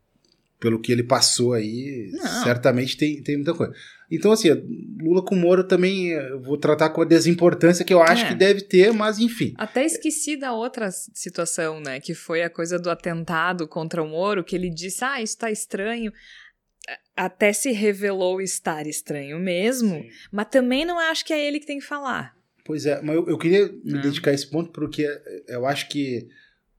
pelo 0.63 0.79
que 0.79 0.93
ele 0.93 1.03
passou 1.03 1.55
aí, 1.55 2.09
não. 2.13 2.45
certamente 2.45 2.97
tem, 2.97 3.21
tem 3.21 3.35
muita 3.35 3.53
coisa. 3.53 3.75
Então, 4.09 4.31
assim, 4.31 4.49
Lula 5.01 5.25
com 5.25 5.35
Moro 5.35 5.65
também 5.65 6.11
eu 6.11 6.41
vou 6.41 6.57
tratar 6.57 6.91
com 6.91 7.03
a 7.03 7.05
desimportância 7.05 7.85
que 7.85 7.93
eu 7.93 8.01
acho 8.01 8.27
é. 8.27 8.29
que 8.29 8.35
deve 8.37 8.61
ter, 8.61 8.93
mas 8.93 9.19
enfim. 9.19 9.55
Até 9.59 9.85
esqueci 9.85 10.37
da 10.37 10.53
outra 10.53 10.89
situação, 10.93 11.81
né? 11.81 11.99
Que 11.99 12.15
foi 12.15 12.43
a 12.45 12.51
coisa 12.51 12.79
do 12.79 12.89
atentado 12.89 13.67
contra 13.67 14.01
o 14.01 14.09
Moro, 14.09 14.45
que 14.45 14.55
ele 14.55 14.71
disse: 14.71 15.05
ah, 15.05 15.21
isso 15.21 15.37
tá 15.37 15.51
estranho. 15.51 16.13
Até 17.17 17.53
se 17.53 17.73
revelou 17.73 18.41
estar 18.41 18.87
estranho 18.87 19.41
mesmo, 19.41 19.97
Sim. 19.97 20.09
mas 20.31 20.47
também 20.49 20.85
não 20.85 20.99
acho 20.99 21.25
que 21.25 21.33
é 21.33 21.45
ele 21.45 21.59
que 21.59 21.67
tem 21.67 21.79
que 21.81 21.85
falar. 21.85 22.37
Pois 22.65 22.87
é, 22.87 23.03
mas 23.03 23.17
eu, 23.17 23.29
eu 23.29 23.39
queria 23.39 23.67
me 23.67 23.95
não. 23.95 24.01
dedicar 24.01 24.31
a 24.31 24.35
esse 24.35 24.49
ponto 24.49 24.71
porque 24.71 25.09
eu 25.49 25.67
acho 25.67 25.89
que 25.89 26.29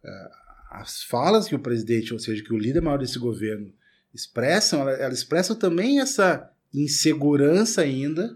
uh, 0.03 0.42
as 0.73 1.03
falas 1.03 1.47
que 1.47 1.53
o 1.53 1.59
presidente, 1.59 2.11
ou 2.13 2.19
seja, 2.19 2.43
que 2.43 2.51
o 2.51 2.57
líder 2.57 2.81
maior 2.81 2.97
desse 2.97 3.19
governo 3.19 3.71
expressam, 4.11 4.81
elas 4.81 4.99
ela 4.99 5.13
expressam 5.13 5.55
também 5.55 5.99
essa 5.99 6.51
insegurança 6.73 7.81
ainda 7.81 8.35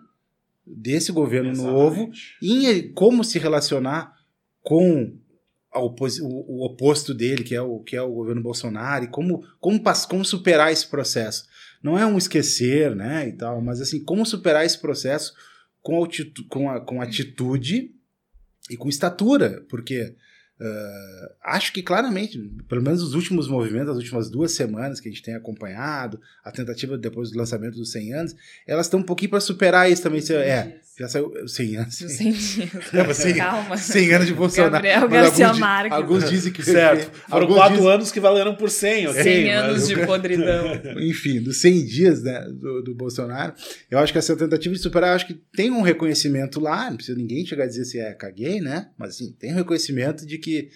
desse 0.65 1.11
governo 1.11 1.49
Exatamente. 1.49 1.73
novo 1.73 2.11
em 2.41 2.93
como 2.93 3.23
se 3.23 3.39
relacionar 3.39 4.15
com 4.61 5.17
o, 5.73 5.95
o, 6.21 6.65
oposto 6.65 7.13
dele, 7.13 7.43
que 7.43 7.55
é 7.55 7.61
o, 7.61 7.79
que 7.79 7.95
é 7.95 8.01
o 8.01 8.13
governo 8.13 8.41
Bolsonaro, 8.41 9.05
e 9.05 9.07
como, 9.07 9.43
como, 9.59 9.81
como 10.07 10.25
superar 10.25 10.71
esse 10.71 10.87
processo. 10.87 11.45
Não 11.81 11.97
é 11.97 12.05
um 12.05 12.17
esquecer, 12.17 12.95
né, 12.95 13.27
e 13.27 13.33
tal, 13.33 13.61
mas 13.61 13.81
assim, 13.81 14.03
como 14.03 14.25
superar 14.25 14.65
esse 14.65 14.79
processo 14.79 15.33
com, 15.81 16.03
atitude, 16.03 16.47
com, 16.49 16.69
a, 16.69 16.81
com 16.81 17.01
atitude 17.01 17.91
e 18.69 18.77
com 18.77 18.89
estatura, 18.89 19.65
porque 19.69 20.15
Uh, 20.59 21.29
acho 21.43 21.71
que 21.71 21.83
claramente, 21.83 22.39
pelo 22.67 22.81
menos 22.81 23.03
os 23.03 23.13
últimos 23.13 23.47
movimentos, 23.47 23.89
as 23.89 23.97
últimas 23.97 24.29
duas 24.29 24.53
semanas 24.53 24.99
que 24.99 25.07
a 25.07 25.11
gente 25.11 25.21
tem 25.21 25.35
acompanhado, 25.35 26.19
a 26.43 26.51
tentativa 26.51 26.97
depois 26.97 27.29
do 27.29 27.37
lançamento 27.37 27.75
dos 27.75 27.91
100 27.91 28.13
anos, 28.13 28.35
elas 28.65 28.87
estão 28.87 28.99
um 28.99 29.03
pouquinho 29.03 29.29
para 29.29 29.39
superar 29.39 29.91
isso 29.91 30.01
também. 30.01 30.21
É, 30.31 30.79
já 30.99 31.07
saiu 31.07 31.31
100 31.47 31.77
anos. 31.77 31.95
100 31.95 32.31
dias. 32.31 32.71
Não, 32.91 33.13
100, 33.13 33.35
Calma. 33.35 33.77
100 33.77 34.13
anos 34.13 34.27
de 34.27 34.33
Bolsonaro. 34.33 34.73
Gabriel 34.73 35.07
Garcia 35.07 35.45
alguns, 35.45 35.59
Marques. 35.59 35.91
Alguns 35.91 36.29
dizem 36.29 36.51
que... 36.51 36.63
Certo. 36.63 37.15
Foram 37.29 37.47
quatro 37.47 37.77
dizem... 37.77 37.91
anos 37.91 38.11
que 38.11 38.19
valeram 38.19 38.55
por 38.55 38.69
100. 38.69 39.07
Okay, 39.09 39.23
100 39.23 39.53
anos 39.53 39.87
de 39.87 40.05
podridão. 40.05 40.73
Enfim, 40.99 41.39
dos 41.39 41.57
100 41.57 41.85
dias 41.85 42.23
né, 42.23 42.47
do, 42.51 42.81
do, 42.81 42.95
Bolsonaro, 42.95 43.53
eu 43.91 43.99
acho 43.99 44.11
que 44.11 44.17
essa 44.17 44.35
tentativa 44.35 44.73
de 44.73 44.81
superar, 44.81 45.15
acho 45.15 45.27
que 45.27 45.35
tem 45.55 45.69
um 45.69 45.81
reconhecimento 45.81 46.59
lá, 46.59 46.89
não 46.89 46.97
precisa 46.97 47.17
ninguém 47.17 47.45
chegar 47.45 47.65
a 47.65 47.67
dizer 47.67 47.85
se 47.85 47.99
é 47.99 48.13
caguei, 48.13 48.59
né? 48.59 48.89
Mas 48.97 49.09
assim, 49.11 49.31
tem 49.39 49.53
um 49.53 49.57
reconhecimento 49.57 50.25
de 50.25 50.39
que 50.39 50.69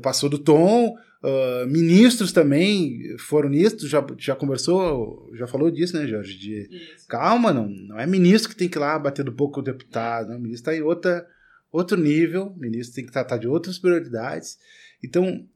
passou 0.00 0.28
do 0.28 0.38
tom, 0.38 0.96
Uh, 1.22 1.64
ministros 1.68 2.32
também 2.32 3.16
foram 3.16 3.48
nisso, 3.48 3.86
já, 3.86 4.04
já 4.18 4.34
conversou, 4.34 5.30
já 5.36 5.46
falou 5.46 5.70
disso, 5.70 5.96
né, 5.96 6.04
Jorge? 6.04 6.36
De, 6.36 6.68
calma, 7.06 7.52
não, 7.52 7.68
não 7.68 7.96
é 7.96 8.04
ministro 8.04 8.50
que 8.50 8.56
tem 8.56 8.68
que 8.68 8.76
ir 8.76 8.80
lá 8.80 8.98
bater 8.98 9.24
do 9.24 9.30
boca 9.30 9.60
o 9.60 9.62
deputado, 9.62 10.30
não, 10.30 10.38
o 10.38 10.40
ministro 10.40 10.72
está 10.72 10.76
em 10.76 10.82
outra, 10.82 11.24
outro 11.70 11.96
nível, 11.96 12.48
o 12.48 12.58
ministro 12.58 12.96
tem 12.96 13.06
que 13.06 13.12
tratar 13.12 13.36
de 13.36 13.46
outras 13.46 13.78
prioridades. 13.78 14.58
Então, 15.00 15.46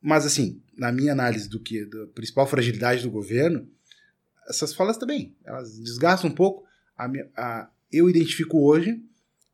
mas 0.00 0.24
assim, 0.24 0.62
na 0.74 0.90
minha 0.90 1.12
análise 1.12 1.50
do 1.50 1.60
que 1.60 1.84
da 1.84 2.06
principal 2.06 2.46
fragilidade 2.46 3.02
do 3.02 3.10
governo, 3.10 3.68
essas 4.48 4.72
falas 4.72 4.96
também, 4.96 5.36
elas 5.44 5.78
desgastam 5.78 6.30
um 6.30 6.34
pouco. 6.34 6.64
A, 6.96 7.10
a, 7.36 7.70
eu 7.92 8.08
identifico 8.08 8.58
hoje 8.58 9.02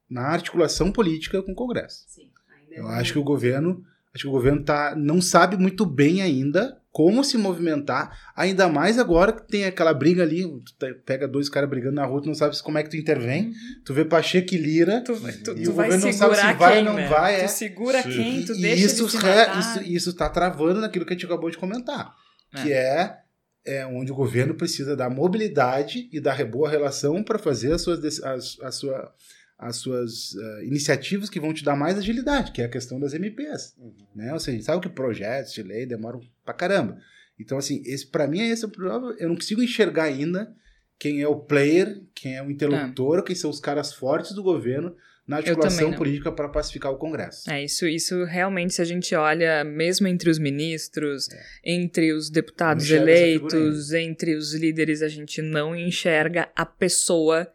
na 0.08 0.28
articulação 0.28 0.92
política 0.92 1.42
com 1.42 1.50
o 1.50 1.56
Congresso. 1.56 2.04
Sim, 2.06 2.30
eu 2.70 2.86
acho 2.86 3.14
que 3.14 3.18
o 3.18 3.24
governo, 3.24 3.84
acho 4.14 4.24
que 4.24 4.28
o 4.28 4.32
governo 4.32 4.62
tá, 4.64 4.94
não 4.96 5.20
sabe 5.20 5.56
muito 5.56 5.86
bem 5.86 6.22
ainda 6.22 6.80
como 6.92 7.22
se 7.22 7.38
movimentar, 7.38 8.18
ainda 8.34 8.68
mais 8.68 8.98
agora 8.98 9.32
que 9.32 9.46
tem 9.46 9.64
aquela 9.64 9.94
briga 9.94 10.24
ali, 10.24 10.42
tu 10.42 10.74
pega 11.06 11.28
dois 11.28 11.48
caras 11.48 11.70
brigando 11.70 11.94
na 11.94 12.04
rua, 12.04 12.20
tu 12.20 12.26
não 12.26 12.34
sabe 12.34 12.60
como 12.62 12.78
é 12.78 12.82
que 12.82 12.90
tu 12.90 12.96
intervém, 12.96 13.46
uhum. 13.46 13.52
tu 13.84 13.94
vê 13.94 14.04
Pacheco 14.04 14.54
e 14.54 14.58
Lira, 14.58 15.00
tu, 15.04 15.14
tu, 15.14 15.52
e 15.56 15.62
tu 15.62 15.70
o 15.70 15.74
governo 15.74 16.06
não 16.06 16.12
sabe 16.12 16.36
se 16.36 16.52
vai 16.54 16.78
ou 16.78 16.84
não 16.84 16.94
né? 16.94 17.06
vai. 17.06 17.42
É. 17.42 17.44
Tu 17.44 17.52
segura 17.52 18.02
Sim. 18.02 18.10
quem, 18.10 18.44
tu 18.44 18.60
deixa 18.60 18.86
isso, 18.86 19.16
re, 19.18 19.58
isso, 19.60 19.82
isso 19.84 20.12
tá 20.14 20.28
travando 20.28 20.80
naquilo 20.80 21.06
que 21.06 21.12
a 21.12 21.16
gente 21.16 21.26
acabou 21.26 21.48
de 21.48 21.58
comentar, 21.58 22.12
é. 22.52 22.62
que 22.62 22.72
é, 22.72 23.18
é 23.64 23.86
onde 23.86 24.10
o 24.10 24.16
governo 24.16 24.54
precisa 24.54 24.96
da 24.96 25.08
mobilidade 25.08 26.08
e 26.12 26.20
da 26.20 26.34
boa 26.44 26.68
relação 26.68 27.22
para 27.22 27.38
fazer 27.38 27.72
as 27.72 27.82
suas, 27.82 28.20
as, 28.24 28.58
a 28.62 28.72
sua 28.72 29.14
as 29.60 29.76
suas 29.76 30.32
uh, 30.32 30.64
iniciativas 30.64 31.28
que 31.28 31.38
vão 31.38 31.52
te 31.52 31.62
dar 31.62 31.76
mais 31.76 31.98
agilidade, 31.98 32.50
que 32.50 32.62
é 32.62 32.64
a 32.64 32.68
questão 32.68 32.98
das 32.98 33.12
MPs. 33.12 33.74
Uhum. 33.78 33.92
Né? 34.14 34.32
Ou 34.32 34.40
seja, 34.40 34.62
sabe 34.62 34.80
que 34.80 34.88
projetos 34.88 35.52
de 35.52 35.62
lei 35.62 35.84
demoram 35.84 36.20
pra 36.42 36.54
caramba. 36.54 36.96
Então, 37.38 37.58
assim, 37.58 37.82
esse 37.84 38.06
para 38.06 38.26
mim 38.26 38.40
é 38.40 38.48
esse 38.48 38.64
o 38.64 38.70
problema. 38.70 39.14
Eu 39.18 39.28
não 39.28 39.36
consigo 39.36 39.62
enxergar 39.62 40.04
ainda 40.04 40.50
quem 40.98 41.20
é 41.20 41.28
o 41.28 41.36
player, 41.36 42.00
quem 42.14 42.36
é 42.36 42.42
o 42.42 42.50
interlocutor, 42.50 43.18
é. 43.18 43.22
quem 43.22 43.36
são 43.36 43.50
os 43.50 43.60
caras 43.60 43.92
fortes 43.92 44.32
do 44.32 44.42
governo 44.42 44.96
na 45.26 45.36
articulação 45.36 45.92
política 45.92 46.32
para 46.32 46.48
pacificar 46.48 46.90
o 46.90 46.96
Congresso. 46.96 47.50
É, 47.50 47.62
isso, 47.62 47.86
isso 47.86 48.24
realmente, 48.24 48.74
se 48.74 48.82
a 48.82 48.84
gente 48.84 49.14
olha, 49.14 49.62
mesmo 49.62 50.08
entre 50.08 50.30
os 50.30 50.38
ministros, 50.38 51.28
é. 51.30 51.42
entre 51.64 52.14
os 52.14 52.30
deputados 52.30 52.90
eleitos, 52.90 53.92
entre 53.92 54.34
os 54.34 54.54
líderes, 54.54 55.02
a 55.02 55.08
gente 55.08 55.42
não 55.42 55.76
enxerga 55.76 56.48
a 56.56 56.64
pessoa 56.64 57.46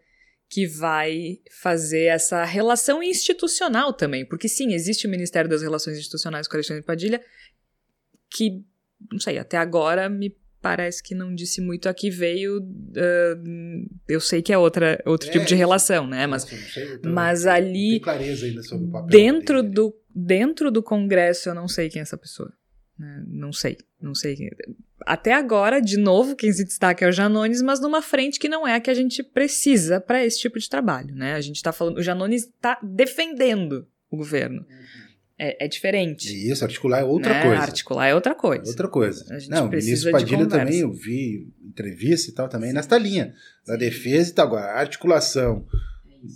que 0.50 0.68
vai 0.68 1.40
fazer 1.62 2.06
essa 2.06 2.44
relação 2.44 3.02
institucional 3.02 3.94
também. 3.94 4.26
Porque 4.26 4.48
sim, 4.48 4.74
existe 4.74 5.08
o 5.08 5.10
Ministério 5.10 5.50
das 5.50 5.62
Relações 5.62 5.98
Institucionais 5.98 6.48
com 6.48 6.56
Alexandre 6.56 6.84
Padilha, 6.84 7.22
que, 8.30 8.64
não 9.12 9.20
sei, 9.20 9.38
até 9.38 9.58
agora 9.58 10.10
me 10.10 10.36
parece 10.62 11.04
que 11.04 11.14
não 11.14 11.36
disse 11.36 11.62
muito 11.62 11.88
aqui 11.88 12.10
veio. 12.10 12.60
Uh, 12.60 13.88
eu 14.08 14.20
sei 14.20 14.42
que 14.42 14.52
é 14.52 14.58
outra, 14.58 15.00
outro 15.06 15.30
é, 15.30 15.32
tipo 15.32 15.46
de 15.46 15.54
relação, 15.54 16.08
né? 16.08 16.26
Mas, 16.26 16.44
sei, 16.44 17.00
mas 17.06 17.46
ali. 17.46 18.02
dentro 19.08 19.62
do, 19.62 19.96
dentro 20.10 20.72
do 20.72 20.82
Congresso, 20.82 21.50
eu 21.50 21.54
não 21.54 21.68
sei 21.68 21.88
quem 21.90 22.00
é 22.00 22.04
essa 22.04 22.18
pessoa. 22.18 22.52
Né? 22.98 23.24
Não 23.28 23.54
sei, 23.54 23.78
não 24.02 24.16
sei. 24.16 24.36
Até 25.02 25.34
agora, 25.34 25.82
de 25.82 25.98
novo, 25.98 26.36
quem 26.36 26.52
se 26.54 26.64
destaca 26.64 27.06
é 27.06 27.10
o 27.10 27.12
Janones, 27.12 27.62
mas 27.62 27.82
numa 27.82 28.02
frente 28.02 28.40
que 28.40 28.48
não 28.48 28.68
é 28.68 28.76
a 28.76 28.80
que 28.80 28.90
a 28.90 28.94
gente 28.94 29.22
precisa 29.22 30.00
para 30.00 30.24
esse 30.24 30.40
tipo 30.40 30.58
de 30.58 30.70
trabalho, 30.70 31.14
né? 31.14 31.34
A 31.34 31.42
gente 31.42 31.58
está 31.58 31.72
falando, 31.72 31.98
o 31.98 32.04
Janones 32.04 32.44
está 32.44 32.80
defendendo 32.82 33.88
o 34.10 34.18
governo. 34.18 34.66
É, 35.38 35.66
é, 35.66 35.68
diferente. 35.68 36.30
Isso, 36.50 36.64
articular 36.64 37.02
é 37.02 37.04
outra 37.04 37.34
né? 37.34 37.42
coisa. 37.42 37.62
Articular 37.62 38.08
é 38.08 38.16
outra 38.16 38.34
coisa. 38.34 38.64
É 38.64 38.70
outra 38.70 38.88
coisa. 38.88 39.26
A 39.34 39.38
gente 39.38 39.52
não, 39.52 39.68
o 39.68 39.70
ministro 39.70 40.10
Padilha 40.10 40.46
também, 40.46 40.80
eu 40.80 40.94
vi 40.94 41.54
entrevista 41.62 42.32
e 42.32 42.34
tal, 42.34 42.48
também 42.48 42.72
nesta 42.72 42.98
linha 42.98 43.34
da 43.68 43.76
defesa 43.76 44.30
e 44.30 44.34
tal. 44.34 44.48
Agora, 44.48 44.80
articulação 44.80 45.66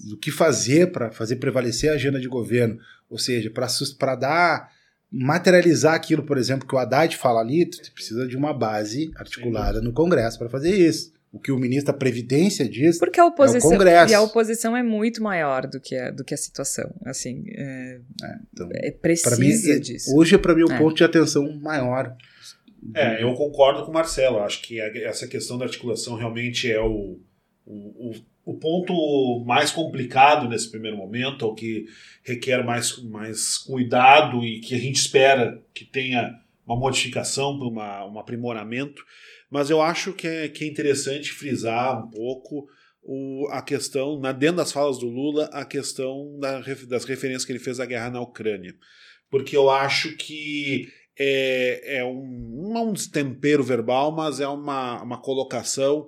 do 0.09 0.17
que 0.17 0.31
fazer 0.31 0.91
para 0.91 1.11
fazer 1.11 1.37
prevalecer 1.37 1.89
a 1.89 1.93
agenda 1.93 2.19
de 2.19 2.27
governo, 2.27 2.77
ou 3.09 3.17
seja, 3.17 3.49
para 3.49 4.15
dar 4.15 4.69
materializar 5.11 5.95
aquilo, 5.95 6.23
por 6.23 6.37
exemplo, 6.37 6.67
que 6.67 6.75
o 6.75 6.77
Haddad 6.77 7.15
fala 7.17 7.41
ali, 7.41 7.65
tu 7.65 7.91
precisa 7.93 8.27
de 8.27 8.37
uma 8.37 8.53
base 8.53 9.11
articulada 9.15 9.79
Sim. 9.79 9.85
no 9.85 9.93
Congresso 9.93 10.37
para 10.37 10.49
fazer 10.49 10.75
isso. 10.75 11.11
O 11.31 11.39
que 11.39 11.51
o 11.51 11.59
ministro 11.59 11.93
da 11.93 11.97
Previdência 11.97 12.67
diz 12.67 12.97
Porque 12.97 13.19
a 13.19 13.25
oposição, 13.25 13.71
é 13.71 13.75
o 13.75 13.77
Congresso. 13.77 14.11
E 14.11 14.15
a 14.15 14.21
oposição 14.21 14.75
é 14.75 14.81
muito 14.81 15.21
maior 15.21 15.67
do 15.67 15.79
que 15.79 15.95
a, 15.95 16.09
do 16.09 16.23
que 16.23 16.33
a 16.33 16.37
situação. 16.37 16.91
Assim, 17.05 17.43
é, 17.49 17.99
é, 18.23 18.35
então, 18.51 18.69
é 18.73 18.91
precisa 18.91 19.37
mim, 19.37 19.79
disso. 19.79 20.15
Hoje, 20.15 20.39
para 20.39 20.55
mim, 20.55 20.63
o 20.63 20.71
é. 20.71 20.77
ponto 20.77 20.95
de 20.95 21.03
atenção 21.03 21.51
maior. 21.59 22.15
É, 22.95 23.21
eu 23.21 23.31
concordo 23.35 23.83
com 23.83 23.91
o 23.91 23.93
Marcelo. 23.93 24.39
Acho 24.39 24.61
que 24.63 24.79
essa 24.81 25.27
questão 25.27 25.57
da 25.59 25.65
articulação 25.65 26.15
realmente 26.15 26.71
é 26.71 26.81
o, 26.81 27.19
o, 27.63 28.09
o 28.09 28.13
o 28.49 28.57
ponto 28.57 29.43
mais 29.45 29.69
complicado 29.69 30.49
nesse 30.49 30.71
primeiro 30.71 30.97
momento, 30.97 31.43
ou 31.43 31.53
que 31.53 31.85
requer 32.23 32.63
mais, 32.65 32.97
mais 33.03 33.59
cuidado 33.59 34.43
e 34.43 34.59
que 34.59 34.73
a 34.73 34.79
gente 34.79 34.95
espera 34.95 35.63
que 35.71 35.85
tenha 35.85 36.33
uma 36.65 36.75
modificação, 36.75 37.51
uma, 37.51 38.05
um 38.07 38.17
aprimoramento, 38.17 39.05
mas 39.51 39.69
eu 39.69 39.79
acho 39.83 40.13
que 40.13 40.27
é, 40.27 40.49
que 40.49 40.63
é 40.63 40.67
interessante 40.67 41.31
frisar 41.31 42.03
um 42.03 42.09
pouco 42.09 42.67
o, 43.03 43.47
a 43.51 43.61
questão, 43.61 44.19
na, 44.19 44.31
dentro 44.31 44.57
das 44.57 44.71
falas 44.71 44.97
do 44.97 45.07
Lula, 45.07 45.45
a 45.53 45.63
questão 45.63 46.39
da, 46.39 46.59
das 46.87 47.05
referências 47.05 47.45
que 47.45 47.51
ele 47.51 47.59
fez 47.59 47.79
à 47.79 47.85
guerra 47.85 48.09
na 48.09 48.21
Ucrânia. 48.21 48.73
Porque 49.29 49.55
eu 49.55 49.69
acho 49.69 50.17
que 50.17 50.87
é, 51.19 51.97
é 51.99 52.03
um, 52.03 52.71
não 52.73 52.89
um 52.89 52.93
destempero 52.93 53.63
verbal, 53.63 54.11
mas 54.11 54.39
é 54.39 54.47
uma, 54.47 55.03
uma 55.03 55.21
colocação 55.21 56.07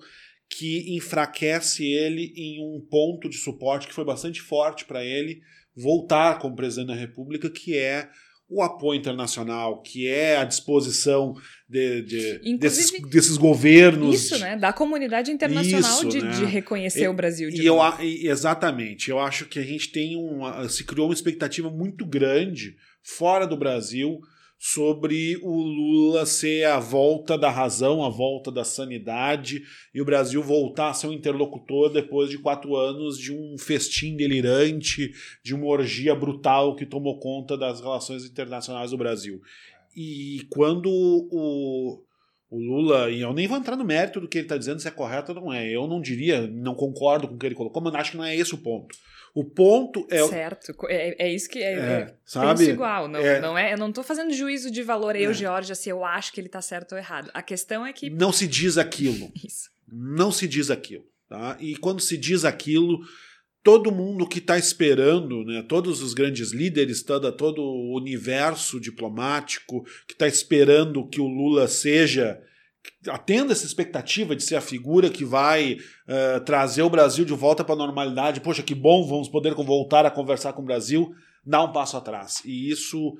que 0.51 0.95
enfraquece 0.95 1.85
ele 1.85 2.33
em 2.35 2.59
um 2.61 2.81
ponto 2.81 3.29
de 3.29 3.37
suporte 3.37 3.87
que 3.87 3.93
foi 3.93 4.03
bastante 4.03 4.41
forte 4.41 4.83
para 4.83 5.03
ele 5.03 5.41
voltar 5.73 6.39
como 6.39 6.55
presidente 6.55 6.89
da 6.89 6.95
República, 6.95 7.49
que 7.49 7.77
é 7.77 8.09
o 8.49 8.61
apoio 8.61 8.99
internacional, 8.99 9.81
que 9.81 10.09
é 10.09 10.35
a 10.35 10.43
disposição 10.43 11.33
de, 11.69 12.01
de 12.01 12.57
desses, 12.57 12.91
desses, 13.09 13.37
governos. 13.37 14.25
Isso, 14.25 14.37
né? 14.39 14.57
Da 14.57 14.73
comunidade 14.73 15.31
internacional 15.31 15.79
isso, 15.89 16.09
de, 16.09 16.21
né? 16.21 16.31
de, 16.31 16.43
reconhecer 16.43 17.05
e, 17.05 17.07
o 17.07 17.13
Brasil. 17.13 17.49
E 17.49 17.65
eu, 17.65 17.77
exatamente. 18.01 19.09
Eu 19.09 19.19
acho 19.19 19.45
que 19.45 19.57
a 19.57 19.63
gente 19.63 19.89
tem 19.89 20.17
uma. 20.17 20.67
se 20.67 20.83
criou 20.83 21.07
uma 21.07 21.13
expectativa 21.13 21.69
muito 21.69 22.05
grande 22.05 22.75
fora 23.01 23.47
do 23.47 23.55
Brasil 23.55 24.19
sobre 24.63 25.39
o 25.41 25.59
Lula 25.59 26.23
ser 26.23 26.65
a 26.65 26.77
volta 26.77 27.35
da 27.35 27.49
razão, 27.49 28.05
a 28.05 28.09
volta 28.09 28.51
da 28.51 28.63
sanidade 28.63 29.63
e 29.91 29.99
o 29.99 30.05
Brasil 30.05 30.43
voltar 30.43 30.91
a 30.91 30.93
ser 30.93 31.07
um 31.07 31.13
interlocutor 31.13 31.91
depois 31.91 32.29
de 32.29 32.37
quatro 32.37 32.75
anos 32.75 33.17
de 33.17 33.33
um 33.33 33.57
festim 33.57 34.15
delirante, 34.15 35.13
de 35.43 35.55
uma 35.55 35.65
orgia 35.65 36.13
brutal 36.13 36.75
que 36.75 36.85
tomou 36.85 37.19
conta 37.19 37.57
das 37.57 37.81
relações 37.81 38.23
internacionais 38.23 38.91
do 38.91 38.99
Brasil. 38.99 39.41
E 39.97 40.45
quando 40.51 40.91
o, 40.91 42.03
o 42.51 42.59
Lula, 42.59 43.09
e 43.09 43.19
eu 43.19 43.33
nem 43.33 43.47
vou 43.47 43.57
entrar 43.57 43.75
no 43.75 43.83
mérito 43.83 44.21
do 44.21 44.27
que 44.27 44.37
ele 44.37 44.45
está 44.45 44.57
dizendo, 44.57 44.79
se 44.79 44.87
é 44.87 44.91
correto 44.91 45.31
ou 45.31 45.41
não 45.41 45.51
é, 45.51 45.67
eu 45.67 45.87
não 45.87 45.99
diria, 45.99 46.45
não 46.45 46.75
concordo 46.75 47.27
com 47.27 47.33
o 47.33 47.37
que 47.39 47.47
ele 47.47 47.55
colocou, 47.55 47.81
mas 47.81 47.95
acho 47.95 48.11
que 48.11 48.17
não 48.17 48.25
é 48.25 48.35
esse 48.35 48.53
o 48.53 48.59
ponto. 48.59 48.95
O 49.33 49.45
ponto 49.45 50.05
é. 50.09 50.25
Certo. 50.27 50.73
É, 50.87 51.27
é 51.27 51.33
isso 51.33 51.49
que 51.49 51.59
é. 51.59 51.73
é, 51.73 51.77
é 51.77 52.15
sabe? 52.25 52.65
igual. 52.65 53.07
Não 53.07 53.19
é, 53.19 53.39
não 53.39 53.57
é, 53.57 53.73
eu 53.73 53.77
não 53.77 53.89
estou 53.89 54.03
fazendo 54.03 54.33
juízo 54.33 54.69
de 54.69 54.83
valor, 54.83 55.15
eu, 55.15 55.31
é. 55.31 55.33
Georgia, 55.33 55.75
se 55.75 55.89
eu 55.89 56.03
acho 56.03 56.33
que 56.33 56.39
ele 56.39 56.47
está 56.47 56.61
certo 56.61 56.93
ou 56.93 56.97
errado. 56.97 57.31
A 57.33 57.41
questão 57.41 57.85
é 57.85 57.93
que. 57.93 58.09
Não 58.09 58.31
se 58.31 58.47
diz 58.47 58.77
aquilo. 58.77 59.31
isso. 59.43 59.69
Não 59.87 60.31
se 60.31 60.47
diz 60.47 60.69
aquilo. 60.69 61.05
Tá? 61.29 61.57
E 61.59 61.77
quando 61.77 62.01
se 62.01 62.17
diz 62.17 62.43
aquilo, 62.43 62.99
todo 63.63 63.91
mundo 63.91 64.27
que 64.27 64.39
está 64.39 64.57
esperando, 64.57 65.45
né, 65.45 65.63
todos 65.67 66.01
os 66.01 66.13
grandes 66.13 66.51
líderes, 66.51 67.03
todo, 67.03 67.31
todo 67.31 67.61
o 67.61 67.95
universo 67.95 68.79
diplomático 68.81 69.83
que 70.07 70.13
está 70.13 70.27
esperando 70.27 71.07
que 71.07 71.21
o 71.21 71.27
Lula 71.27 71.67
seja 71.67 72.41
atenda 73.07 73.51
essa 73.51 73.65
expectativa 73.65 74.35
de 74.35 74.43
ser 74.43 74.55
a 74.55 74.61
figura 74.61 75.09
que 75.09 75.25
vai 75.25 75.73
uh, 75.73 76.39
trazer 76.45 76.83
o 76.83 76.89
Brasil 76.89 77.25
de 77.25 77.33
volta 77.33 77.63
para 77.63 77.73
a 77.73 77.77
normalidade. 77.77 78.41
Poxa, 78.41 78.63
que 78.63 78.75
bom, 78.75 79.07
vamos 79.07 79.29
poder 79.29 79.53
voltar 79.53 80.05
a 80.05 80.11
conversar 80.11 80.53
com 80.53 80.61
o 80.61 80.65
Brasil, 80.65 81.11
dá 81.45 81.63
um 81.63 81.71
passo 81.71 81.97
atrás. 81.97 82.41
E 82.45 82.69
isso 82.69 83.13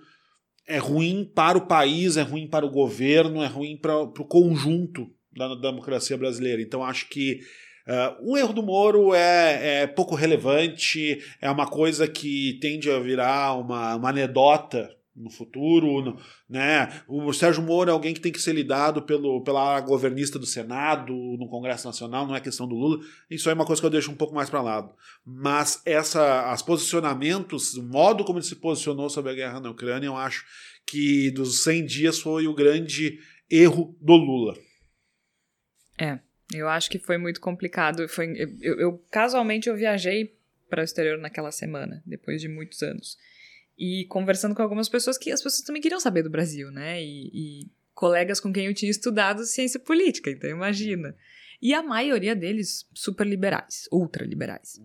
é 0.67 0.77
ruim 0.77 1.29
para 1.35 1.57
o 1.57 1.67
país, 1.67 2.17
é 2.17 2.21
ruim 2.21 2.47
para 2.47 2.65
o 2.65 2.71
governo, 2.71 3.43
é 3.43 3.47
ruim 3.47 3.77
para 3.77 3.97
o 4.01 4.25
conjunto 4.25 5.07
da, 5.35 5.47
da, 5.47 5.71
democracia 5.71 6.17
brasileira. 6.17 6.61
Então 6.61 6.83
acho 6.83 7.09
que 7.09 7.39
uh, 7.87 8.31
o 8.31 8.37
erro 8.37 8.53
do 8.53 8.63
Moro 8.63 9.13
é, 9.13 9.83
é, 9.83 9.87
pouco 9.87 10.15
relevante, 10.15 11.19
é 11.41 11.49
uma 11.49 11.65
coisa 11.65 12.07
que 12.07 12.57
tende 12.61 12.89
a 12.89 12.99
virar 12.99 13.55
uma, 13.55 13.95
uma 13.95 14.09
anedota 14.09 14.89
no 15.21 15.29
futuro, 15.29 16.01
no, 16.01 16.19
né? 16.49 17.01
O 17.07 17.31
Sérgio 17.31 17.63
Moro 17.63 17.89
é 17.89 17.93
alguém 17.93 18.13
que 18.13 18.19
tem 18.19 18.31
que 18.31 18.41
ser 18.41 18.53
lidado 18.53 19.01
pelo, 19.03 19.43
pela 19.43 19.79
governista 19.81 20.39
do 20.39 20.45
Senado, 20.45 21.13
no 21.13 21.47
Congresso 21.47 21.87
Nacional, 21.87 22.27
não 22.27 22.35
é 22.35 22.41
questão 22.41 22.67
do 22.67 22.75
Lula. 22.75 23.03
Isso 23.29 23.49
é 23.49 23.53
uma 23.53 23.65
coisa 23.65 23.81
que 23.81 23.85
eu 23.85 23.91
deixo 23.91 24.11
um 24.11 24.15
pouco 24.15 24.33
mais 24.33 24.49
para 24.49 24.61
lado. 24.61 24.93
Mas 25.25 25.81
essa, 25.85 26.53
os 26.53 26.61
posicionamentos, 26.61 27.75
o 27.75 27.83
modo 27.83 28.25
como 28.25 28.39
ele 28.39 28.45
se 28.45 28.55
posicionou 28.55 29.09
sobre 29.09 29.31
a 29.31 29.35
guerra 29.35 29.59
na 29.59 29.69
Ucrânia, 29.69 30.07
eu 30.07 30.17
acho 30.17 30.45
que 30.85 31.31
dos 31.31 31.63
100 31.63 31.85
dias 31.85 32.19
foi 32.19 32.47
o 32.47 32.55
grande 32.55 33.19
erro 33.49 33.95
do 34.01 34.13
Lula. 34.13 34.57
É, 35.99 36.19
eu 36.53 36.67
acho 36.67 36.89
que 36.89 36.97
foi 36.97 37.17
muito 37.17 37.39
complicado. 37.39 38.07
Foi, 38.09 38.33
eu, 38.61 38.79
eu 38.79 38.97
casualmente 39.11 39.69
eu 39.69 39.75
viajei 39.75 40.35
para 40.69 40.81
o 40.81 40.83
exterior 40.83 41.17
naquela 41.17 41.51
semana, 41.51 42.01
depois 42.05 42.41
de 42.41 42.47
muitos 42.47 42.81
anos. 42.81 43.17
E 43.81 44.05
conversando 44.05 44.53
com 44.53 44.61
algumas 44.61 44.87
pessoas 44.87 45.17
que 45.17 45.31
as 45.31 45.41
pessoas 45.41 45.65
também 45.65 45.81
queriam 45.81 45.99
saber 45.99 46.21
do 46.21 46.29
Brasil, 46.29 46.69
né? 46.69 47.01
E, 47.01 47.31
e 47.33 47.71
colegas 47.95 48.39
com 48.39 48.53
quem 48.53 48.67
eu 48.67 48.75
tinha 48.75 48.91
estudado 48.91 49.43
ciência 49.43 49.79
política, 49.79 50.29
então 50.29 50.47
imagina. 50.47 51.15
E 51.59 51.73
a 51.73 51.81
maioria 51.81 52.35
deles 52.35 52.87
super 52.93 53.25
liberais, 53.25 53.89
ultra 53.91 54.23
liberais. 54.23 54.79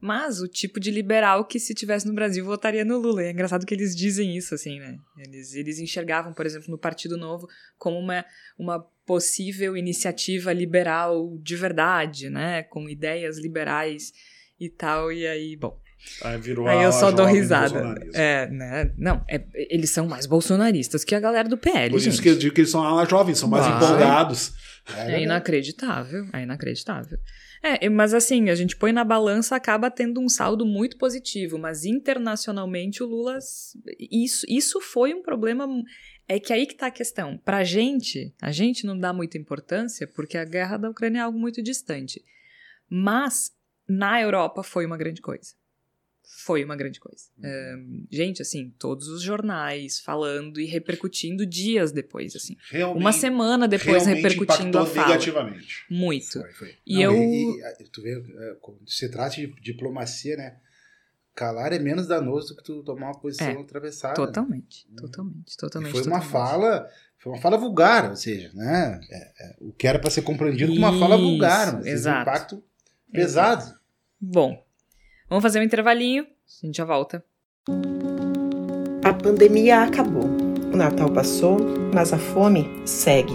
Mas 0.00 0.40
o 0.40 0.48
tipo 0.48 0.80
de 0.80 0.90
liberal 0.90 1.44
que 1.44 1.60
se 1.60 1.74
tivesse 1.74 2.06
no 2.06 2.14
Brasil 2.14 2.42
votaria 2.42 2.86
no 2.86 2.96
Lula. 2.96 3.22
E 3.22 3.26
é 3.26 3.32
engraçado 3.32 3.66
que 3.66 3.74
eles 3.74 3.94
dizem 3.94 4.34
isso, 4.34 4.54
assim, 4.54 4.78
né? 4.78 4.96
Eles, 5.18 5.54
eles 5.54 5.78
enxergavam, 5.78 6.32
por 6.32 6.46
exemplo, 6.46 6.70
no 6.70 6.78
Partido 6.78 7.18
Novo 7.18 7.46
como 7.76 7.98
uma, 7.98 8.24
uma 8.58 8.80
possível 9.04 9.76
iniciativa 9.76 10.54
liberal 10.54 11.36
de 11.42 11.54
verdade, 11.54 12.30
né? 12.30 12.62
Com 12.62 12.88
ideias 12.88 13.36
liberais 13.36 14.10
e 14.58 14.70
tal. 14.70 15.12
E 15.12 15.26
aí, 15.26 15.54
bom. 15.54 15.78
Aí, 16.22 16.38
virou 16.38 16.66
Aí 16.66 16.78
a 16.78 16.82
eu 16.84 16.92
só 16.92 17.10
dou 17.10 17.26
jovem 17.26 17.34
risada. 17.40 17.94
É, 18.14 18.46
né? 18.48 18.92
Não, 18.96 19.24
é- 19.28 19.42
eles 19.54 19.90
são 19.90 20.06
mais 20.06 20.26
bolsonaristas 20.26 21.04
que 21.04 21.14
a 21.14 21.20
galera 21.20 21.48
do 21.48 21.56
PL, 21.58 21.90
Por 21.90 21.98
gente. 21.98 22.12
isso 22.14 22.22
que 22.22 22.28
eu 22.28 22.36
digo 22.38 22.54
que 22.54 22.60
eles 22.62 22.70
são 22.70 22.82
ala 22.82 23.04
jovens, 23.04 23.38
são 23.38 23.48
mais 23.48 23.66
Vai. 23.66 23.76
empolgados. 23.76 24.52
É 24.96 25.20
inacreditável, 25.22 26.26
é 26.32 26.42
inacreditável. 26.42 27.18
É, 27.62 27.88
mas 27.90 28.14
assim, 28.14 28.48
a 28.50 28.54
gente 28.54 28.76
põe 28.76 28.92
na 28.92 29.04
balança, 29.04 29.54
acaba 29.56 29.90
tendo 29.90 30.20
um 30.20 30.28
saldo 30.28 30.64
muito 30.64 30.96
positivo, 30.96 31.58
mas 31.58 31.84
internacionalmente 31.84 33.02
o 33.02 33.06
Lula. 33.06 33.38
Isso, 34.10 34.46
isso 34.48 34.80
foi 34.80 35.12
um 35.12 35.22
problema. 35.22 35.66
É 36.26 36.38
que 36.38 36.52
aí 36.52 36.66
que 36.66 36.74
tá 36.74 36.86
a 36.86 36.90
questão. 36.90 37.36
Pra 37.44 37.64
gente, 37.64 38.32
a 38.40 38.52
gente 38.52 38.86
não 38.86 38.96
dá 38.98 39.12
muita 39.12 39.36
importância, 39.36 40.06
porque 40.06 40.38
a 40.38 40.44
guerra 40.44 40.76
da 40.76 40.88
Ucrânia 40.88 41.18
é 41.18 41.22
algo 41.22 41.38
muito 41.38 41.62
distante. 41.62 42.22
Mas 42.88 43.50
na 43.88 44.20
Europa 44.20 44.62
foi 44.62 44.86
uma 44.86 44.96
grande 44.96 45.20
coisa. 45.20 45.52
Foi 46.30 46.62
uma 46.62 46.76
grande 46.76 47.00
coisa. 47.00 47.24
É, 47.42 47.74
gente, 48.10 48.42
assim, 48.42 48.72
todos 48.78 49.08
os 49.08 49.22
jornais 49.22 49.98
falando 49.98 50.60
e 50.60 50.66
repercutindo 50.66 51.44
dias 51.46 51.90
depois, 51.90 52.36
assim. 52.36 52.56
Realmente, 52.70 53.00
Uma 53.02 53.12
semana 53.12 53.66
depois 53.66 54.04
repercutindo 54.06 54.78
a 54.78 54.84
fala. 54.86 55.08
negativamente. 55.08 55.84
Muito. 55.90 56.40
Foi, 56.40 56.52
foi. 56.52 56.74
E 56.86 56.94
Não, 56.94 57.02
eu- 57.02 57.12
e- 57.14 57.60
e, 57.80 57.84
tu 57.90 58.02
vê, 58.02 58.12
é, 58.12 58.56
quando 58.60 58.78
se 58.86 59.08
trata 59.10 59.36
de 59.36 59.46
diplomacia, 59.60 60.36
né? 60.36 60.56
Calar 61.34 61.72
é 61.72 61.78
menos 61.78 62.06
danoso 62.06 62.48
do 62.48 62.56
que 62.56 62.64
tu 62.64 62.82
tomar 62.82 63.06
uma 63.08 63.18
posição 63.20 63.48
É, 63.48 63.60
atravessada. 63.62 64.14
Totalmente, 64.14 64.86
Uhum. 64.90 64.96
totalmente, 64.96 65.54
E 65.54 65.56
totalmente. 65.56 65.92
foi 65.92 66.02
uma 66.02 66.20
totalmente. 66.20 66.30
fala, 66.32 66.90
foi 67.18 67.32
uma 67.32 67.40
fala 67.40 67.56
vulgar, 67.56 68.10
ou 68.10 68.16
seja, 68.16 68.50
né? 68.54 69.00
é, 69.10 69.16
é, 69.46 69.56
o 69.60 69.72
que 69.72 69.86
era 69.86 69.98
para 69.98 70.10
ser 70.10 70.22
compreendido 70.22 70.72
como 70.74 70.84
uma 70.86 70.98
fala 70.98 71.16
vulgar, 71.16 71.72
mas 71.74 71.84
teve 71.84 71.90
um 71.90 71.94
exato. 71.94 72.22
impacto 72.30 72.64
pesado. 73.12 73.78
Bom, 74.20 74.66
vamos 75.28 75.42
fazer 75.42 75.60
um 75.60 75.62
intervalinho, 75.62 76.24
a 76.24 76.66
gente 76.66 76.76
já 76.76 76.84
volta. 76.84 77.22
A 79.04 79.12
pandemia 79.12 79.82
acabou. 79.82 80.24
O 80.72 80.76
Natal 80.76 81.10
passou, 81.10 81.58
mas 81.94 82.12
a 82.12 82.18
fome 82.18 82.82
segue. 82.84 83.34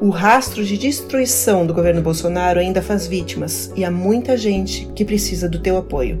O 0.00 0.10
rastro 0.10 0.64
de 0.64 0.76
destruição 0.76 1.66
do 1.66 1.72
governo 1.72 2.02
Bolsonaro 2.02 2.60
ainda 2.60 2.82
faz 2.82 3.06
vítimas 3.06 3.72
e 3.74 3.84
há 3.84 3.90
muita 3.90 4.36
gente 4.36 4.86
que 4.94 5.04
precisa 5.04 5.48
do 5.48 5.58
teu 5.58 5.76
apoio. 5.76 6.20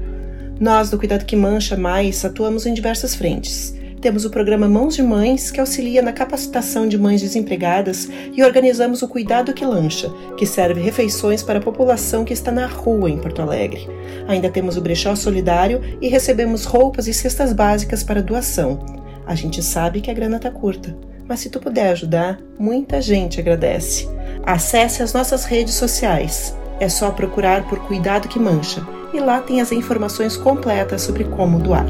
Nós, 0.58 0.88
do 0.88 0.98
Cuidado 0.98 1.26
que 1.26 1.36
Mancha 1.36 1.76
Mais, 1.76 2.24
atuamos 2.24 2.64
em 2.64 2.72
diversas 2.72 3.14
frentes. 3.14 3.74
Temos 4.06 4.24
o 4.24 4.30
programa 4.30 4.68
Mãos 4.68 4.94
de 4.94 5.02
Mães, 5.02 5.50
que 5.50 5.58
auxilia 5.58 6.00
na 6.00 6.12
capacitação 6.12 6.86
de 6.86 6.96
mães 6.96 7.20
desempregadas, 7.20 8.08
e 8.32 8.40
organizamos 8.40 9.02
o 9.02 9.08
Cuidado 9.08 9.52
que 9.52 9.66
Lancha, 9.66 10.08
que 10.36 10.46
serve 10.46 10.80
refeições 10.80 11.42
para 11.42 11.58
a 11.58 11.60
população 11.60 12.24
que 12.24 12.32
está 12.32 12.52
na 12.52 12.68
rua 12.68 13.10
em 13.10 13.18
Porto 13.18 13.42
Alegre. 13.42 13.88
Ainda 14.28 14.48
temos 14.48 14.76
o 14.76 14.80
Brechó 14.80 15.16
Solidário 15.16 15.80
e 16.00 16.06
recebemos 16.06 16.64
roupas 16.64 17.08
e 17.08 17.12
cestas 17.12 17.52
básicas 17.52 18.04
para 18.04 18.22
doação. 18.22 18.78
A 19.26 19.34
gente 19.34 19.60
sabe 19.60 20.00
que 20.00 20.10
a 20.12 20.14
grana 20.14 20.38
tá 20.38 20.52
curta, 20.52 20.96
mas 21.26 21.40
se 21.40 21.50
tu 21.50 21.58
puder 21.58 21.90
ajudar, 21.90 22.38
muita 22.56 23.02
gente 23.02 23.40
agradece. 23.40 24.08
Acesse 24.44 25.02
as 25.02 25.12
nossas 25.12 25.44
redes 25.44 25.74
sociais. 25.74 26.56
É 26.78 26.88
só 26.88 27.10
procurar 27.10 27.66
por 27.68 27.80
Cuidado 27.80 28.28
que 28.28 28.38
Mancha 28.38 28.86
e 29.12 29.18
lá 29.18 29.40
tem 29.40 29.60
as 29.60 29.72
informações 29.72 30.36
completas 30.36 31.02
sobre 31.02 31.24
como 31.24 31.58
doar. 31.58 31.86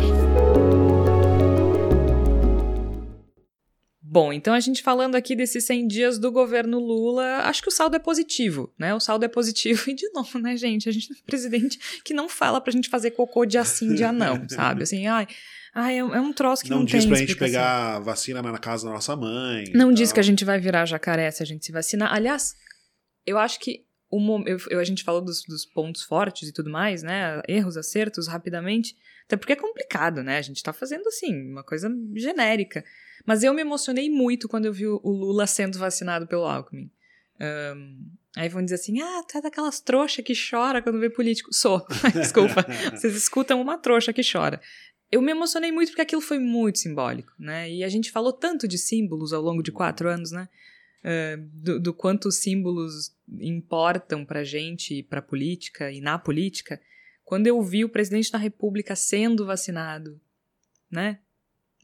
Bom, 4.17 4.33
então 4.33 4.55
a 4.55 4.61
gente 4.61 4.83
falando 4.83 5.15
aqui 5.15 5.37
desses 5.37 5.65
100 5.67 5.87
dias 5.87 6.19
do 6.19 6.33
governo 6.33 6.79
Lula, 6.79 7.41
acho 7.43 7.61
que 7.61 7.69
o 7.69 7.71
saldo 7.71 7.97
é 7.97 7.99
positivo, 7.99 8.73
né? 8.79 8.95
O 8.95 8.99
saldo 8.99 9.27
é 9.27 9.29
positivo 9.29 9.85
e 9.91 9.95
de 9.95 10.09
novo, 10.15 10.39
né, 10.39 10.57
gente? 10.57 10.89
A 10.89 10.93
gente 10.93 11.09
tem 11.09 11.19
um 11.19 11.27
presidente 11.27 11.79
que 12.03 12.15
não 12.15 12.27
fala 12.27 12.59
pra 12.59 12.73
gente 12.73 12.89
fazer 12.89 13.11
cocô 13.11 13.45
dia 13.45 13.63
sim, 13.63 13.95
dia 13.95 14.11
não, 14.13 14.49
sabe? 14.49 14.85
Assim, 14.85 15.07
ai, 15.07 15.27
ai 15.75 15.97
é, 15.97 15.99
é 15.99 16.03
um 16.03 16.33
troço 16.33 16.65
que 16.65 16.71
não, 16.71 16.79
Não 16.79 16.85
diz 16.87 17.05
tem 17.05 17.09
pra 17.11 17.19
gente 17.19 17.37
pegar 17.37 17.99
vacina 17.99 18.41
na 18.41 18.57
casa 18.57 18.87
da 18.87 18.93
nossa 18.95 19.15
mãe. 19.15 19.65
Não 19.75 19.93
diz 19.93 20.13
que 20.13 20.21
a 20.21 20.23
gente 20.23 20.47
vai 20.47 20.59
virar 20.59 20.87
jacaré 20.87 21.31
se 21.31 21.43
a 21.43 21.47
gente 21.47 21.67
se 21.67 21.71
vacinar. 21.71 22.11
Aliás, 22.15 22.55
eu 23.27 23.37
acho 23.37 23.61
que 23.61 23.85
o 24.11 24.19
eu, 24.47 24.57
eu- 24.71 24.81
a 24.81 24.85
gente 24.85 25.05
falou 25.05 25.21
dos, 25.21 25.43
dos 25.47 25.67
pontos 25.67 26.03
fortes 26.05 26.49
e 26.49 26.53
tudo 26.55 26.71
mais, 26.71 27.03
né? 27.03 27.43
Erros, 27.47 27.77
acertos, 27.77 28.29
rapidamente. 28.29 28.97
Até 29.27 29.37
porque 29.37 29.53
é 29.53 29.57
complicado, 29.57 30.23
né? 30.23 30.39
A 30.39 30.43
gente 30.43 30.63
tá 30.63 30.73
fazendo 30.73 31.09
assim, 31.09 31.51
uma 31.51 31.65
coisa 31.65 31.91
genérica. 32.15 32.85
Mas 33.25 33.43
eu 33.43 33.53
me 33.53 33.61
emocionei 33.61 34.09
muito 34.09 34.49
quando 34.49 34.67
eu 34.67 34.73
vi 34.73 34.87
o 34.87 35.01
Lula 35.05 35.47
sendo 35.47 35.79
vacinado 35.79 36.27
pelo 36.27 36.45
Alckmin. 36.45 36.91
Ahn, 37.41 37.97
aí 38.37 38.49
vão 38.49 38.63
dizer 38.63 38.77
assim: 38.77 39.01
ah, 39.01 39.23
tu 39.29 39.39
é 39.39 39.43
daquelas 39.43 39.81
trouxas 39.81 40.25
que 40.25 40.33
chora 40.33 40.81
quando 40.81 41.01
vê 41.01 41.11
político. 41.11 41.53
Sou, 41.53 41.85
desculpa. 42.15 42.65
Vocês 42.95 43.17
escutam 43.17 43.61
uma 43.61 43.77
trouxa 43.79 44.13
que 44.13 44.23
chora. 44.23 44.61
Eu 45.11 45.21
me 45.21 45.33
emocionei 45.33 45.73
muito 45.73 45.89
porque 45.89 46.03
aquilo 46.03 46.23
foi 46.23 46.39
muito 46.39 46.79
simbólico, 46.79 47.33
né? 47.39 47.71
E 47.71 47.83
a 47.83 47.89
gente 47.89 48.11
falou 48.11 48.33
tanto 48.33 48.67
de 48.67 48.79
símbolos 48.79 49.33
ao 49.33 49.43
longo 49.43 49.63
de 49.63 49.73
quatro 49.73 50.09
anos, 50.09 50.31
né? 50.31 50.49
Eh, 51.09 51.37
do, 51.37 51.79
do 51.79 51.95
quanto 51.95 52.27
os 52.27 52.39
símbolos 52.39 53.15
importam 53.41 54.25
pra 54.25 54.43
gente 54.43 54.95
e 54.95 55.03
pra 55.05 55.23
política 55.23 55.91
e 55.93 56.01
na 56.01 56.19
política. 56.19 56.81
Quando 57.27 57.47
eu 57.49 57.61
vi 57.61 57.85
o 57.85 57.89
presidente 57.91 58.31
da 58.33 58.39
República 58.39 58.97
sendo 58.97 59.45
vacinado, 59.45 60.19
né? 60.91 61.19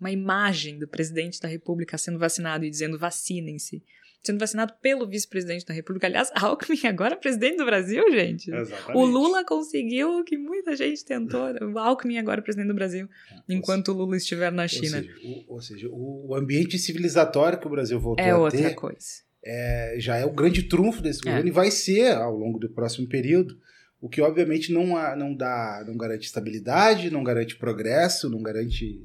Uma 0.01 0.11
imagem 0.11 0.79
do 0.79 0.89
presidente 0.89 1.39
da 1.41 1.49
República 1.49 1.99
sendo 1.99 2.19
vacinado 2.19 2.65
e 2.65 2.71
dizendo 2.71 2.99
vacinem-se. 2.99 3.83
Sendo 4.23 4.39
vacinado 4.39 4.73
pelo 4.81 5.05
vice-presidente 5.05 5.67
da 5.67 5.75
República. 5.75 6.07
Aliás, 6.07 6.31
Alckmin 6.35 6.87
agora 6.87 7.15
é 7.15 7.17
presidente 7.17 7.57
do 7.57 7.65
Brasil, 7.65 8.05
gente. 8.13 8.53
Exatamente. 8.55 8.97
O 8.97 9.05
Lula 9.05 9.45
conseguiu 9.45 10.21
o 10.21 10.25
que 10.25 10.39
muita 10.39 10.77
gente 10.77 11.05
tentou. 11.05 11.43
O 11.75 11.79
Alckmin 11.79 12.19
agora 12.19 12.41
é 12.41 12.43
presidente 12.43 12.69
do 12.69 12.75
Brasil, 12.75 13.09
enquanto 13.49 13.89
o 13.89 13.93
Lula 13.95 14.17
estiver 14.17 14.51
na 14.53 14.63
Ou 14.63 14.69
China. 14.69 15.01
seja, 15.03 15.13
o, 15.25 15.55
ou 15.55 15.61
seja, 15.61 15.89
o- 15.91 16.35
ambiente 16.37 16.79
civilizatório 16.79 17.59
que 17.59 17.67
o 17.67 17.71
Brasil 17.71 17.99
voltou 17.99 18.25
É 18.25 18.31
a 18.31 18.39
outra 18.39 18.57
ter 18.61 18.75
coisa. 18.77 19.23
é, 19.45 19.97
já 19.99 20.17
é 20.17 20.25
o 20.25 20.31
grande 20.33 20.63
trunfo 20.69 21.03
desse 21.03 21.19
É. 21.21 21.25
governo 21.25 21.49
e 21.49 21.53
vai 21.53 21.71
ser 21.73 22.13
ao 22.15 22.37
longo 22.37 22.61
do 22.61 22.69
próximo 22.71 23.09
período. 23.09 23.59
O 24.03 24.09
que 24.09 24.21
obviamente 24.21 24.73
não, 24.73 24.97
há- 24.97 25.15
não 25.17 25.33
dá, 25.35 25.83
não 25.87 25.97
garante 25.97 26.27
estabilidade, 26.27 27.09
não 27.11 27.23
garante 27.25 27.57
progresso, 27.57 28.29
não 28.29 28.43
garante 28.43 29.01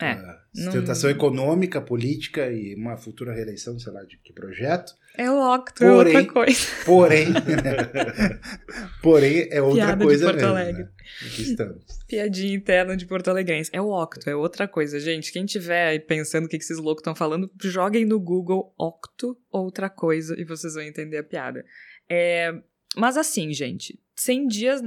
É, 0.00 0.10
eh, 0.12 0.36
sustentação 0.54 1.08
econômica, 1.10 1.80
política 1.80 2.50
e 2.50 2.74
uma 2.74 2.96
futura 2.96 3.32
reeleição, 3.32 3.78
sei 3.78 3.92
lá, 3.92 4.02
de 4.04 4.16
que 4.18 4.32
projeto. 4.32 4.92
É 5.16 5.28
o 5.30 5.54
Octo, 5.54 5.82
é 5.84 5.88
Porém- 5.88 6.16
outra 6.16 6.32
coisa. 6.32 6.60
Porém, 6.86 7.26
porém 9.02 9.48
é 9.50 9.60
outra 9.60 9.84
Piada 9.86 9.96
de 9.98 10.04
coisa 10.04 10.24
Porto 10.26 10.36
mesmo, 10.36 10.50
Alegre. 10.50 10.82
né? 10.84 10.88
Aqui 11.26 11.42
estamos. 11.42 11.84
Piadinha 12.06 12.54
interna 12.54 12.96
de 12.96 13.06
Porto 13.06 13.28
Alegrense. 13.28 13.70
É 13.72 13.80
o 13.80 13.90
Octo, 13.90 14.28
é 14.28 14.36
outra 14.36 14.66
coisa. 14.68 14.98
Gente, 15.00 15.32
quem 15.32 15.44
tiver 15.44 15.88
aí 15.88 16.00
pensando 16.00 16.44
o 16.46 16.48
que 16.48 16.58
que 16.58 16.64
esses 16.64 16.78
loucos 16.78 17.00
estão 17.00 17.14
falando, 17.14 17.50
joguem 17.62 18.04
no 18.04 18.18
Google 18.20 18.72
Octo, 18.78 19.36
outra 19.50 19.88
coisa, 19.90 20.34
e 20.38 20.44
vocês 20.44 20.74
vão 20.74 20.82
entender 20.82 21.18
a 21.18 21.24
piada. 21.24 21.64
É, 22.08 22.52
mas 22.98 23.16
assim, 23.16 23.52
gente, 23.52 23.98
100 24.16 24.46
dias, 24.48 24.82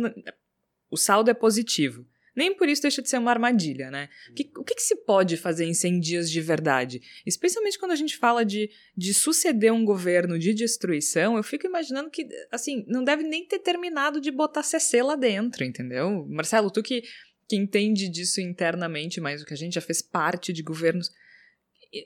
o 0.89 0.97
saldo 0.97 1.31
é 1.31 1.33
positivo. 1.33 2.05
Nem 2.35 2.53
por 2.55 2.67
isso 2.67 2.81
deixa 2.81 3.01
de 3.01 3.09
ser 3.09 3.17
uma 3.17 3.31
armadilha, 3.31 3.89
né? 3.91 4.09
O 4.29 4.33
que, 4.33 4.51
o 4.57 4.63
que 4.63 4.75
que 4.75 4.81
se 4.81 4.95
pode 4.95 5.35
fazer 5.37 5.65
em 5.65 5.73
100 5.73 5.99
dias 5.99 6.31
de 6.31 6.39
verdade? 6.39 7.01
Especialmente 7.25 7.77
quando 7.77 7.91
a 7.91 7.95
gente 7.95 8.17
fala 8.17 8.45
de, 8.45 8.69
de 8.95 9.13
suceder 9.13 9.71
um 9.71 9.83
governo 9.83 10.39
de 10.39 10.53
destruição, 10.53 11.35
eu 11.35 11.43
fico 11.43 11.67
imaginando 11.67 12.09
que, 12.09 12.27
assim, 12.51 12.85
não 12.87 13.03
deve 13.03 13.23
nem 13.23 13.45
ter 13.45 13.59
terminado 13.59 14.19
de 14.21 14.31
botar 14.31 14.63
CC 14.63 15.01
lá 15.01 15.15
dentro, 15.15 15.63
entendeu? 15.63 16.25
Marcelo, 16.29 16.71
tu 16.71 16.81
que, 16.81 17.03
que 17.47 17.55
entende 17.55 18.09
disso 18.09 18.39
internamente, 18.39 19.19
mas 19.19 19.41
o 19.41 19.45
que 19.45 19.53
a 19.53 19.57
gente 19.57 19.75
já 19.75 19.81
fez 19.81 20.01
parte 20.01 20.53
de 20.53 20.63
governos. 20.63 21.11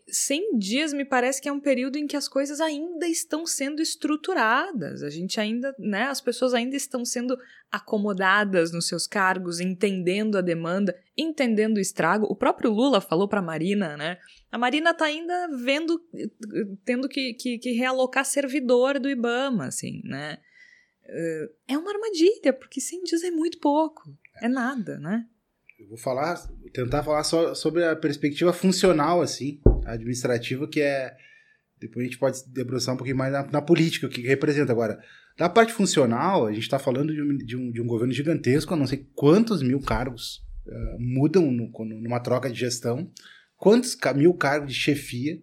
100 0.08 0.58
dias 0.58 0.94
me 0.94 1.06
parece 1.06 1.42
que 1.42 1.48
é 1.48 1.52
um 1.52 1.60
período 1.60 1.98
em 1.98 2.08
que 2.08 2.18
as 2.18 2.28
coisas 2.28 2.60
ainda 2.60 3.08
estão 3.08 3.46
sendo 3.46 3.82
estruturadas. 3.82 5.04
A 5.04 5.10
gente 5.10 5.40
ainda, 5.40 5.76
né, 5.78 6.04
as 6.04 6.20
pessoas 6.20 6.54
ainda 6.54 6.76
estão 6.76 7.06
sendo 7.06 7.38
acomodadas 7.72 8.72
nos 8.72 8.88
seus 8.88 9.06
cargos, 9.06 9.60
entendendo 9.60 10.38
a 10.38 10.42
demanda, 10.42 10.96
entendendo 11.16 11.78
o 11.78 11.82
estrago. 11.82 12.26
O 12.26 12.36
próprio 12.36 12.72
Lula 12.72 13.00
falou 13.00 13.28
para 13.28 13.40
a 13.40 13.44
Marina, 13.44 13.96
né? 13.96 14.18
A 14.52 14.58
Marina 14.58 14.94
tá 14.94 15.06
ainda 15.06 15.50
vendo, 15.58 16.02
tendo 16.84 17.08
que, 17.08 17.34
que, 17.34 17.60
que 17.60 17.72
realocar 17.74 18.26
servidor 18.26 19.00
do 19.00 19.10
IBAMA, 19.10 19.68
assim, 19.68 20.02
né? 20.04 20.40
uh, 21.06 21.54
é 21.68 21.78
uma 21.78 21.92
armadilha, 21.92 22.54
porque 22.54 22.82
100 22.82 23.04
dias 23.04 23.24
é 23.24 23.32
muito 23.32 23.60
pouco, 23.60 24.04
é 24.42 24.48
nada, 24.48 24.98
né? 25.00 25.26
Eu 25.80 25.90
vou 25.90 25.98
falar, 25.98 26.36
tentar 26.74 27.04
falar 27.04 27.24
só 27.24 27.54
sobre 27.54 27.84
a 27.84 27.96
perspectiva 27.96 28.54
funcional, 28.54 29.22
assim, 29.22 29.60
administrativa, 29.86 30.68
que 30.68 30.82
é. 30.82 31.16
Depois 31.80 32.06
a 32.06 32.08
gente 32.08 32.18
pode 32.18 32.40
debruçar 32.48 32.96
um 32.96 32.98
pouquinho 32.98 33.18
mais 33.18 33.32
na, 33.32 33.44
na 33.44 33.62
política, 33.62 34.08
o 34.08 34.10
que 34.10 34.22
representa. 34.22 34.72
Agora, 34.72 34.98
da 35.38 35.50
parte 35.50 35.74
funcional, 35.74 36.48
a 36.48 36.54
gente 36.54 36.64
está 36.64 36.80
falando 36.80 37.14
de 37.14 37.22
um, 37.22 37.38
de, 37.38 37.56
um, 37.58 37.72
de 37.72 37.82
um, 37.82 37.88
governo 37.88 38.14
gigantesco, 38.14 38.74
a 38.74 38.78
não 38.78 38.88
sei 38.88 39.06
quantos 39.14 39.62
mil 39.62 39.82
cargos 39.82 40.42
uh, 40.66 41.00
mudam 41.00 41.52
no, 41.52 41.70
numa 42.02 42.22
troca 42.22 42.50
de 42.50 42.58
gestão, 42.58 43.12
quantos 43.58 43.98
mil 44.16 44.34
cargos 44.34 44.74
de 44.74 44.80
chefia 44.80 45.42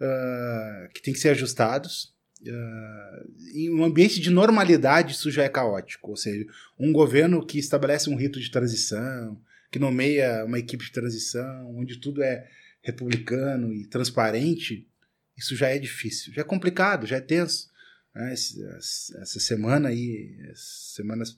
uh, 0.00 0.92
que 0.92 1.00
tem 1.00 1.14
que 1.14 1.20
ser 1.20 1.30
ajustados. 1.30 2.14
Uh, 2.42 3.54
em 3.54 3.70
um 3.70 3.84
ambiente 3.84 4.20
de 4.20 4.30
normalidade, 4.30 5.12
isso 5.12 5.30
já 5.30 5.44
é 5.44 5.48
caótico. 5.48 6.10
Ou 6.10 6.16
seja, 6.16 6.44
um 6.78 6.92
governo 6.92 7.44
que 7.44 7.58
estabelece 7.58 8.10
um 8.10 8.16
rito 8.16 8.40
de 8.40 8.50
transição, 8.50 9.40
que 9.70 9.78
nomeia 9.78 10.44
uma 10.44 10.58
equipe 10.58 10.84
de 10.84 10.92
transição, 10.92 11.76
onde 11.76 11.98
tudo 11.98 12.22
é 12.22 12.46
republicano 12.86 13.74
e 13.74 13.84
transparente, 13.84 14.88
isso 15.36 15.56
já 15.56 15.68
é 15.68 15.78
difícil, 15.78 16.32
já 16.32 16.42
é 16.42 16.44
complicado, 16.44 17.04
já 17.04 17.16
é 17.16 17.20
tenso. 17.20 17.68
Né? 18.14 18.32
Essa 18.32 19.40
semana 19.40 19.88
aí, 19.88 20.38
semanas, 20.54 21.36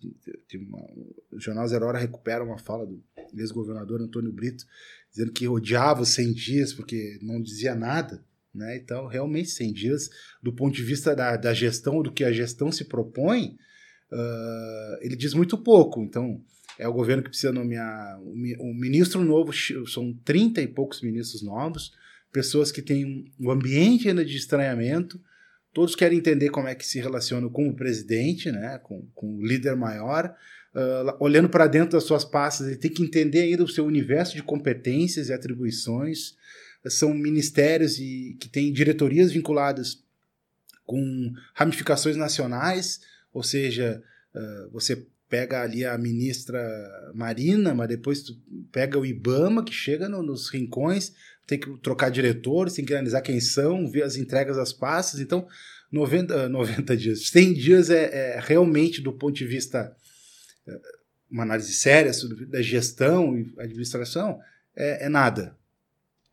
o 1.32 1.40
Jornal 1.40 1.66
Zero 1.66 1.86
Hora 1.86 1.98
recupera 1.98 2.44
uma 2.44 2.58
fala 2.58 2.86
do 2.86 3.02
ex-governador 3.34 4.00
Antônio 4.02 4.30
Brito, 4.30 4.64
dizendo 5.10 5.32
que 5.32 5.48
odiava 5.48 6.02
os 6.02 6.10
100 6.10 6.32
dias 6.34 6.72
porque 6.74 7.18
não 7.22 7.40
dizia 7.40 7.74
nada. 7.74 8.22
Né? 8.54 8.76
Então, 8.76 9.06
realmente, 9.06 9.48
100 9.48 9.72
dias, 9.72 10.10
do 10.42 10.52
ponto 10.52 10.76
de 10.76 10.82
vista 10.82 11.16
da, 11.16 11.36
da 11.36 11.54
gestão, 11.54 12.02
do 12.02 12.12
que 12.12 12.24
a 12.24 12.32
gestão 12.32 12.70
se 12.70 12.84
propõe, 12.84 13.56
uh, 14.12 14.98
ele 15.00 15.16
diz 15.16 15.32
muito 15.32 15.56
pouco. 15.56 16.02
Então, 16.02 16.44
é 16.78 16.86
o 16.86 16.92
governo 16.92 17.22
que 17.22 17.30
precisa 17.30 17.52
nomear 17.52 18.20
um, 18.20 18.72
ministro 18.72 19.22
novo, 19.24 19.52
são 19.86 20.16
30 20.24 20.62
e 20.62 20.68
poucos 20.68 21.02
ministros 21.02 21.42
novos, 21.42 21.92
pessoas 22.32 22.70
que 22.70 22.80
têm 22.80 23.32
um 23.38 23.50
ambiente 23.50 24.08
ainda 24.08 24.24
de 24.24 24.36
estranhamento, 24.36 25.20
todos 25.72 25.96
querem 25.96 26.18
entender 26.18 26.50
como 26.50 26.68
é 26.68 26.74
que 26.74 26.86
se 26.86 27.00
relacionam 27.00 27.50
com 27.50 27.68
o 27.68 27.74
presidente, 27.74 28.52
né, 28.52 28.78
com, 28.78 29.06
com 29.14 29.36
o 29.36 29.44
líder 29.44 29.74
maior, 29.74 30.32
uh, 30.74 31.16
olhando 31.18 31.48
para 31.48 31.66
dentro 31.66 31.92
das 31.92 32.04
suas 32.04 32.24
pastas, 32.24 32.68
ele 32.68 32.76
tem 32.76 32.92
que 32.92 33.02
entender 33.02 33.40
ainda 33.40 33.64
o 33.64 33.68
seu 33.68 33.84
universo 33.84 34.36
de 34.36 34.42
competências 34.42 35.28
e 35.28 35.32
atribuições, 35.32 36.36
são 36.86 37.12
ministérios 37.12 37.98
e 37.98 38.36
que 38.38 38.48
têm 38.48 38.72
diretorias 38.72 39.32
vinculadas 39.32 40.02
com 40.86 41.32
ramificações 41.54 42.16
nacionais, 42.16 43.00
ou 43.32 43.42
seja, 43.42 44.02
uh, 44.34 44.70
você 44.70 45.04
pega 45.28 45.62
ali 45.62 45.84
a 45.84 45.96
ministra 45.98 46.60
Marina, 47.14 47.74
mas 47.74 47.88
depois 47.88 48.22
tu 48.22 48.36
pega 48.72 48.98
o 48.98 49.04
IBAMA, 49.04 49.64
que 49.64 49.72
chega 49.72 50.08
no, 50.08 50.22
nos 50.22 50.48
rincões, 50.48 51.12
tem 51.46 51.58
que 51.58 51.76
trocar 51.78 52.10
diretores, 52.10 52.74
tem 52.74 52.84
que 52.84 52.92
analisar 52.92 53.20
quem 53.20 53.40
são, 53.40 53.90
ver 53.90 54.02
as 54.02 54.16
entregas 54.16 54.56
das 54.56 54.72
pastas. 54.72 55.20
Então, 55.20 55.46
90, 55.92 56.48
90 56.48 56.96
dias, 56.96 57.28
100 57.28 57.54
dias 57.54 57.90
é, 57.90 58.36
é 58.36 58.40
realmente, 58.40 59.00
do 59.00 59.12
ponto 59.12 59.34
de 59.34 59.46
vista, 59.46 59.94
é, 60.66 60.80
uma 61.30 61.42
análise 61.42 61.72
séria 61.72 62.10
da 62.48 62.62
gestão 62.62 63.38
e 63.38 63.52
administração, 63.58 64.38
é, 64.76 65.06
é 65.06 65.08
nada 65.08 65.58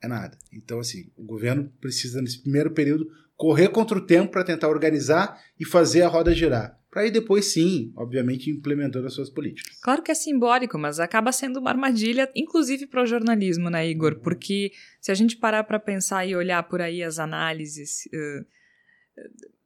é 0.06 0.08
nada. 0.08 0.38
Então, 0.52 0.80
assim, 0.80 1.12
o 1.18 1.24
governo 1.24 1.72
precisa, 1.82 2.22
nesse 2.22 2.42
primeiro 2.42 2.72
período, 2.72 3.10
correr 3.36 3.70
contra 3.70 3.98
o 3.98 4.06
tempo 4.06 4.32
para 4.32 4.44
tentar 4.44 4.70
organizar 4.70 5.42
e 5.60 5.66
fazer 5.66 6.04
a 6.04 6.08
roda 6.08 6.34
girar. 6.34 6.80
Para 6.96 7.04
aí 7.04 7.12
depois, 7.12 7.52
sim, 7.52 7.92
obviamente, 7.94 8.50
implementando 8.50 9.06
as 9.06 9.14
suas 9.14 9.30
políticas. 9.30 9.78
Claro 9.82 10.02
que 10.02 10.12
é 10.12 10.16
simbólico, 10.16 10.80
mas 10.80 10.98
acaba 10.98 11.30
sendo 11.34 11.60
uma 11.60 11.70
armadilha, 11.70 12.32
inclusive 12.34 12.88
para 12.88 13.04
o 13.04 13.06
jornalismo, 13.06 13.70
né, 13.70 13.86
Igor? 13.86 14.22
Porque 14.22 14.72
se 15.02 15.12
a 15.12 15.14
gente 15.14 15.36
parar 15.36 15.66
para 15.66 15.78
pensar 15.78 16.26
e 16.26 16.34
olhar 16.34 16.64
por 16.64 16.80
aí 16.80 17.04
as 17.04 17.20
análises, 17.20 18.08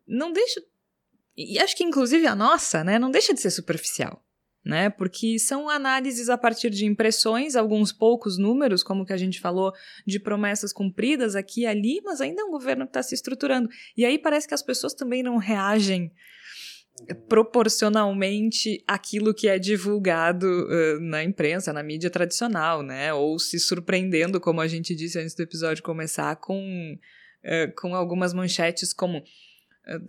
não 0.07 0.33
deixa. 0.33 0.59
E 1.37 1.59
acho 1.59 1.77
que, 1.77 1.83
inclusive, 1.83 2.25
a 2.25 2.35
nossa, 2.35 2.83
né, 2.83 2.97
não 2.97 3.11
deixa 3.11 3.31
de 3.31 3.39
ser 3.39 3.51
superficial 3.51 4.25
né? 4.65 4.89
Porque 4.89 5.39
são 5.39 5.69
análises 5.69 6.29
a 6.29 6.37
partir 6.37 6.69
de 6.69 6.85
impressões, 6.85 7.55
alguns 7.55 7.91
poucos 7.91 8.37
números, 8.37 8.83
como 8.83 9.05
que 9.05 9.13
a 9.13 9.17
gente 9.17 9.39
falou, 9.39 9.73
de 10.05 10.19
promessas 10.19 10.73
cumpridas 10.73 11.35
aqui 11.35 11.61
e 11.61 11.65
ali, 11.65 12.01
mas 12.03 12.21
ainda 12.21 12.41
é 12.41 12.45
um 12.45 12.51
governo 12.51 12.85
que 12.85 12.89
está 12.89 13.01
se 13.01 13.15
estruturando. 13.15 13.69
E 13.95 14.05
aí 14.05 14.19
parece 14.19 14.47
que 14.47 14.53
as 14.53 14.61
pessoas 14.61 14.93
também 14.93 15.23
não 15.23 15.37
reagem 15.37 16.11
proporcionalmente 17.27 18.83
aquilo 18.87 19.33
que 19.33 19.47
é 19.47 19.57
divulgado 19.57 20.45
uh, 20.45 20.99
na 20.99 21.23
imprensa, 21.23 21.73
na 21.73 21.83
mídia 21.83 22.09
tradicional, 22.09 22.81
né? 22.81 23.13
Ou 23.13 23.39
se 23.39 23.59
surpreendendo, 23.59 24.39
como 24.39 24.61
a 24.61 24.67
gente 24.67 24.95
disse 24.95 25.19
antes 25.19 25.35
do 25.35 25.43
episódio 25.43 25.83
começar, 25.83 26.35
com, 26.37 26.97
uh, 27.45 27.75
com 27.81 27.95
algumas 27.95 28.33
manchetes 28.33 28.93
como 28.93 29.23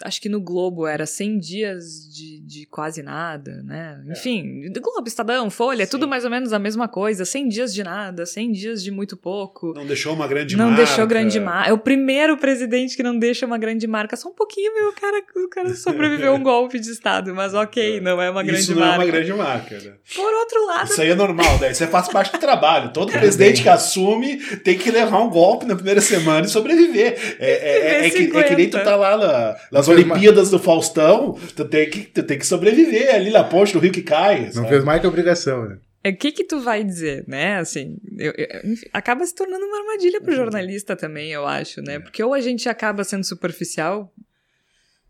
acho 0.03 0.21
que 0.21 0.29
no 0.29 0.41
Globo 0.41 0.87
era 0.87 1.07
100 1.07 1.39
dias 1.39 2.09
de, 2.13 2.41
de 2.41 2.67
quase 2.67 3.03
nada, 3.03 3.63
né? 3.63 4.03
É. 4.07 4.13
Enfim, 4.13 4.71
do 4.71 4.81
Globo, 4.81 5.09
Estadão, 5.09 5.49
Folha, 5.51 5.85
Sim. 5.85 5.91
tudo 5.91 6.07
mais 6.07 6.25
ou 6.25 6.31
menos 6.31 6.53
a 6.53 6.59
mesma 6.59 6.87
coisa. 6.87 7.25
100 7.25 7.49
dias 7.49 7.73
de 7.73 7.83
nada, 7.83 8.27
100 8.27 8.53
dias 8.53 8.83
de 8.83 8.91
muito 8.91 9.17
pouco. 9.17 9.73
Não 9.75 9.87
deixou 9.87 10.13
uma 10.13 10.27
grande 10.27 10.57
não 10.57 10.67
marca. 10.67 10.79
Não 10.79 10.87
deixou 10.87 11.07
grande 11.07 11.41
marca. 11.41 11.71
É 11.71 11.73
o 11.73 11.79
primeiro 11.79 12.37
presidente 12.37 12.97
que 12.97 13.03
não 13.03 13.19
deixa 13.19 13.47
uma 13.47 13.59
grande 13.59 13.87
marca. 13.87 14.17
Só 14.17 14.29
um 14.29 14.35
pouquinho, 14.35 14.75
meu, 14.75 14.89
o 14.89 14.93
cara, 14.93 15.23
o 15.37 15.49
cara 15.49 15.75
sobreviveu 15.75 16.33
a 16.33 16.35
um 16.35 16.43
golpe 16.45 16.79
de 16.79 16.91
Estado, 16.91 17.35
mas 17.35 17.55
ok, 17.55 17.97
é. 17.97 18.01
não 18.01 18.21
é 18.21 18.31
uma 18.31 18.43
grande 18.43 18.53
marca. 18.53 18.73
Isso 18.73 18.75
não 18.75 18.87
é 18.87 18.97
uma 18.97 19.07
grande 19.07 19.33
marca, 19.33 19.79
né? 19.79 19.93
Por 20.15 20.35
outro 20.35 20.67
lado... 20.67 20.91
Isso 20.91 21.01
aí 21.01 21.11
é 21.11 21.15
normal, 21.15 21.59
né? 21.59 21.71
Isso 21.71 21.87
faz 21.87 22.09
parte 22.09 22.33
do 22.33 22.39
trabalho. 22.39 22.93
Todo 22.93 23.13
presidente 23.13 23.63
que 23.63 23.69
assume 23.69 24.37
tem 24.59 24.77
que 24.77 24.91
levar 24.91 25.21
um 25.21 25.31
golpe 25.31 25.65
na 25.65 25.75
primeira 25.75 26.01
semana 26.01 26.47
e 26.47 26.51
sobreviver. 26.51 27.17
É, 27.39 27.51
é, 27.51 28.07
é, 28.07 28.11
que, 28.11 28.37
é 28.37 28.43
que 28.43 28.57
nem 28.57 28.69
tu 28.69 28.83
tá 28.83 28.97
lá 28.97 29.17
na, 29.17 29.57
nas 29.71 29.89
Olimpíadas 29.89 30.51
do 30.51 30.59
Faustão, 30.59 31.39
tu 31.55 31.65
tem 31.65 31.89
que, 31.89 32.01
tu 32.03 32.23
tem 32.23 32.39
que 32.39 32.47
sobreviver 32.47 33.15
ali 33.15 33.31
na 33.31 33.45
ponte 33.45 33.73
do 33.73 33.79
rio 33.79 33.93
que 33.93 34.03
cai. 34.03 34.47
Não 34.47 34.53
sabe? 34.53 34.69
fez 34.69 34.85
mais 34.85 35.01
que 35.01 35.07
obrigação, 35.07 35.69
né? 35.69 35.75
O 36.03 36.09
é, 36.09 36.13
que 36.13 36.33
que 36.33 36.45
tu 36.45 36.61
vai 36.61 36.83
dizer, 36.83 37.25
né? 37.29 37.59
Assim, 37.59 37.99
eu, 38.17 38.33
eu, 38.37 38.49
acaba 38.93 39.25
se 39.27 39.35
tornando 39.35 39.65
uma 39.67 39.81
armadilha 39.81 40.21
pro 40.21 40.35
jornalista 40.35 40.97
também, 40.97 41.31
eu 41.31 41.47
acho, 41.47 41.83
né? 41.83 41.99
Porque 41.99 42.23
ou 42.25 42.33
a 42.33 42.41
gente 42.41 42.69
acaba 42.69 43.05
sendo 43.05 43.25
superficial 43.25 44.11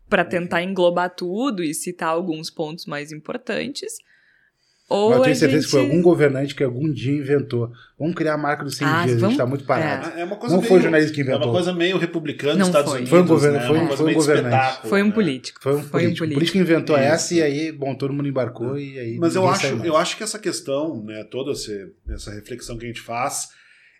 para 0.09 0.25
tentar 0.25 0.61
englobar 0.61 1.09
tudo 1.15 1.63
e 1.63 1.73
citar 1.73 2.09
alguns 2.09 2.49
pontos 2.49 2.85
mais 2.85 3.13
importantes, 3.13 3.93
ou 4.91 5.09
Mas 5.09 5.17
eu 5.17 5.23
tenho 5.23 5.35
certeza 5.37 5.61
gente... 5.61 5.71
que 5.71 5.71
foi 5.71 5.79
algum 5.79 6.01
governante 6.01 6.53
que 6.53 6.61
algum 6.61 6.91
dia 6.91 7.13
inventou. 7.13 7.71
Vamos 7.97 8.13
criar 8.13 8.33
a 8.33 8.37
marca 8.37 8.65
dos 8.65 8.75
100 8.75 8.87
ah, 8.87 9.05
dias, 9.05 9.05
vamos... 9.05 9.23
a 9.23 9.27
gente 9.27 9.31
está 9.31 9.45
muito 9.45 9.63
parado. 9.63 10.17
É. 10.17 10.21
é 10.21 10.25
uma 10.25 10.35
coisa 10.35 10.53
não 10.53 10.61
meio, 10.61 10.69
foi 10.69 10.79
o 10.79 10.81
jornalista 10.81 11.13
que 11.13 11.21
inventou. 11.21 11.41
É 11.41 11.45
uma 11.45 11.53
coisa 11.53 11.73
meio 11.73 11.97
republicana 11.97 12.57
dos 12.57 12.67
Estados 12.67 12.91
foi. 12.91 12.99
Unidos. 12.99 13.09
Foi 13.09 13.21
um, 13.21 13.25
governo, 13.25 13.57
né? 13.57 13.67
foi, 13.67 13.77
uma 13.79 13.97
foi 13.97 14.11
um 14.11 14.13
governante. 14.13 14.87
Foi 14.87 15.01
um 15.01 15.11
político. 15.11 15.61
Foi 15.61 15.73
um 15.75 15.81
político. 15.81 15.89
Foi 15.89 16.01
um 16.01 16.13
político. 16.13 16.25
O 16.25 16.33
político 16.33 16.57
inventou 16.57 16.97
Isso. 16.97 17.05
essa 17.05 17.33
e 17.35 17.41
aí, 17.41 17.71
bom, 17.71 17.95
todo 17.95 18.13
mundo 18.13 18.27
embarcou 18.27 18.77
e 18.77 18.99
aí. 18.99 19.17
Mas 19.17 19.33
eu 19.33 19.47
acho, 19.47 19.65
eu 19.65 19.95
acho 19.95 20.17
que 20.17 20.23
essa 20.23 20.37
questão, 20.37 21.01
né, 21.01 21.23
toda 21.23 21.51
essa 21.51 22.31
reflexão 22.31 22.77
que 22.77 22.83
a 22.83 22.87
gente 22.89 23.01
faz, 23.01 23.47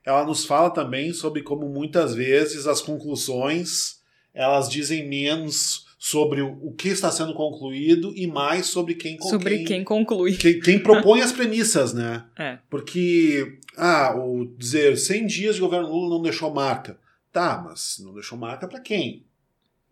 ela 0.05 0.25
nos 0.25 0.45
fala 0.45 0.69
também 0.69 1.13
sobre 1.13 1.41
como 1.41 1.69
muitas 1.69 2.13
vezes 2.13 2.67
as 2.67 2.81
conclusões 2.81 4.01
elas 4.33 4.69
dizem 4.69 5.07
menos 5.07 5.85
sobre 6.03 6.41
o, 6.41 6.73
que 6.73 6.87
está 6.87 7.11
sendo 7.11 7.31
concluído 7.35 8.11
e 8.15 8.25
mais 8.25 8.65
sobre 8.65 8.95
quem 8.95 9.21
sobre 9.21 9.57
quem, 9.57 9.65
quem 9.65 9.83
conclui. 9.83 10.35
quem, 10.35 10.59
quem 10.59 10.79
propõe 10.79 11.21
as 11.21 11.31
premissas 11.31 11.93
né? 11.93 12.25
É. 12.35 12.57
porque 12.71 13.59
ah 13.77 14.15
o 14.17 14.47
dizer 14.57 14.97
100 14.97 15.27
dias 15.27 15.55
de 15.55 15.61
governo 15.61 15.87
Lula 15.87 16.15
não 16.15 16.23
deixou 16.23 16.51
marca. 16.51 16.97
Tá 17.31 17.63
mas 17.63 18.01
não 18.03 18.15
deixou 18.15 18.35
marca 18.35 18.67
para 18.67 18.79
quem? 18.79 19.27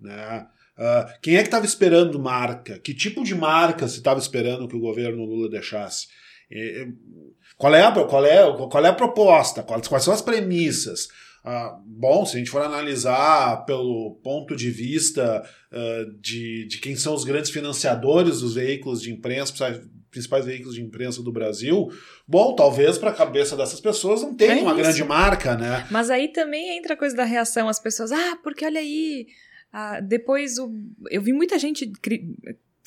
Né? 0.01 0.47
Uh, 0.76 1.20
quem 1.22 1.36
é 1.36 1.41
que 1.41 1.47
estava 1.47 1.68
esperando 1.68 2.18
marca? 2.18 2.80
Que 2.80 2.95
tipo 2.95 3.24
de 3.24 3.36
marca 3.36 3.88
se 3.88 3.99
estava 3.99 4.20
esperando 4.20 4.68
que 4.68 4.76
o 4.76 4.82
governo 4.82 5.24
Lula 5.24 5.47
deixasse? 5.47 6.07
Qual 7.55 7.76
é 7.76 7.84
a, 7.84 7.91
qual 7.91 8.26
é, 8.26 8.68
qual 8.68 8.84
é 8.84 8.89
a 8.89 8.93
proposta? 8.93 9.62
Quais, 9.62 9.88
quais 9.88 10.03
são 10.03 10.14
as 10.14 10.24
premissas 10.24 11.07
ah, 11.44 11.80
bom, 11.86 12.26
se 12.26 12.36
a 12.36 12.40
gente 12.40 12.52
for 12.52 12.62
analisar 12.62 13.66
pelo 13.66 14.20
ponto 14.24 14.56
de 14.56 14.70
vista 14.70 15.44
uh, 15.72 16.20
de, 16.20 16.68
de 16.68 16.80
quem 16.80 16.96
são 16.96 17.14
os 17.14 17.24
grandes 17.24 17.50
financiadores 17.50 18.42
dos 18.42 18.56
veículos 18.56 19.02
de 19.02 19.12
imprensa, 19.12 19.54
principais 20.12 20.46
veículos 20.46 20.76
de 20.76 20.82
imprensa 20.82 21.24
do 21.24 21.32
Brasil, 21.32 21.90
bom, 22.28 22.56
talvez 22.56 22.98
para 22.98 23.12
a 23.12 23.16
cabeça 23.16 23.56
dessas 23.56 23.80
pessoas 23.80 24.22
não 24.22 24.36
tenha 24.36 24.60
é 24.60 24.62
uma 24.62 24.74
grande 24.74 25.04
marca, 25.04 25.56
né? 25.56 25.88
Mas 25.90 26.10
aí 26.10 26.28
também 26.28 26.78
entra 26.78 26.94
a 26.94 26.98
coisa 26.98 27.16
da 27.16 27.24
reação, 27.24 27.70
as 27.70 27.80
pessoas, 27.80 28.12
ah, 28.12 28.38
porque 28.44 28.66
olha 28.66 28.80
aí, 28.80 29.28
ah, 29.72 30.00
depois 30.02 30.58
o... 30.58 30.72
eu 31.10 31.22
vi 31.22 31.32
muita 31.32 31.58
gente 31.58 31.92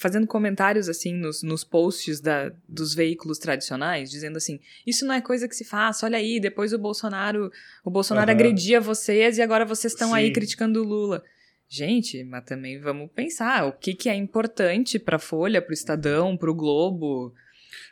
fazendo 0.03 0.27
comentários 0.27 0.89
assim 0.89 1.15
nos, 1.15 1.43
nos 1.43 1.63
posts 1.63 2.21
da, 2.21 2.53
dos 2.69 2.95
veículos 2.95 3.39
tradicionais, 3.39 4.11
dizendo 4.11 4.37
assim: 4.37 4.59
isso 4.87 5.07
não 5.07 5.15
é 5.15 5.21
coisa 5.21 5.49
que 5.49 5.55
se 5.55 5.65
faça, 5.65 6.05
olha 6.05 6.19
aí, 6.19 6.41
depois 6.41 6.73
o 6.73 6.79
Bolsonaro, 6.79 7.51
o 7.85 7.91
Bolsonaro 7.91 8.31
uhum. 8.31 8.35
agredia 8.35 8.81
vocês 8.81 9.39
e 9.39 9.43
agora 9.43 9.65
vocês 9.65 9.93
estão 9.93 10.13
aí 10.13 10.33
criticando 10.33 10.83
o 10.83 10.85
Lula. 10.85 11.23
Gente, 11.69 12.23
mas 12.25 12.45
também 12.45 12.79
vamos 12.79 13.11
pensar 13.15 13.65
o 13.67 13.73
que, 13.73 13.95
que 13.95 14.11
é 14.11 14.15
importante 14.15 14.99
para 14.99 15.17
a 15.17 15.21
Folha, 15.21 15.63
para 15.63 15.71
o 15.71 15.75
Estadão, 15.75 16.37
para 16.37 16.51
o 16.51 16.55
Globo. 16.55 17.33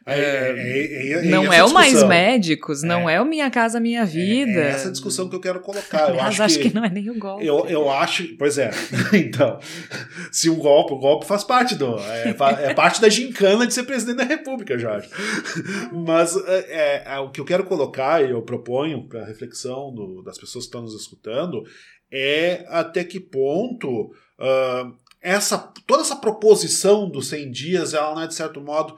É, 0.06 0.50
é, 0.56 1.12
é, 1.12 1.22
não 1.22 1.44
essa 1.44 1.56
é 1.56 1.64
o 1.64 1.72
Mais. 1.72 2.02
Médicos, 2.02 2.82
não 2.82 3.08
é 3.08 3.20
o 3.20 3.24
Minha 3.24 3.50
Casa 3.50 3.78
Minha 3.78 4.04
Vida. 4.06 4.60
É 4.60 4.70
essa 4.70 4.90
discussão 4.90 5.28
que 5.28 5.36
eu 5.36 5.40
quero 5.40 5.60
colocar. 5.60 6.08
Eu 6.08 6.14
Aliás, 6.14 6.40
acho, 6.40 6.58
que, 6.58 6.74
não 6.74 6.84
é 6.84 6.88
nem 6.88 7.10
o 7.10 7.18
golpe. 7.18 7.44
Eu, 7.44 7.66
eu 7.66 7.90
acho. 7.90 8.36
Pois 8.36 8.56
é. 8.58 8.70
então, 9.12 9.58
se 10.32 10.48
um 10.48 10.56
golpe, 10.56 10.94
o 10.94 10.98
golpe 10.98 11.26
faz 11.26 11.44
parte 11.44 11.74
do. 11.74 11.98
É, 11.98 12.30
é 12.64 12.74
parte 12.74 13.00
da 13.00 13.08
gincana 13.08 13.66
de 13.66 13.74
ser 13.74 13.82
presidente 13.82 14.16
da 14.16 14.24
República, 14.24 14.78
Jorge. 14.78 15.08
Mas 15.92 16.34
é, 16.46 17.02
é, 17.06 17.18
o 17.18 17.30
que 17.30 17.40
eu 17.40 17.44
quero 17.44 17.64
colocar 17.64 18.24
e 18.24 18.30
eu 18.30 18.42
proponho 18.42 19.06
para 19.06 19.24
reflexão 19.24 19.92
do- 19.92 20.22
das 20.22 20.38
pessoas 20.38 20.64
que 20.64 20.68
estão 20.68 20.82
nos 20.82 20.94
escutando 20.94 21.62
é 22.10 22.64
até 22.68 23.04
que 23.04 23.20
ponto 23.20 24.10
ah, 24.38 24.90
essa, 25.22 25.58
toda 25.86 26.02
essa 26.02 26.16
proposição 26.16 27.08
dos 27.08 27.28
100 27.28 27.50
dias 27.50 27.94
ela 27.94 28.14
não 28.14 28.22
é, 28.22 28.26
de 28.26 28.34
certo 28.34 28.60
modo, 28.60 28.96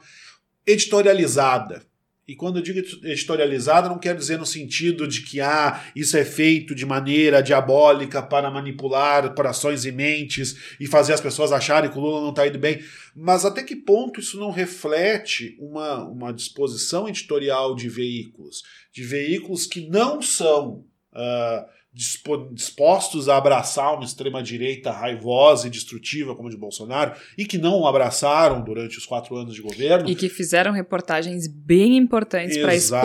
editorializada. 0.65 1.83
E 2.25 2.37
quando 2.37 2.57
eu 2.57 2.63
digo 2.63 2.79
editorializada, 2.79 3.89
não 3.89 3.99
quero 3.99 4.17
dizer 4.17 4.37
no 4.37 4.45
sentido 4.45 5.05
de 5.05 5.23
que 5.23 5.41
ah, 5.41 5.83
isso 5.93 6.15
é 6.15 6.23
feito 6.23 6.73
de 6.73 6.85
maneira 6.85 7.43
diabólica 7.43 8.23
para 8.23 8.49
manipular 8.49 9.33
corações 9.35 9.83
e 9.83 9.91
mentes 9.91 10.55
e 10.79 10.87
fazer 10.87 11.11
as 11.11 11.19
pessoas 11.19 11.51
acharem 11.51 11.91
que 11.91 11.97
o 11.97 12.01
Lula 12.01 12.21
não 12.21 12.29
está 12.29 12.47
indo 12.47 12.57
bem. 12.57 12.81
Mas 13.13 13.43
até 13.43 13.61
que 13.61 13.75
ponto 13.75 14.21
isso 14.21 14.39
não 14.39 14.51
reflete 14.51 15.57
uma, 15.59 16.07
uma 16.07 16.31
disposição 16.31 17.09
editorial 17.09 17.75
de 17.75 17.89
veículos? 17.89 18.63
De 18.93 19.03
veículos 19.03 19.65
que 19.65 19.89
não 19.89 20.21
são 20.21 20.85
dispo- 21.13 21.67
dispostos 21.93 23.29
a 23.29 23.37
abraçar 23.37 23.93
uma 23.93 24.03
extrema-direita 24.03 24.91
raivosa 24.91 25.67
e 25.67 25.69
destrutiva 25.69 26.35
como 26.35 26.47
a 26.47 26.51
de 26.51 26.57
Bolsonaro 26.57 27.13
e 27.37 27.45
que 27.45 27.57
não 27.57 27.81
o 27.81 27.87
abraçaram 27.87 28.63
durante 28.63 28.97
os 28.97 29.05
quatro 29.05 29.35
anos 29.37 29.53
de 29.53 29.61
governo. 29.61 30.09
E 30.09 30.15
que 30.15 30.27
fizeram 30.27 30.71
reportagens 30.71 31.47
bem 31.47 31.95
importantes 31.97 32.57
para 32.57 32.75
expor 32.75 32.99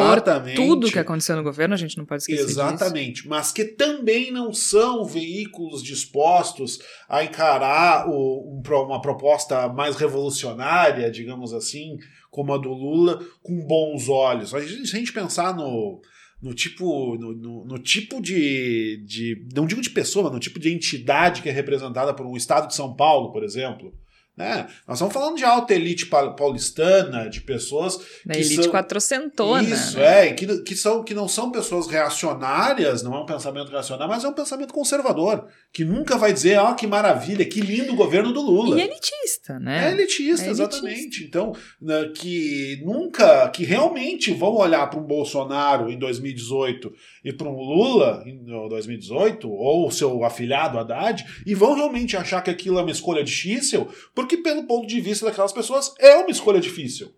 tudo 0.56 0.90
que 0.90 0.98
aconteceu 0.98 1.36
no 1.36 1.42
governo, 1.42 1.74
a 1.74 1.78
gente 1.78 1.98
não 1.98 2.06
pode 2.06 2.22
esquecer 2.22 2.46
disso. 2.46 2.58
Exatamente, 2.60 3.28
mas 3.28 3.52
que 3.52 3.64
também 3.64 4.30
não 4.30 4.52
são 4.54 5.04
veículos 5.04 5.82
dispostos 5.82 6.78
a 7.08 7.22
encarar 7.22 8.08
o- 8.08 8.58
um 8.58 8.62
uma 8.78 9.00
proposta 9.00 9.68
mais 9.68 9.96
revolucionária, 9.96 11.10
digamos 11.10 11.52
assim, 11.52 11.96
como 12.30 12.52
a 12.52 12.58
do 12.58 12.68
Lula, 12.72 13.18
com 13.42 13.66
bons 13.66 14.08
olhos. 14.08 14.54
A 14.54 14.60
gente- 14.60 14.86
Se 14.88 14.96
a 14.96 14.98
gente 14.98 15.12
pensar 15.12 15.54
no, 15.54 16.00
no 16.40 16.54
tipo, 16.54 17.16
no, 17.16 17.32
no- 17.34 17.64
no 17.64 17.78
tipo 17.78 18.20
de, 18.20 18.98
de. 19.04 19.46
Não 19.54 19.66
digo 19.66 19.80
de 19.80 19.90
pessoa, 19.90 20.24
mas 20.24 20.32
no 20.32 20.38
tipo 20.40 20.58
de 20.58 20.72
entidade 20.72 21.42
que 21.42 21.48
é 21.48 21.52
representada 21.52 22.14
por 22.14 22.24
um 22.26 22.36
Estado 22.36 22.68
de 22.68 22.74
São 22.74 22.94
Paulo, 22.94 23.32
por 23.32 23.42
exemplo. 23.42 23.92
Né? 24.38 24.68
Nós 24.86 24.98
estamos 24.98 25.12
falando 25.12 25.36
de 25.36 25.42
alta 25.44 25.74
elite 25.74 26.06
pa- 26.06 26.30
paulistana, 26.30 27.28
de 27.28 27.40
pessoas 27.40 27.98
Da 28.24 28.34
que 28.34 28.40
elite 28.40 28.62
são- 28.62 28.70
quatrocentona. 28.72 29.62
isso, 29.68 29.98
né? 29.98 30.28
é, 30.28 30.32
que, 30.32 30.62
que, 30.62 30.76
são, 30.76 31.02
que 31.02 31.12
não 31.12 31.26
são 31.26 31.50
pessoas 31.50 31.88
reacionárias, 31.88 33.02
não 33.02 33.14
é 33.14 33.20
um 33.20 33.26
pensamento 33.26 33.70
reacionário, 33.70 34.08
mas 34.14 34.22
é 34.22 34.28
um 34.28 34.32
pensamento 34.32 34.72
conservador, 34.72 35.46
que 35.72 35.84
nunca 35.84 36.16
vai 36.16 36.32
dizer, 36.32 36.56
ó, 36.58 36.74
que 36.74 36.86
maravilha, 36.86 37.44
que 37.44 37.60
lindo 37.60 37.92
o 37.92 37.96
governo 37.96 38.32
do 38.32 38.40
Lula. 38.40 38.78
E 38.78 38.82
elitista, 38.84 39.54
É 39.54 39.58
né? 39.58 39.90
elitista, 39.92 40.46
É 40.46 40.50
exatamente. 40.50 41.24
Então, 41.24 41.52
né, 41.82 42.10
que 42.14 42.80
nunca, 42.84 43.48
que 43.48 43.64
realmente 43.64 44.32
vão 44.32 44.54
olhar 44.54 44.88
para 44.88 45.00
um 45.00 45.04
Bolsonaro 45.04 45.90
em 45.90 45.98
2018 45.98 46.92
e 47.24 47.32
para 47.32 47.48
um 47.48 47.56
Lula 47.56 48.22
em 48.24 48.38
2018, 48.68 49.50
ou 49.50 49.88
o 49.88 49.90
seu 49.90 50.22
afilhado 50.24 50.78
Haddad, 50.78 51.24
e 51.46 51.54
vão 51.54 51.74
realmente 51.74 52.16
achar 52.16 52.40
que 52.42 52.50
aquilo 52.50 52.78
é 52.78 52.82
uma 52.82 52.90
escolha 52.90 53.24
difícil, 53.24 53.88
porque, 54.14 54.27
pelo 54.36 54.64
ponto 54.66 54.86
de 54.86 55.00
vista 55.00 55.26
daquelas 55.26 55.52
pessoas, 55.52 55.94
é 55.98 56.16
uma 56.16 56.30
escolha 56.30 56.60
difícil. 56.60 57.12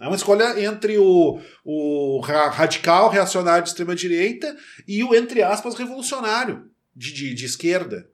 É 0.00 0.06
uma 0.06 0.16
escolha 0.16 0.58
entre 0.64 0.98
o, 0.98 1.38
o 1.64 2.20
ra- 2.20 2.48
radical 2.48 3.10
reacionário 3.10 3.62
de 3.62 3.68
extrema-direita 3.68 4.56
e 4.88 5.04
o, 5.04 5.14
entre 5.14 5.42
aspas, 5.42 5.74
revolucionário 5.74 6.70
de, 6.96 7.12
de, 7.12 7.34
de 7.34 7.44
esquerda. 7.44 8.08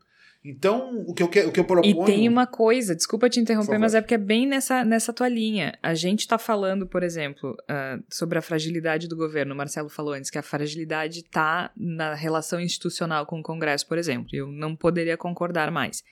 Então, 0.45 1.05
o 1.09 1.13
que 1.13 1.25
eu, 1.25 1.29
que, 1.29 1.41
o 1.41 1.51
que 1.51 1.59
eu 1.59 1.65
proponho. 1.65 2.03
E 2.03 2.07
tem 2.07 2.29
uma 2.29 2.47
coisa, 2.47 2.95
desculpa 2.95 3.29
te 3.29 3.41
interromper, 3.41 3.79
mas 3.79 3.95
é 3.95 4.01
porque 4.01 4.15
é 4.15 4.19
bem 4.19 4.47
nessa, 4.47 4.85
nessa 4.85 5.13
tua 5.13 5.29
linha. 5.29 5.77
A 5.83 5.93
gente 5.93 6.27
tá 6.27 6.39
falando, 6.39 6.87
por 6.87 7.03
exemplo, 7.03 7.57
ah, 7.69 7.99
sobre 8.09 8.39
a 8.39 8.43
fragilidade 8.43 9.09
do 9.09 9.17
governo. 9.17 9.55
O 9.55 9.57
Marcelo 9.57 9.89
falou 9.89 10.15
antes 10.15 10.31
que 10.31 10.39
a 10.39 10.43
fragilidade 10.43 11.25
tá 11.25 11.73
na 11.77 12.15
relação 12.15 12.61
institucional 12.61 13.27
com 13.27 13.41
o 13.41 13.43
Congresso, 13.43 13.89
por 13.89 13.99
exemplo. 13.99 14.29
Eu 14.33 14.47
não 14.47 14.77
poderia 14.77 15.17
concordar 15.17 15.73
mais. 15.73 16.05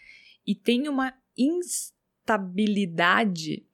E 0.45 0.53
tem 0.53 0.89
uma 0.89 1.15
instabilidade 2.25 3.65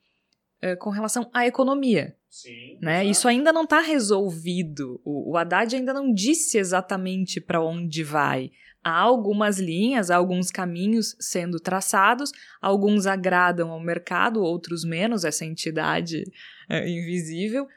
ah, 0.61 0.76
com 0.76 0.90
relação 0.90 1.30
à 1.32 1.46
economia. 1.46 2.16
Sim, 2.28 2.78
né? 2.80 3.05
Isso 3.05 3.26
ainda 3.26 3.53
não 3.53 3.64
está 3.64 3.80
resolvido. 3.80 5.01
O, 5.05 5.32
o 5.32 5.36
Haddad 5.36 5.74
ainda 5.74 5.92
não 5.92 6.12
disse 6.12 6.59
exatamente 6.59 7.40
para 7.40 7.62
onde 7.62 8.05
vai. 8.05 8.53
Há 8.82 8.98
algumas 8.98 9.59
linhas, 9.59 10.11
há 10.11 10.16
alguns 10.16 10.51
caminhos 10.51 11.16
sendo 11.20 11.59
traçados, 11.61 12.32
alguns 12.62 13.07
agradam 13.07 13.70
ao 13.70 13.80
mercado, 13.80 14.42
outros 14.42 14.84
menos, 14.84 15.24
essa 15.24 15.44
entidade 15.44 16.24
é, 16.68 16.88
invisível, 16.88 17.68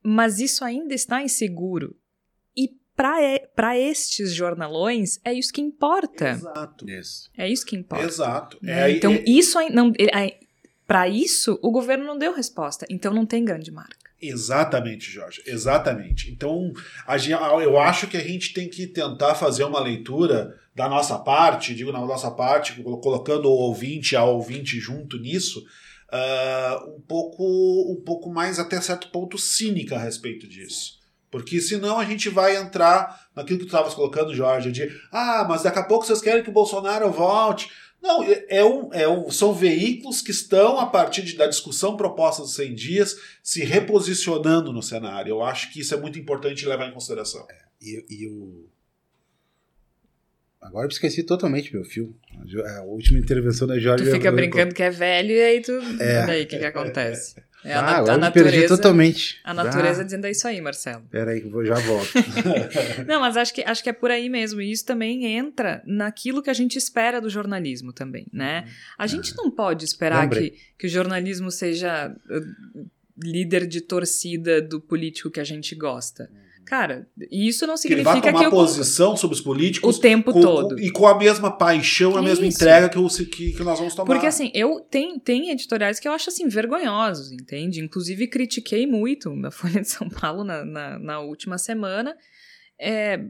mas 0.00 0.38
isso 0.38 0.64
ainda 0.64 0.94
está 0.94 1.22
inseguro. 1.22 1.96
E 2.56 2.70
para 2.98 3.78
estes 3.78 4.34
jornalões, 4.34 5.20
é 5.24 5.32
isso 5.32 5.52
que 5.52 5.60
importa. 5.60 6.30
Exato. 6.30 6.90
Isso. 6.90 7.30
É 7.38 7.48
isso 7.48 7.64
que 7.64 7.76
importa. 7.76 8.04
Exato. 8.04 8.58
né? 8.60 8.90
É 8.90 8.96
então, 8.96 9.12
é- 9.12 9.22
isso 9.26 9.56
aí 9.58 9.70
não. 9.72 9.92
Para 10.86 11.08
isso, 11.08 11.58
o 11.62 11.70
governo 11.70 12.04
não 12.04 12.18
deu 12.18 12.34
resposta. 12.34 12.86
Então, 12.90 13.12
não 13.14 13.24
tem 13.26 13.44
grande 13.44 13.70
marca. 13.70 13.96
Exatamente, 14.20 15.08
Jorge. 15.10 15.42
Exatamente. 15.46 16.30
Então, 16.30 16.72
a 17.06 17.16
eu 17.62 17.78
acho 17.78 18.08
que 18.08 18.16
a 18.16 18.20
gente 18.20 18.52
tem 18.52 18.68
que 18.68 18.86
tentar 18.86 19.34
fazer 19.36 19.62
uma 19.64 19.78
leitura 19.80 20.58
da 20.74 20.88
nossa 20.88 21.18
parte, 21.18 21.74
digo 21.74 21.92
na 21.92 22.00
nossa 22.00 22.30
parte, 22.30 22.82
colo- 22.82 23.00
colocando 23.00 23.46
o 23.48 23.52
ouvinte, 23.52 24.16
a 24.16 24.24
ouvinte 24.24 24.80
junto 24.80 25.18
nisso, 25.18 25.62
ah, 26.10 26.82
um, 26.96 27.00
pouco, 27.02 27.92
um 27.92 28.02
pouco 28.04 28.28
mais, 28.30 28.58
até 28.58 28.80
certo 28.80 29.08
ponto, 29.10 29.36
cínica 29.38 29.94
a 29.96 30.00
respeito 30.00 30.48
disso. 30.48 30.97
Porque 31.30 31.60
senão 31.60 31.98
a 31.98 32.04
gente 32.04 32.28
vai 32.28 32.56
entrar 32.56 33.28
naquilo 33.36 33.58
que 33.58 33.64
tu 33.64 33.68
estavas 33.68 33.92
colocando, 33.94 34.34
Jorge, 34.34 34.72
de 34.72 34.88
ah, 35.12 35.44
mas 35.48 35.62
daqui 35.62 35.78
a 35.78 35.84
pouco 35.84 36.06
vocês 36.06 36.20
querem 36.20 36.42
que 36.42 36.50
o 36.50 36.52
Bolsonaro 36.52 37.10
volte. 37.10 37.70
Não, 38.00 38.22
é- 38.22 38.46
é 38.48 38.64
um, 38.64 38.94
é 38.94 39.08
um, 39.08 39.28
são 39.30 39.52
veículos 39.52 40.22
que 40.22 40.30
estão, 40.30 40.78
a 40.78 40.86
partir 40.86 41.22
de- 41.22 41.36
da 41.36 41.46
discussão 41.46 41.96
proposta 41.96 42.42
dos 42.42 42.54
100 42.54 42.74
dias, 42.74 43.16
se 43.42 43.64
reposicionando 43.64 44.72
no 44.72 44.82
cenário. 44.82 45.30
Eu 45.30 45.42
acho 45.42 45.72
que 45.72 45.80
isso 45.80 45.92
é 45.94 45.96
muito 45.96 46.18
importante 46.18 46.64
levar 46.64 46.88
em 46.88 46.92
consideração. 46.94 47.44
E, 47.82 48.04
e 48.08 48.26
o. 48.28 48.66
Agora 50.60 50.86
eu 50.86 50.90
esqueci 50.90 51.22
totalmente 51.22 51.72
meu 51.72 51.84
fio. 51.84 52.14
A 52.40 52.44
Jo- 52.46 52.64
A 52.64 52.82
última 52.82 53.18
intervenção 53.18 53.66
da 53.66 53.78
Jorge. 53.78 54.04
Tu 54.04 54.10
fica 54.12 54.30
brincando 54.32 54.74
que 54.74 54.82
é 54.82 54.90
velho 54.90 55.30
e 55.30 55.40
aí 55.40 55.60
tu. 55.60 55.72
É. 56.00 56.22
E 56.22 56.26
daí, 56.26 56.42
o 56.44 56.46
que, 56.46 56.58
que 56.58 56.64
acontece? 56.64 57.36
É 57.64 57.74
a, 57.74 57.78
Ah, 57.80 57.82
na- 57.82 57.96
a 58.12 58.14
eu 58.14 58.20
me 58.20 58.30
perdi 58.30 58.50
natureza. 58.50 58.76
totalmente. 58.76 59.40
A 59.42 59.52
natureza 59.52 60.00
Ah, 60.00 60.04
dizendo 60.04 60.26
é 60.26 60.30
isso 60.30 60.46
aí, 60.46 60.60
Marcelo. 60.60 61.02
Pera 61.10 61.32
aí 61.32 61.40
que 61.40 61.48
eu 61.52 61.66
já 61.66 61.74
volto. 61.74 62.08
Não, 63.06 63.20
mas 63.20 63.36
acho 63.36 63.52
que, 63.52 63.62
acho 63.62 63.82
que 63.82 63.90
é 63.90 63.92
por 63.92 64.10
aí 64.10 64.28
mesmo. 64.28 64.60
E 64.60 64.70
isso 64.70 64.84
também 64.86 65.24
entra 65.26 65.82
naquilo 65.84 66.40
que 66.42 66.50
a 66.50 66.54
gente 66.54 66.76
espera 66.78 67.20
do 67.20 67.28
jornalismo 67.28 67.92
também, 67.92 68.26
né? 68.32 68.64
A 68.96 69.06
gente 69.08 69.34
não 69.36 69.50
pode 69.50 69.84
esperar 69.84 70.22
Lembrei. 70.22 70.50
que, 70.50 70.58
que 70.78 70.86
o 70.86 70.90
jornalismo 70.90 71.50
seja 71.50 72.14
uh, 72.30 72.86
líder 73.20 73.66
de 73.66 73.80
torcida 73.80 74.62
do 74.62 74.80
político 74.80 75.28
que 75.30 75.40
a 75.40 75.44
gente 75.44 75.74
gosta. 75.74 76.30
Cara, 76.68 77.08
isso 77.30 77.66
não 77.66 77.76
Que 77.76 77.88
ele 77.88 78.02
vai 78.02 78.12
significa 78.16 78.30
tomar 78.30 78.40
que 78.40 78.46
eu, 78.46 78.50
posição 78.50 79.16
sobre 79.16 79.34
os 79.34 79.40
o 79.40 79.44
políticos 79.44 79.98
tempo 79.98 80.34
com- 80.34 80.40
todo. 80.42 80.78
e 80.78 80.90
com 80.92 81.06
a 81.06 81.16
mesma 81.16 81.50
paixão, 81.50 82.14
a 82.14 82.20
mesma 82.20 82.44
Isso. 82.46 82.58
entrega 82.58 82.90
que, 82.90 82.98
o- 82.98 83.08
que, 83.08 83.52
que 83.54 83.62
nós 83.64 83.78
vamos 83.78 83.94
tomar. 83.94 84.12
Porque 84.12 84.26
assim, 84.26 84.50
eu 84.54 84.78
tem, 84.80 85.18
tem 85.18 85.48
editoriais 85.50 85.98
que 85.98 86.06
eu 86.06 86.12
acho 86.12 86.28
assim 86.28 86.46
vergonhosos, 86.46 87.32
entende? 87.32 87.80
Inclusive 87.82 88.26
critiquei 88.28 88.86
muito 88.86 89.34
na 89.34 89.50
Folha 89.52 89.80
de 89.80 89.88
São 89.88 90.10
Paulo 90.10 90.44
na, 90.44 90.62
na, 90.62 90.98
na 90.98 91.20
última 91.20 91.56
semana. 91.56 92.14
É, 92.78 93.24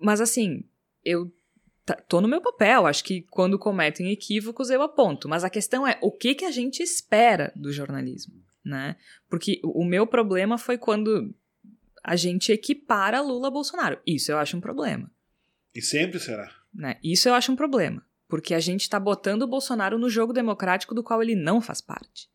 mas 0.00 0.20
assim, 0.20 0.64
eu 1.04 1.30
tô 2.08 2.20
no 2.20 2.26
meu 2.26 2.40
papel. 2.40 2.84
Acho 2.84 3.04
que 3.04 3.22
quando 3.30 3.60
cometem 3.60 4.10
equívocos 4.10 4.70
eu 4.70 4.82
aponto. 4.82 5.28
Mas 5.28 5.44
a 5.44 5.50
questão 5.50 5.86
é 5.86 5.96
o 6.02 6.10
que, 6.10 6.34
que 6.34 6.44
a 6.44 6.50
gente 6.50 6.82
espera 6.82 7.52
do 7.54 7.72
jornalismo, 7.72 8.34
né? 8.64 8.96
Porque 9.30 9.60
o, 9.62 9.82
o 9.82 9.84
meu 9.84 10.04
problema 10.04 10.58
foi 10.58 10.76
quando 10.76 11.32
a 12.08 12.14
gente 12.16 12.52
equipara 12.52 13.20
Lula 13.20 13.48
a 13.48 13.50
Bolsonaro. 13.50 13.98
Isso 14.06 14.30
eu 14.30 14.38
acho 14.38 14.56
um 14.56 14.60
problema 14.60 15.10
E 15.74 15.82
sempre 15.82 16.20
será. 16.20 16.48
né? 16.72 16.96
Isso 17.02 17.28
eu 17.28 17.34
acho 17.34 17.50
um 17.50 17.56
problema, 17.56 18.00
porque 18.28 18.54
a 18.54 18.60
gente 18.60 18.82
está 18.82 19.00
botando 19.00 19.42
o 19.42 19.46
Bolsonaro 19.48 19.98
no 19.98 20.08
jogo 20.08 20.32
democrático 20.32 20.94
do 20.94 21.02
qual 21.02 21.20
ele 21.22 21.34
não 21.34 21.60
faz 21.60 21.80
parte. 21.80 22.28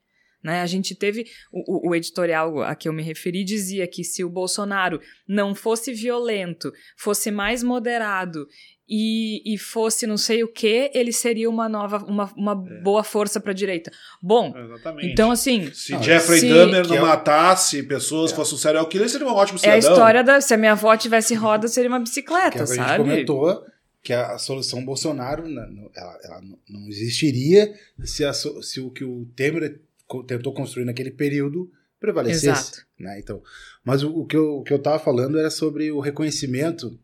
Né? 0.44 0.60
A 0.62 0.66
gente 0.66 0.96
teve 0.96 1.26
o, 1.54 1.88
o- 1.88 1.90
o 1.92 1.96
editorial 1.96 2.62
a 2.64 2.74
que 2.76 2.90
eu 2.90 2.94
me 2.94 3.04
referi 3.04 3.44
dizia 3.44 3.88
que 3.88 4.04
se 4.04 4.24
o 4.24 4.30
Bolsonaro 4.30 5.00
não 5.28 5.54
fosse 5.56 5.94
violento, 5.94 6.74
fosse 6.98 7.30
mais 7.32 7.62
moderado 7.64 8.48
e, 8.94 9.42
e 9.46 9.58
fosse 9.58 10.06
não 10.06 10.18
sei 10.18 10.44
o 10.44 10.50
que, 10.50 10.92
ele 10.94 11.14
seria 11.14 11.50
uma 11.50 11.70
nova, 11.70 12.00
uma, 12.04 12.30
uma 12.36 12.54
boa 12.54 13.06
força 13.06 13.40
para 13.40 13.52
a 13.52 13.56
direita. 13.56 13.90
Bom, 14.22 14.54
Exatamente. 14.54 15.08
então 15.08 15.32
assim, 15.32 15.72
Se 15.74 15.94
Não, 15.94 16.04
Jeffrey 16.04 16.42
se- 16.42 16.50
Dahmer 16.50 16.86
não 16.86 16.98
é 16.98 17.00
matasse 17.00 17.82
pessoas, 17.84 18.34
fosse 18.34 18.54
um 18.54 18.58
serial 18.58 18.86
killer, 18.88 19.08
seria 19.08 19.26
um 19.26 19.32
ótimo 19.32 19.58
é 19.64 19.70
a 19.70 19.82
cidadão. 19.82 19.92
história 19.94 20.24
da 20.26 20.42
se 20.42 20.54
a 20.54 20.58
minha 20.58 20.74
avó 20.74 20.96
tivesse 20.98 21.34
roda, 21.34 21.70
seria 21.70 21.90
uma 21.90 22.00
é 22.00 22.02
bicicleta, 22.02 22.50
o 22.50 22.52
que 22.52 22.60
a 22.64 22.66
gente 22.66 22.76
sabe? 22.76 22.98
comentou, 23.04 23.64
que 24.04 24.12
a, 24.12 24.38
solução 24.38 24.84
Bolsonaro 24.84 25.48
na- 25.48 25.68
no- 25.68 25.90
ela, 25.96 26.20
ela 26.26 26.42
não- 26.42 26.88
existiria 26.90 27.74
se, 28.04 28.26
a 28.26 28.34
se 28.34 28.82
o 28.82 28.90
que 28.90 29.06
o 29.06 29.26
Temer 29.36 29.80
tentou 30.28 30.54
construir 30.54 30.84
naquele 30.84 31.12
período 31.12 31.72
prevalecesse. 31.98 32.48
Exato. 32.48 32.82
Né? 33.00 33.20
Então, 33.20 33.42
mas 33.86 34.04
o, 34.04 34.10
o 34.10 34.26
que 34.26 34.36
eu, 34.36 34.58
o 34.58 34.64
que 34.64 34.74
eu 34.74 34.78
estava 34.78 35.00
falando 35.00 35.40
era 35.40 35.50
sobre 35.50 35.92
o 35.92 36.00
reconhecimento 36.00 37.00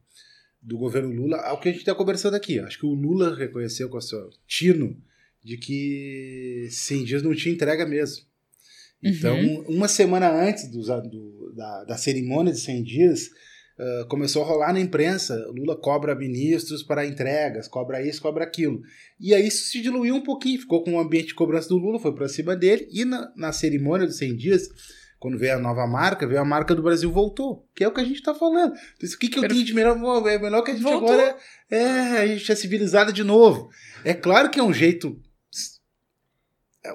do 0.68 0.78
governo 0.78 1.12
Lula 1.14 1.38
ao 1.38 1.60
que 1.60 1.70
a 1.70 1.72
gente 1.72 1.80
está 1.80 1.96
conversando 1.96 2.36
aqui. 2.36 2.60
Acho 2.60 2.78
que 2.80 2.86
o 2.86 2.94
Lula 2.94 3.36
reconheceu 3.36 3.88
com 3.90 3.98
o 3.98 4.02
seu 4.02 4.30
tino 4.46 4.98
de 5.44 5.58
que 5.58 6.68
100 6.70 7.04
dias 7.06 7.24
não 7.24 7.34
tinha 7.34 7.54
entrega 7.56 7.86
mesmo. 7.86 8.26
Então, 9.02 9.38
uma 9.70 9.88
semana 9.88 10.30
antes 10.30 10.70
dos- 10.70 10.88
do- 10.88 11.54
da, 11.56 11.84
da 11.86 11.98
cerimônia 11.98 12.52
de 12.52 12.60
100 12.60 12.84
dias, 12.84 13.30
ah, 13.80 14.06
começou 14.10 14.44
a 14.44 14.46
rolar 14.46 14.74
na 14.74 14.80
imprensa: 14.80 15.36
Lula 15.56 15.80
cobra 15.80 16.14
ministros 16.16 16.84
para 16.84 17.06
entregas, 17.06 17.68
cobra 17.68 18.06
isso, 18.06 18.22
cobra 18.22 18.44
aquilo. 18.44 18.82
E 19.20 19.34
aí 19.34 19.48
isso 19.48 19.70
se 19.70 19.80
diluiu 19.82 20.16
um 20.16 20.24
pouquinho, 20.24 20.60
ficou 20.60 20.84
com 20.84 20.96
o 20.96 21.00
ambiente 21.00 21.28
de 21.28 21.36
cobrança 21.36 21.70
do 21.70 21.78
Lula, 21.78 22.00
foi 22.00 22.14
para 22.14 22.28
cima 22.28 22.56
dele, 22.58 22.88
e 22.92 23.06
na, 23.06 23.32
na 23.38 23.54
cerimônia 23.54 24.06
dos 24.08 24.18
100 24.18 24.36
dias, 24.36 24.68
quando 25.28 25.38
veio 25.38 25.56
a 25.56 25.60
nova 25.60 25.86
marca, 25.86 26.26
veio 26.26 26.40
a 26.40 26.46
marca 26.46 26.74
do 26.74 26.82
Brasil 26.82 27.12
voltou, 27.12 27.68
que 27.76 27.84
é 27.84 27.88
o 27.88 27.92
que 27.94 28.00
a 28.00 28.04
gente 28.04 28.16
está 28.16 28.34
falando. 28.34 28.74
Então, 28.96 29.10
o 29.14 29.18
que, 29.20 29.28
que 29.28 29.38
eu 29.40 29.48
tenho 29.48 29.64
de 29.66 29.74
melhor? 29.74 29.98
É 30.28 30.40
melhor 30.40 30.62
que 30.62 30.72
a 30.72 30.74
gente 30.74 30.84
Voltou. 30.84 31.10
agora 31.10 31.36
é, 31.70 31.78
é, 31.78 32.18
a 32.20 32.28
gente 32.28 32.50
é 32.50 32.56
civilizado 32.56 33.12
de 33.12 33.24
novo. 33.26 33.70
É 34.06 34.14
claro 34.14 34.50
que 34.50 34.58
é 34.60 34.64
um 34.64 34.74
jeito, 34.74 35.20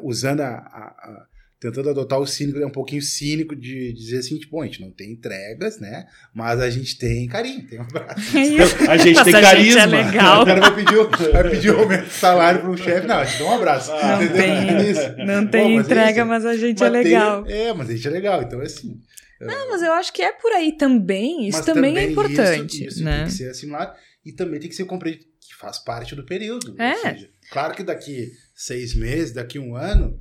usando 0.03 0.41
a- 0.41 0.47
a- 0.57 1.11
a 1.11 1.27
tentando 1.63 1.89
adotar 1.91 2.19
o 2.19 2.27
cínico, 2.27 2.59
é 2.59 2.67
um 2.67 2.71
pouquinho 2.71 3.01
cínico 3.01 3.55
de 3.55 3.93
dizer 3.93 4.19
assim, 4.19 4.37
tipo, 4.37 4.57
bom, 4.57 4.63
a 4.63 4.67
gente 4.67 4.81
não 4.81 4.91
tem 4.91 5.13
entregas, 5.13 5.79
né? 5.79 6.07
Mas 6.35 6.59
a 6.61 6.69
gente 6.69 6.99
tem 6.99 7.29
carinho, 7.29 7.65
tem 7.69 7.79
um 7.79 7.83
abraço. 7.83 8.21
É 8.37 8.41
isso. 8.43 8.91
A 8.91 8.97
gente 8.97 9.13
Nossa, 9.15 9.25
tem 9.31 9.35
a 9.37 9.41
carisma. 9.43 9.81
gente 9.81 9.95
é 9.95 10.05
legal. 10.05 10.43
O 10.43 10.47
cara 10.47 10.61
vai 10.61 10.75
pedir, 10.75 10.97
o- 10.99 11.09
vai 11.33 11.51
pedir 11.51 11.71
um 11.71 11.79
aumento 11.79 12.05
de 12.07 12.13
salário 12.13 12.61
para 12.63 12.71
um 12.71 12.77
chefe, 12.77 13.07
não, 13.07 13.17
a 13.19 13.25
gente 13.25 13.39
dá 13.39 13.45
um 13.45 13.55
abraço. 13.55 13.91
Não 13.93 14.23
entendeu? 14.23 14.37
tem, 14.37 14.51
É 14.77 14.91
isso. 14.91 15.17
não 15.25 15.45
Bom, 15.45 15.51
tem 15.53 15.77
mas 15.77 15.87
é 15.89 15.93
entrega, 15.93 16.21
isso. 16.21 16.27
mas 16.29 16.45
a 16.47 16.57
gente 16.57 16.81
Mas 16.81 16.89
é 16.89 16.93
tem- 16.93 17.05
legal. 17.05 17.45
é, 17.47 17.73
mas 17.73 17.89
a 17.91 17.95
gente 17.95 18.09
é 18.09 18.11
legal, 18.11 18.43
então 18.43 18.61
é 18.61 18.65
assim. 18.67 19.01
Não, 19.41 19.71
mas 19.71 19.83
eu 19.83 19.93
acho 19.93 20.13
que 20.13 20.23
é 20.23 20.33
por 20.33 20.53
aí 20.53 20.73
também. 20.77 21.47
Isso 21.49 21.59
Mas 21.59 21.67
também, 21.67 21.97
é 21.97 22.03
isso- 22.03 22.13
importante, 22.13 22.87
isso 22.87 23.03
né? 23.05 23.19
tem 23.19 23.25
que 23.27 23.33
ser 23.33 23.51
assimilado 23.51 23.93
e 24.25 24.33
também 24.33 24.59
tem 24.61 24.69
que 24.69 24.75
ser 24.77 24.85
compreendido 24.85 25.27
que 25.41 25.55
faz 25.57 25.79
parte 25.81 26.15
do 26.15 26.25
período. 26.25 26.75
É. 26.81 26.93
Ou 26.93 26.99
seja, 27.03 27.29
claro 27.51 27.75
que 27.75 27.83
daqui 27.83 28.31
seis 28.55 28.95
meses, 28.95 29.33
daqui 29.33 29.59
um 29.59 29.75
ano, 29.77 30.17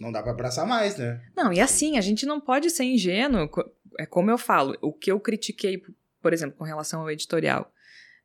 não 0.00 0.10
dá 0.12 0.22
para 0.22 0.32
abraçar 0.32 0.66
mais, 0.66 0.96
né? 0.96 1.20
Não, 1.36 1.52
e 1.52 1.60
assim, 1.60 1.96
a 1.96 2.00
gente 2.00 2.26
não 2.26 2.40
pode 2.40 2.70
ser 2.70 2.84
ingênuo. 2.84 3.48
É 3.98 4.06
como 4.06 4.30
eu 4.30 4.38
falo, 4.38 4.76
o 4.82 4.92
que 4.92 5.10
eu 5.12 5.20
critiquei, 5.20 5.80
por 6.20 6.32
exemplo, 6.32 6.56
com 6.56 6.64
relação 6.64 7.00
ao 7.02 7.10
editorial. 7.10 7.70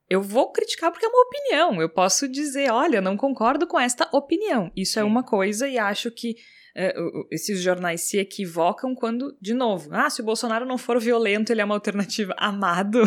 Eu 0.09 0.23
vou 0.23 0.51
criticar 0.51 0.91
porque 0.91 1.05
é 1.05 1.09
uma 1.09 1.21
opinião. 1.23 1.79
Eu 1.81 1.87
posso 1.89 2.27
dizer, 2.27 2.71
olha, 2.71 2.99
não 2.99 3.15
concordo 3.15 3.67
com 3.67 3.79
esta 3.79 4.09
opinião. 4.11 4.71
Isso 4.75 4.97
é 4.99 5.03
Sim. 5.03 5.07
uma 5.07 5.21
coisa 5.23 5.67
e 5.67 5.77
acho 5.77 6.09
que 6.09 6.35
é, 6.75 6.95
esses 7.29 7.61
jornais 7.61 8.01
se 8.01 8.17
equivocam 8.17 8.95
quando, 8.95 9.37
de 9.39 9.53
novo, 9.53 9.89
ah, 9.91 10.09
se 10.09 10.21
o 10.21 10.25
Bolsonaro 10.25 10.65
não 10.65 10.77
for 10.79 10.99
violento, 10.99 11.51
ele 11.51 11.61
é 11.61 11.65
uma 11.65 11.75
alternativa. 11.75 12.33
Amado. 12.39 13.01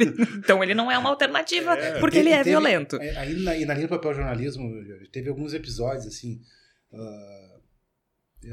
Ele- 0.00 0.14
então 0.38 0.60
ele 0.64 0.74
não 0.74 0.90
é 0.90 0.98
uma 0.98 1.10
alternativa 1.10 1.76
porque 2.00 2.18
ele 2.18 2.30
é 2.30 2.38
Teve- 2.38 2.50
violento. 2.50 2.96
é, 2.96 3.16
Aí 3.18 3.34
na, 3.34 3.54
na 3.66 3.74
linha 3.74 3.86
do 3.86 3.90
papel 3.90 4.14
jornalismo, 4.14 4.68
teve 5.12 5.28
alguns 5.28 5.54
episódios 5.54 6.06
assim. 6.08 6.40
eu 6.92 6.98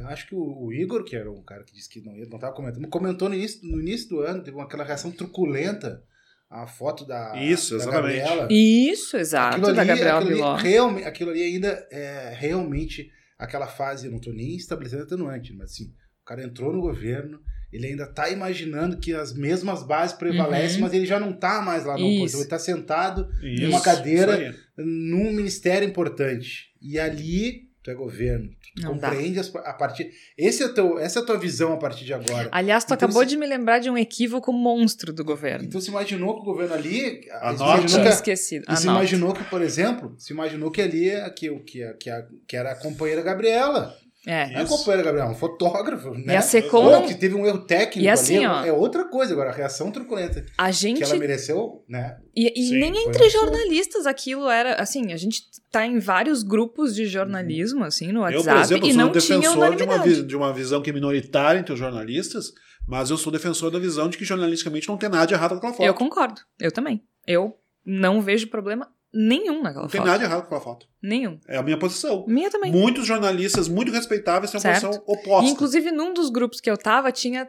acho 0.08 0.28
que 0.28 0.36
o, 0.36 0.66
o 0.66 0.74
Igor, 0.74 1.04
que 1.04 1.16
era 1.16 1.32
um 1.32 1.42
cara 1.44 1.64
que 1.64 1.74
disse 1.74 1.90
que 1.90 2.02
não 2.02 2.16
ia, 2.16 2.26
não 2.28 2.36
estava 2.36 2.54
comentando, 2.54 2.88
comentou 2.90 3.30
no 3.30 3.36
início, 3.36 3.60
no 3.68 3.80
início 3.82 4.10
do 4.10 4.20
ano, 4.22 4.44
teve 4.44 4.60
aquela 4.60 4.84
reação 4.84 5.10
truculenta 5.12 6.04
à 6.50 6.68
foto 6.68 7.06
da, 7.06 7.34
Isso, 7.42 7.78
da 7.78 7.84
exatamente. 7.84 8.20
Gabriela. 8.20 8.48
Isso, 8.52 9.18
exato, 9.18 9.58
aquilo 9.58 9.74
da 9.74 9.82
ali, 9.82 9.88
Gabriela 9.90 10.20
aquilo, 10.20 10.36
Miló. 10.36 10.54
ali, 10.56 10.64
realme- 10.64 11.04
aquilo 11.06 11.32
ali 11.32 11.42
ainda 11.44 11.88
é 11.92 12.34
realmente 12.38 13.10
aquela 13.40 13.68
fase, 13.68 14.06
eu 14.06 14.12
não 14.12 14.18
estou 14.20 14.34
nem 14.34 14.56
estabelecendo 14.56 15.04
atenuante, 15.04 15.54
mas 15.54 15.72
assim, 15.72 15.86
o 16.22 16.26
cara 16.26 16.44
entrou 16.44 16.74
no 16.74 16.82
governo, 16.82 17.40
ele 17.72 17.88
ainda 17.88 18.04
está 18.06 18.30
imaginando 18.30 18.98
que 18.98 19.14
as 19.14 19.34
mesmas 19.34 19.84
bases 19.86 20.16
prevalecem, 20.18 20.78
Uhum. 20.78 20.84
mas 20.84 20.94
ele 20.94 21.06
já 21.06 21.20
não 21.20 21.32
está 21.32 21.62
mais 21.62 21.84
lá 21.86 21.98
no 21.98 22.18
posto, 22.20 22.36
ele 22.38 22.44
está 22.44 22.58
sentado 22.58 23.30
Isso, 23.44 23.68
Uma 23.70 23.82
cadeira- 23.82 24.56
num 24.78 25.32
ministério 25.34 25.88
importante. 25.88 26.68
E 26.82 26.98
ali, 26.98 27.67
tu 27.88 27.92
é 27.92 27.96
governo, 27.96 28.50
tu 28.50 28.82
Não 28.84 28.94
compreende 29.00 29.40
as- 29.40 29.56
a 29.56 29.72
partir... 29.74 30.12
Esse 30.38 30.62
é 30.64 30.68
teu, 30.68 31.00
essa 31.00 31.20
é 31.20 31.22
a 31.22 31.26
tua 31.26 31.38
visão 31.38 31.72
a 31.72 31.78
partir 31.78 32.04
de 32.04 32.14
agora. 32.14 32.50
Aliás, 32.52 32.84
tu 32.84 32.88
Então, 32.94 32.96
acabou 33.08 33.24
se- 33.24 33.30
de 33.30 33.38
me 33.38 33.48
lembrar 33.48 33.80
de 33.80 33.90
um 33.90 33.98
equívoco 33.98 34.52
monstro 34.52 35.14
do 35.14 35.24
governo. 35.24 35.66
Então 35.66 35.80
se 35.80 35.90
imaginou 35.90 36.36
que 36.36 36.42
o 36.42 36.44
governo 36.44 36.74
ali... 36.74 37.22
se 37.24 37.32
Anota. 37.32 37.64
imaginou 37.80 38.04
que 38.04 38.10
esquecido. 38.10 38.76
Se 38.76 38.84
imaginou 38.88 39.34
que, 39.34 39.44
por 39.46 39.62
exemplo, 39.62 40.14
se 40.18 40.34
imaginou 40.34 40.70
que 40.70 40.82
ali 40.82 41.12
que, 41.36 41.50
que, 41.62 41.94
que, 41.94 42.10
a- 42.10 42.28
que 42.46 42.58
era 42.58 42.72
a 42.72 42.76
companheira 42.76 43.22
Gabriela. 43.22 43.96
É. 44.28 44.48
Não 44.48 44.56
é 44.58 44.60
a 44.60 44.64
Isso. 44.64 44.78
companheira 44.78 45.04
Gabriela, 45.04 45.30
é 45.30 45.32
um 45.32 45.38
fotógrafo. 45.38 46.12
Né? 46.12 46.34
E 46.34 46.36
a 46.36 46.42
Secom 46.42 46.84
Ou 46.84 47.04
que 47.04 47.16
teve 47.16 47.34
um 47.34 47.46
erro 47.46 47.60
técnico 47.60 48.06
E 48.06 48.10
assim, 48.10 48.44
ali, 48.44 48.46
ó, 48.46 48.66
é 48.66 48.74
outra 48.74 49.06
coisa. 49.06 49.32
Agora, 49.32 49.52
a 49.52 49.54
reação 49.54 49.90
truculenta 49.90 50.46
A 50.58 50.68
que 50.68 50.74
gente. 50.74 51.02
ela 51.02 51.16
mereceu, 51.16 51.86
né? 51.88 52.18
E, 52.36 52.52
e 52.60 52.68
Sim, 52.68 52.78
nem 52.78 53.08
entre 53.08 53.30
jornalistas 53.30 54.06
aquilo 54.06 54.50
era. 54.50 54.74
Assim, 54.74 55.14
a 55.14 55.18
gente 55.18 55.44
tá 55.72 55.86
em 55.86 55.98
vários 55.98 56.44
grupos 56.44 56.94
de 56.94 57.06
jornalismo, 57.06 57.86
assim, 57.86 58.08
no 58.12 58.20
Eu, 58.20 58.24
WhatsApp, 58.24 58.50
por 58.58 58.62
exemplo, 58.64 58.88
e 58.88 58.92
sou 58.92 59.02
não 59.02 59.08
um 59.08 59.12
tinha 59.14 59.40
defensor 59.40 59.54
de 59.54 59.58
uma, 59.58 59.96
unanimidade. 59.96 60.24
de 60.28 60.36
uma 60.36 60.54
visão 60.54 60.82
que 60.82 60.90
é 60.90 60.94
minoritária 60.94 61.60
entre 61.60 61.72
os 61.72 61.80
jornalistas, 61.80 62.52
mas 62.86 63.10
eu 63.10 63.18
sou 63.18 63.32
defensor 63.32 63.72
da 63.72 63.80
visão 63.80 64.10
de 64.10 64.18
que 64.18 64.26
jornalisticamente 64.26 64.90
não 64.90 64.98
tem 64.98 65.08
nada 65.08 65.26
de 65.26 65.34
errado 65.34 65.52
com 65.52 65.58
aquela 65.58 65.74
foto. 65.74 65.86
Eu 65.86 65.94
concordo. 65.94 66.42
Eu 66.60 66.72
também. 66.72 67.02
Eu 67.26 67.56
não 67.86 68.22
vejo 68.22 68.48
problema 68.48 68.90
nenhum 69.14 69.62
naquela 69.64 69.84
Não 69.84 69.90
tem 69.90 70.00
foto. 70.00 70.08
nada 70.08 70.20
de 70.20 70.26
errado 70.26 70.40
com 70.42 70.46
aquela 70.46 70.62
foto. 70.62 70.88
Nenhum. 71.02 71.40
É 71.48 71.58
a 71.58 71.64
minha 71.64 71.78
posição. 71.80 72.26
Minha 72.28 72.50
também. 72.50 72.72
Muitos 72.72 73.06
jornalistas 73.06 73.68
muito 73.68 73.92
respeitáveis 73.92 74.52
têm 74.52 74.58
uma 74.60 74.62
Certo. 74.62 74.88
posição 74.88 75.04
oposta. 75.08 75.48
E, 75.50 75.52
inclusive, 75.52 75.92
num 75.92 76.14
dos 76.14 76.30
grupos 76.30 76.60
que 76.62 76.70
eu 76.70 76.78
tava, 76.78 77.12
tinha 77.12 77.48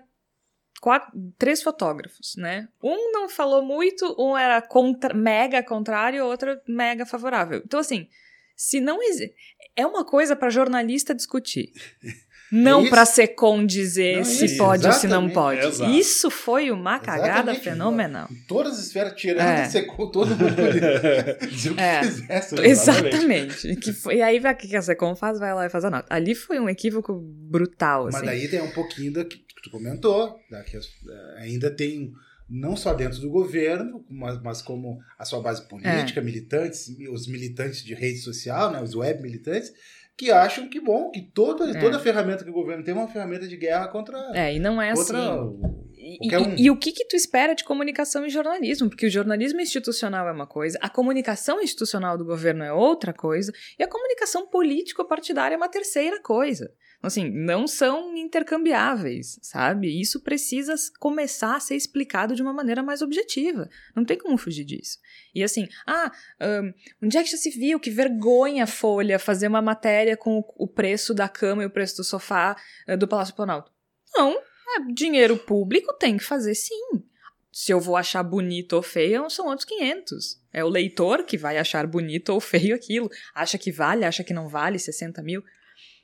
quatro, 0.81 1.11
três 1.39 1.61
fotógrafos, 1.63 2.35
né? 2.37 2.69
Um 2.83 3.11
não 3.13 3.29
falou 3.29 3.63
muito, 3.63 4.15
um 4.19 4.37
era 4.37 4.63
contra- 4.63 5.13
mega 5.15 5.63
contrário, 5.63 6.25
outro 6.25 6.57
mega 6.69 7.05
favorável. 7.05 7.61
Então, 7.65 7.81
assim, 7.81 8.07
se 8.57 8.81
não 8.81 9.03
existe. 9.03 9.35
É 9.75 9.87
uma 9.87 10.05
coisa 10.05 10.35
para 10.37 10.51
jornalista 10.51 11.15
discutir. 11.15 11.73
Não 12.51 12.81
isso. 12.83 12.91
para 12.91 13.05
Secom 13.05 13.65
dizer 13.67 14.17
Não, 14.19 14.25
se 14.25 14.57
pode 14.57 14.87
ou 14.87 14.93
se 14.93 15.07
não 15.07 15.29
pode. 15.29 15.67
Exato. 15.67 15.91
Isso 15.91 16.31
foi 16.31 16.71
uma 16.71 16.99
cagada 16.99 17.29
Exatamente. 17.53 17.61
fenomenal. 17.65 18.29
Em 18.31 18.37
todas 18.47 18.79
as 18.79 18.87
esferas, 18.87 19.13
tirando 19.17 19.47
É. 19.47 19.69
Secom, 19.69 20.11
todo 20.11 20.31
mundo 20.31 20.55
dizer 21.51 21.73
o 21.73 21.75
que 21.75 21.81
É. 21.81 22.03
fizesse. 22.03 22.55
né? 22.55 22.67
Exatamente. 22.69 23.77
Que 23.77 23.93
foi, 23.93 24.17
e 24.17 24.23
aí, 24.23 24.39
vai- 24.39 24.55
o 24.55 24.57
que 24.57 24.75
a 24.77 24.83
Secom 24.83 25.15
faz? 25.15 25.39
Vai 25.39 25.55
lá 25.55 25.67
e 25.67 25.71
faz 25.71 25.85
a 25.85 25.91
nota. 25.91 26.07
Ali 26.09 26.35
foi 26.35 26.59
um 26.59 26.69
equívoco 26.69 27.13
brutal, 27.15 28.07
assim. 28.09 28.19
Mas 28.19 28.27
daí 28.27 28.49
tem 28.49 28.61
um 28.63 28.71
pouquinho 28.71 29.13
da 29.13 29.25
que 29.25 29.39
tu 29.63 29.71
comentou, 29.71 30.39
da 30.51 30.63
que 30.63 30.77
eh, 30.77 30.81
ainda 31.41 31.71
tem 31.71 32.13
não 32.49 32.75
só 32.77 32.95
dentro 32.95 33.21
do 33.21 33.29
governo, 33.29 34.03
mas, 34.09 34.41
mas 34.43 34.63
como 34.63 34.99
a 35.19 35.25
sua 35.27 35.41
base 35.41 35.61
É. 35.63 35.65
política, 35.67 36.21
militantes, 36.23 36.89
os 37.13 37.27
militantes 37.27 37.85
de 37.85 37.93
rede 37.93 38.19
social, 38.21 38.71
né, 38.73 38.81
os 38.83 38.95
web 38.95 39.21
militantes, 39.23 39.71
que 40.19 40.33
acham 40.33 40.69
que 40.69 40.81
bom, 40.81 41.11
que 41.13 41.23
toda, 41.23 41.71
É. 41.71 41.81
toda 41.81 42.01
ferramenta 42.01 42.43
que 42.43 42.51
o 42.51 42.53
governo 42.53 42.83
tem 42.83 42.93
é 42.93 42.97
uma 42.97 43.07
ferramenta 43.07 43.47
de 43.47 43.57
guerra 43.57 43.87
contra, 43.87 44.19
É, 44.35 44.53
e 44.53 44.59
não 44.59 44.83
é 44.83 44.91
assim. 44.91 45.13
contra 45.13 45.21
E, 45.97 46.37
um. 46.37 46.55
e- 46.57 46.63
e 46.65 46.71
o 46.71 46.77
que 46.77 46.91
que 46.91 47.05
tu 47.07 47.15
espera 47.15 47.55
de 47.55 47.63
comunicação 47.63 48.27
e 48.27 48.29
jornalismo? 48.31 48.89
Porque 48.89 49.07
o 49.07 49.11
jornalismo 49.11 49.61
institucional 49.61 50.27
é 50.29 50.33
uma 50.33 50.47
coisa, 50.47 50.77
a 50.83 50.89
comunicação 50.89 51.61
institucional 51.61 52.19
do 52.19 52.25
governo 52.25 52.65
é 52.65 52.73
outra 52.73 53.13
coisa, 53.13 53.53
e 53.79 53.83
a 53.83 53.89
comunicação 53.89 54.47
político-partidária 54.49 55.55
é 55.55 55.57
uma 55.57 55.69
terceira 55.69 56.21
coisa. 56.21 56.69
Assim, 57.01 57.31
não 57.31 57.67
são 57.69 58.17
intercambiáveis, 58.17 59.39
sabe? 59.41 60.01
Isso 60.01 60.21
precisa 60.21 60.75
começar 60.99 61.57
a 61.57 61.61
ser 61.61 61.77
explicado 61.77 62.35
de 62.35 62.43
uma 62.43 62.53
maneira 62.53 62.83
mais 62.83 63.03
objetiva. 63.03 63.69
Não 63.95 64.05
tem 64.05 64.19
como 64.19 64.37
fugir 64.37 64.65
disso. 64.65 64.99
E 65.35 65.43
assim, 65.45 65.69
ah, 65.87 66.11
ahn, 66.41 66.73
onde 67.03 67.17
é 67.17 67.23
que 67.23 67.31
já 67.31 67.37
se 67.37 67.51
viu? 67.51 67.79
Que 67.79 67.91
vergonha 67.91 68.67
Folha 68.67 69.19
fazer 69.19 69.47
uma 69.47 69.63
matéria 69.63 70.17
com 70.17 70.39
o- 70.41 70.55
o 70.65 70.67
preço 70.67 71.15
da 71.15 71.29
cama 71.29 71.63
e 71.63 71.67
o 71.67 71.71
preço 71.71 71.99
do 71.99 72.05
sofá 72.05 72.57
eh, 72.87 72.97
do 72.97 73.07
Palácio 73.07 73.35
Planalto. 73.35 73.71
Não, 74.15 74.33
é, 74.33 74.93
dinheiro 74.93 75.37
público 75.37 75.93
tem 75.95 76.17
que 76.17 76.25
fazer 76.25 76.55
sim. 76.57 76.75
Se 77.53 77.73
eu 77.73 77.81
vou 77.81 77.97
achar 77.97 78.23
bonito 78.23 78.75
ou 78.75 78.83
feio, 78.83 79.29
são 79.31 79.47
outros 79.47 79.65
500. 79.65 80.41
É 80.53 80.65
o 80.65 80.69
leitor 80.69 81.25
que 81.25 81.37
vai 81.39 81.59
achar 81.59 81.87
bonito 81.87 82.31
ou 82.31 82.41
feio 82.41 82.75
aquilo. 82.75 83.09
Acha 83.35 83.57
que 83.57 83.71
vale, 83.73 84.05
acha 84.05 84.23
que 84.25 84.35
não 84.35 84.49
vale 84.49 84.79
60 84.79 85.23
mil. 85.23 85.43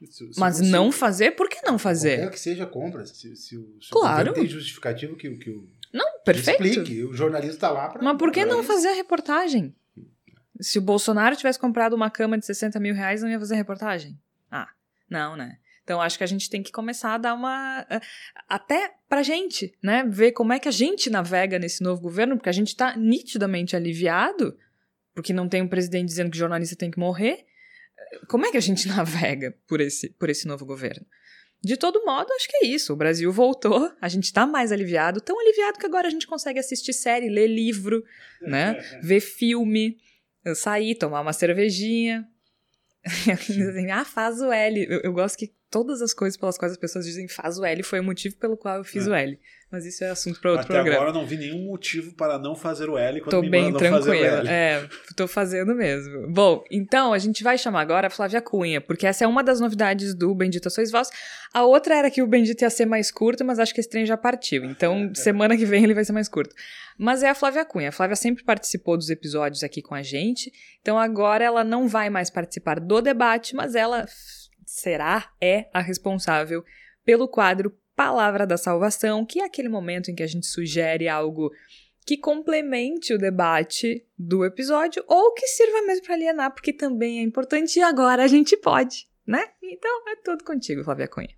Se- 0.07 0.33
se- 0.33 0.41
Mas 0.41 0.57
se- 0.57 0.71
não 0.71 0.91
fazer, 0.93 1.33
por 1.33 1.49
que 1.49 1.65
não 1.67 1.79
fazer? 1.79 2.17
Qualquer 2.19 2.33
que 2.33 2.41
seja 2.41 2.67
compra, 2.67 3.05
se, 3.07 3.35
se, 3.37 3.57
o- 3.57 3.77
se 3.81 3.91
Claro. 3.91 4.15
o 4.15 4.19
governo 4.19 4.35
tem 4.35 4.47
justificativo 4.47 5.17
que, 5.17 5.29
o- 5.29 5.39
que 5.39 5.51
o 5.51 5.69
Perfeito. 6.25 6.63
Explique, 6.65 7.05
o 7.05 7.13
jornalista 7.13 7.55
está 7.57 7.71
lá 7.71 7.89
para. 7.89 8.03
Mas 8.03 8.17
por 8.17 8.33
que 8.33 8.45
não 8.47 8.63
fazer 8.63 8.89
a 8.89 8.95
reportagem? 8.95 9.75
Se 10.61 10.79
o 10.79 10.83
Bolsonaro 10.83 11.37
tivesse 11.37 11.59
comprado 11.59 11.93
uma 11.95 12.11
cama 12.11 12.39
de 12.39 12.47
60 12.47 12.81
mil 12.81 12.95
reais, 12.95 13.21
não 13.23 13.29
ia 13.29 13.39
fazer 13.39 13.57
reportagem? 13.57 14.19
Ah, 14.51 14.69
não, 15.11 15.37
né? 15.37 15.59
Então 15.83 16.01
acho 16.01 16.17
que 16.17 16.25
a 16.25 16.27
gente 16.27 16.49
tem 16.49 16.63
que 16.63 16.73
começar 16.73 17.15
a 17.15 17.19
dar 17.19 17.35
uma. 17.35 17.85
eh, 17.91 18.01
Até 18.49 18.95
pra 19.07 19.23
gente, 19.23 19.77
né? 19.83 20.03
Ver 20.09 20.33
como 20.33 20.53
é 20.55 20.59
que 20.59 20.67
a 20.69 20.71
gente 20.73 21.11
navega 21.11 21.59
nesse 21.59 21.83
novo 21.83 22.01
governo, 22.01 22.37
porque 22.37 22.49
a 22.49 22.53
gente 22.53 22.75
tá 22.75 22.97
nitidamente 22.97 23.77
aliviado, 23.77 24.57
porque 25.15 25.33
não 25.35 25.47
tem 25.47 25.61
um 25.61 25.69
presidente 25.69 26.07
dizendo 26.09 26.31
que 26.31 26.39
jornalista 26.39 26.75
tem 26.75 26.91
que 26.91 26.99
morrer. 26.99 27.45
Como 28.29 28.47
é 28.47 28.51
que 28.51 28.57
a 28.57 28.61
gente 28.61 28.87
navega 28.89 29.57
por 29.67 29.81
esse, 29.81 30.11
por 30.11 30.31
esse 30.31 30.47
novo 30.47 30.65
governo? 30.65 31.07
De 31.63 31.77
todo 31.79 32.05
modo, 32.05 32.31
acho 32.35 32.47
que 32.49 32.57
é 32.59 32.67
isso. 32.67 32.93
O 32.93 32.97
Brasil 32.97 33.33
voltou, 33.33 33.91
a 34.01 34.09
gente 34.09 34.31
tá 34.33 34.47
mais 34.47 34.71
aliviado, 34.71 35.21
tão 35.21 35.41
aliviado 35.41 35.79
que 35.79 35.87
agora 35.87 36.09
a 36.09 36.11
gente 36.11 36.27
consegue 36.27 36.59
assistir 36.59 36.93
série, 36.93 37.31
ler 37.31 37.47
livro, 37.47 38.05
né? 38.43 38.75
Ver 39.03 39.21
filme, 39.21 39.97
sair, 40.55 40.95
tomar 40.95 41.21
uma 41.21 41.33
cervejinha. 41.33 42.29
Ah, 43.93 44.05
faz 44.05 44.41
o 44.41 44.51
L. 44.51 44.87
Eu, 44.89 45.01
eu 45.01 45.13
gosto 45.13 45.37
que 45.39 45.53
todas 45.75 46.01
as 46.01 46.15
coisas 46.15 46.37
pelas 46.37 46.57
quais 46.57 46.71
as 46.71 46.79
pessoas 46.79 47.05
dizem 47.05 47.27
faz 47.27 47.59
o 47.59 47.65
L 47.65 47.83
foi 47.83 47.99
o 47.99 48.05
motivo 48.05 48.37
pelo 48.37 48.57
qual 48.57 48.77
eu 48.79 48.85
fiz 48.85 49.09
É. 49.09 49.11
o 49.11 49.15
L. 49.15 49.37
Mas 49.73 49.85
isso 49.87 50.05
é 50.05 50.11
assunto 50.11 50.41
para 50.41 50.53
outro 50.53 50.67
Até 50.67 50.75
programa. 50.75 50.97
agora 50.99 51.11
eu 51.11 51.21
não 51.21 51.27
vi 51.27 51.37
nenhum 51.37 51.67
motivo 51.67 52.15
para 52.15 52.39
não 52.39 52.55
fazer 52.55 52.89
o 52.89 52.97
L 52.97 53.21
quando 53.21 53.31
Tô 53.33 53.41
me 53.41 53.51
bem 53.51 53.65
mandam 53.73 53.81
fazer 53.91 54.11
o 54.11 54.13
tranquila. 54.21 54.49
É, 54.49 54.89
tô 55.17 55.27
fazendo 55.27 55.75
mesmo. 55.75 56.29
Bom, 56.33 56.63
então 56.71 57.13
a 57.13 57.19
gente 57.19 57.43
vai 57.43 57.59
chamar 57.59 57.81
agora 57.81 58.07
a 58.07 58.11
Flávia 58.11 58.41
Cunha, 58.41 58.81
porque 58.81 59.05
essa 59.05 59.25
é 59.25 59.27
uma 59.27 59.43
das 59.43 59.59
novidades 59.59 60.15
do 60.15 60.33
Bendita 60.33 60.71
Sois 60.71 60.93
Vós. 60.93 61.11
A 61.53 61.65
outra 61.65 61.97
era 61.97 62.09
que 62.09 62.23
o 62.23 62.27
Bendito 62.29 62.63
ia 62.63 62.71
ser 62.71 62.87
mais 62.87 63.11
curto, 63.11 63.45
mas 63.45 63.59
acho 63.59 63.75
que 63.75 63.81
esse 63.81 63.91
trem 63.91 64.07
já 64.07 64.17
partiu. 64.17 64.65
Então, 64.65 65.11
semana 65.17 65.57
que 65.57 65.65
vem 65.67 65.83
ele 65.83 65.95
vai 65.95 66.05
ser 66.05 66.13
mais 66.13 66.29
curto. 66.29 66.55
Mas 66.97 67.25
é 67.25 67.29
a 67.31 67.35
Flávia 67.35 67.65
Cunha. 67.65 67.89
A 67.89 67.93
Flávia 67.93 68.15
sempre 68.15 68.45
participou 68.45 68.97
dos 68.97 69.11
episódios 69.11 69.65
aqui 69.65 69.83
com 69.83 69.97
a 69.97 70.03
gente. 70.05 70.53
Então 70.83 70.97
agora 70.97 71.43
ela 71.43 71.65
não 71.65 71.89
vai 71.89 72.09
mais 72.11 72.31
participar 72.31 72.79
do 72.79 73.01
debate, 73.03 73.57
mas 73.57 73.75
ela 73.75 74.07
será, 74.75 75.31
é 75.41 75.69
a 75.73 75.81
responsável 75.81 76.65
pelo 77.05 77.29
quadro 77.29 77.73
Palavra 77.95 78.45
da 78.45 78.57
Salvação, 78.57 79.25
que 79.25 79.41
é 79.41 79.45
aquele 79.45 79.69
momento 79.69 80.11
em 80.11 80.17
que 80.17 80.23
a 80.23 80.27
gente 80.27 80.47
sugere 80.47 81.09
algo 81.09 81.53
que 82.05 82.17
complemente 82.19 83.15
o 83.15 83.19
debate 83.19 84.05
do 84.19 84.45
episódio 84.45 85.05
ou 85.07 85.33
que 85.33 85.47
sirva 85.47 85.81
mesmo 85.83 86.05
para 86.05 86.15
alienar, 86.15 86.53
porque 86.53 86.73
também 86.73 87.21
é 87.21 87.23
importante 87.23 87.79
e 87.79 87.83
agora 87.83 88.25
a 88.25 88.27
gente 88.27 88.57
pode, 88.57 89.07
né? 89.25 89.47
Então 89.63 90.09
é 90.09 90.17
tudo 90.17 90.43
contigo, 90.43 90.83
Flávia 90.83 91.07
Cunha. 91.07 91.31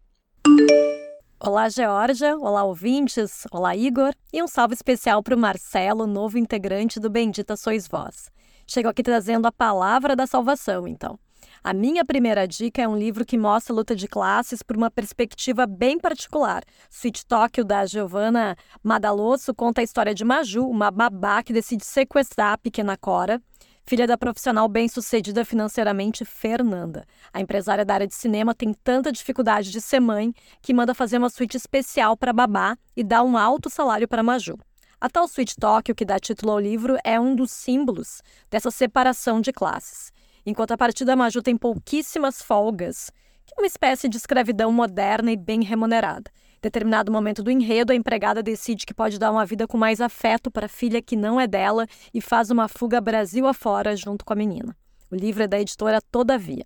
Olá, 1.39 1.69
Georgia. 1.69 2.39
Olá, 2.39 2.65
ouvintes. 2.65 3.47
Olá, 3.53 3.77
Igor. 3.77 4.15
E 4.33 4.43
um 4.43 4.49
salve 4.49 4.73
especial 4.73 5.23
para 5.23 5.37
o 5.37 5.39
Marcelo, 5.39 6.07
novo 6.07 6.39
integrante 6.39 6.99
do 6.99 7.11
Bendita 7.11 7.55
Sois 7.55 7.87
Vós. 7.87 8.31
Chego 8.67 8.89
aqui 8.89 9.03
trazendo 9.03 9.47
a 9.47 9.53
palavra 9.53 10.17
da 10.17 10.27
salvação, 10.27 10.89
então. 10.89 11.19
A 11.63 11.73
minha 11.73 12.05
primeira 12.05 12.47
dica 12.47 12.81
é 12.81 12.87
um 12.87 12.97
livro 12.97 13.25
que 13.25 13.37
mostra 13.37 13.73
a 13.73 13.77
luta 13.77 13.97
de 13.97 14.07
classes 14.07 14.63
por 14.63 14.77
uma 14.77 14.91
perspectiva 14.91 15.67
bem 15.67 15.99
particular. 15.99 16.63
Sweet 16.89 17.27
Tóquio, 17.27 17.65
da 17.65 17.85
Giovanna 17.85 18.57
Madalosso, 18.83 19.55
conta 19.55 19.81
a 19.81 19.85
história 19.85 20.15
de 20.15 20.25
Maju, 20.25 20.69
uma 20.69 20.91
babá 20.91 21.43
que 21.43 21.53
decide 21.53 21.85
sequestrar 21.85 22.53
a 22.53 22.59
pequena 22.59 22.97
Cora, 22.97 23.43
filha 23.85 24.07
da 24.07 24.19
profissional 24.19 24.69
bem-sucedida 24.69 25.45
financeiramente 25.45 26.25
Fernanda. 26.25 27.05
A 27.33 27.41
empresária 27.41 27.85
da 27.85 27.95
área 27.95 28.07
de 28.07 28.15
cinema 28.15 28.55
tem 28.55 28.73
tanta 28.73 29.13
dificuldade 29.13 29.71
de 29.71 29.81
ser 29.81 30.01
mãe 30.01 30.33
que 30.63 30.75
manda 30.75 30.95
fazer 30.95 31.19
uma 31.19 31.31
suíte 31.31 31.57
especial 31.57 32.17
para 32.17 32.33
babá 32.33 32.77
e 32.97 33.05
dá 33.05 33.23
um 33.23 33.37
alto 33.37 33.71
salário 33.71 34.09
para 34.09 34.23
Maju. 34.23 34.59
A 35.01 35.11
tal 35.11 35.29
suíte 35.29 35.57
Tóquio, 35.57 35.95
que 35.95 36.05
dá 36.05 36.19
título 36.19 36.53
ao 36.53 36.59
livro, 36.59 36.97
é 37.05 37.21
um 37.21 37.37
dos 37.37 37.51
símbolos 37.51 38.23
dessa 38.51 38.71
separação 38.71 39.41
de 39.41 39.53
classes. 39.53 40.11
Enquanto 40.47 40.71
a 40.71 40.79
partir 40.79 41.05
da 41.05 41.17
Maju 41.17 41.43
tem 41.43 41.57
pouquíssimas 41.57 42.41
folgas, 42.41 43.11
que 43.45 43.53
é 43.57 43.61
uma 43.61 43.67
espécie 43.67 44.09
de 44.09 44.17
escravidão 44.17 44.71
moderna 44.71 45.33
e 45.33 45.37
bem 45.37 45.65
remunerada. 45.65 46.31
Em 46.59 46.61
determinado 46.63 47.11
momento 47.11 47.43
do 47.43 47.51
enredo, 47.51 47.93
a 47.93 47.97
empregada 47.97 48.45
decide 48.45 48.87
que 48.87 48.95
pode 48.95 49.19
dar 49.19 49.33
uma 49.33 49.45
vida 49.45 49.67
com 49.67 49.77
mais 49.77 50.01
afeto 50.01 50.49
para 50.49 50.67
a 50.67 50.69
filha 50.69 51.03
que 51.03 51.17
não 51.17 51.41
é 51.41 51.49
dela 51.49 51.85
e 52.15 52.21
faz 52.21 52.49
uma 52.49 52.69
fuga 52.69 53.01
Brasil 53.01 53.45
afora 53.47 53.97
junto 53.97 54.25
com 54.25 54.33
a 54.33 54.37
menina. 54.37 54.77
O 55.11 55.17
livro 55.17 55.43
é 55.43 55.49
da 55.49 55.61
editora 55.61 56.01
Todavia. 56.13 56.65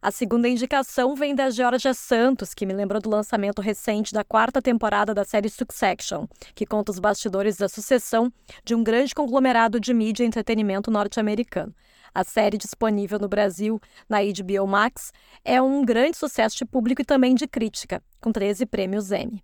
A 0.00 0.10
segunda 0.10 0.48
indicação 0.48 1.16
vem 1.16 1.34
da 1.34 1.50
Georgia 1.50 1.92
Santos, 1.92 2.54
que 2.54 2.64
me 2.64 2.72
lembrou 2.72 3.00
do 3.00 3.10
lançamento 3.10 3.60
recente 3.60 4.12
da 4.12 4.22
quarta 4.22 4.62
temporada 4.62 5.12
da 5.12 5.24
série 5.24 5.48
Succession, 5.48 6.26
que 6.54 6.64
conta 6.64 6.92
os 6.92 6.98
bastidores 6.98 7.56
da 7.56 7.68
sucessão 7.68 8.32
de 8.64 8.74
um 8.74 8.84
grande 8.84 9.14
conglomerado 9.14 9.80
de 9.80 9.92
mídia 9.92 10.22
e 10.22 10.26
entretenimento 10.26 10.90
norte-americano. 10.90 11.74
A 12.18 12.24
série 12.24 12.58
disponível 12.58 13.16
no 13.16 13.28
Brasil 13.28 13.80
na 14.08 14.18
HBO 14.18 14.66
Max 14.66 15.12
é 15.44 15.62
um 15.62 15.84
grande 15.84 16.16
sucesso 16.16 16.56
de 16.56 16.64
público 16.64 17.00
e 17.00 17.04
também 17.04 17.32
de 17.32 17.46
crítica, 17.46 18.02
com 18.20 18.32
13 18.32 18.66
prêmios 18.66 19.12
Emmy. 19.12 19.40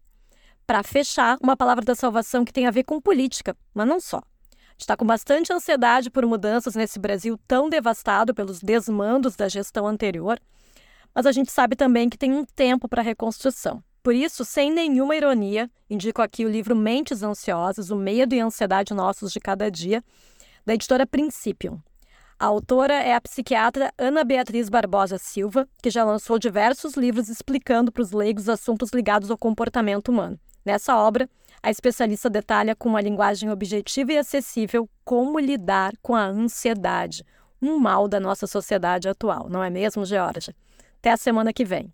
Para 0.67 0.83
fechar, 0.83 1.39
uma 1.41 1.57
palavra 1.57 1.85
da 1.85 1.95
salvação 1.95 2.45
que 2.45 2.53
tem 2.53 2.67
a 2.67 2.73
ver 2.73 2.83
com 2.83 3.01
política, 3.01 3.57
mas 3.73 3.87
não 3.87 4.01
só. 4.01 4.21
Está 4.77 4.97
com 4.97 5.07
bastante 5.07 5.53
ansiedade 5.53 6.11
por 6.11 6.27
mudanças 6.27 6.75
nesse 6.75 6.99
Brasil 6.99 7.39
tão 7.47 7.71
devastado 7.71 8.35
pelos 8.35 8.59
desmandos 8.59 9.37
da 9.37 9.49
gestão 9.49 9.87
anterior, 9.87 10.37
mas 11.15 11.27
a 11.27 11.31
gente 11.31 11.53
sabe 11.53 11.77
também 11.77 12.09
que 12.09 12.19
tem 12.19 12.33
um 12.33 12.45
tempo 12.45 12.89
para 12.89 13.03
reconstrução. 13.03 13.85
Por 14.03 14.17
isso, 14.17 14.45
sem 14.45 14.73
nenhuma 14.73 15.15
ironia, 15.15 15.71
indico 15.89 16.21
aqui 16.21 16.45
o 16.45 16.51
livro 16.51 16.75
Mentes 16.75 17.23
Ansiosas, 17.23 17.91
O 17.91 17.97
Medo 17.97 18.35
e 18.35 18.41
a 18.41 18.47
Ansiedade 18.47 18.93
Nossos 18.93 19.31
de 19.31 19.39
Cada 19.39 19.71
Dia, 19.71 20.03
da 20.67 20.75
editora 20.75 21.07
Principium. 21.07 21.81
A 22.45 22.47
autora 22.47 22.93
é 22.93 23.15
a 23.15 23.21
psiquiatra 23.23 23.91
Ana 23.97 24.23
Beatriz 24.23 24.69
Barbosa 24.69 25.17
Silva, 25.17 25.67
que 25.83 25.89
já 25.89 26.05
lançou 26.05 26.39
diversos 26.39 26.93
livros 26.93 27.31
explicando 27.31 27.91
para 27.91 28.03
os 28.03 28.13
leigos 28.13 28.51
assuntos 28.51 28.91
ligados 28.93 29.31
ao 29.31 29.39
comportamento 29.39 30.11
humano. 30.11 30.39
Nessa 30.63 30.95
obra, 30.95 31.27
a 31.63 31.71
especialista 31.71 32.29
detalha 32.29 32.77
com 32.77 32.91
uma 32.91 33.01
linguagem 33.01 33.51
objetiva 33.51 34.13
e 34.13 34.19
acessível 34.19 34.87
como 35.07 35.39
lidar 35.39 35.95
com 36.03 36.15
a 36.15 36.27
ansiedade, 36.27 37.25
um 37.63 37.79
mal 37.79 38.07
da 38.07 38.21
nossa 38.21 38.47
sociedade 38.47 39.09
atual, 39.09 39.49
não 39.49 39.65
é 39.65 39.71
mesmo, 39.71 40.05
Georgia? 40.05 40.55
Até 40.99 41.13
a 41.13 41.17
semana 41.17 41.51
que 41.51 41.65
vem. 41.65 41.91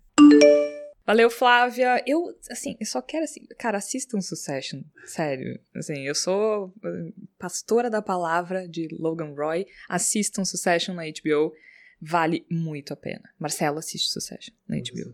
Valeu, 1.05 1.29
Flávia. 1.29 2.03
Eu, 2.05 2.37
assim, 2.49 2.77
eu 2.79 2.85
só 2.85 3.01
quero, 3.01 3.23
assim, 3.23 3.45
cara, 3.57 3.77
assista 3.77 4.15
um 4.15 4.21
Succession. 4.21 4.81
Sério. 5.05 5.59
Assim, 5.75 6.05
eu 6.05 6.13
sou 6.13 6.73
eh, 6.83 7.11
pastora 7.39 7.89
da 7.89 8.01
palavra 8.01 8.67
de 8.67 8.87
Logan 8.91 9.33
Roy. 9.33 9.65
Assista 9.89 10.41
um 10.41 10.45
Succession 10.45 10.93
na 10.93 11.03
HBO. 11.03 11.53
Vale 11.99 12.45
muito 12.49 12.93
a 12.93 12.95
pena. 12.95 13.29
Marcelo 13.39 13.79
assiste 13.79 14.09
Succession 14.09 14.53
na 14.67 14.77
HBO. 14.77 15.13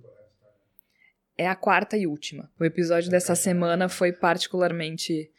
É 1.37 1.47
a 1.47 1.55
quarta 1.55 1.95
e 1.97 2.07
última. 2.07 2.51
O 2.59 2.65
episódio 2.65 3.09
dessa 3.09 3.35
semana 3.35 3.87
foi 3.87 4.11
particularmente. 4.11 5.31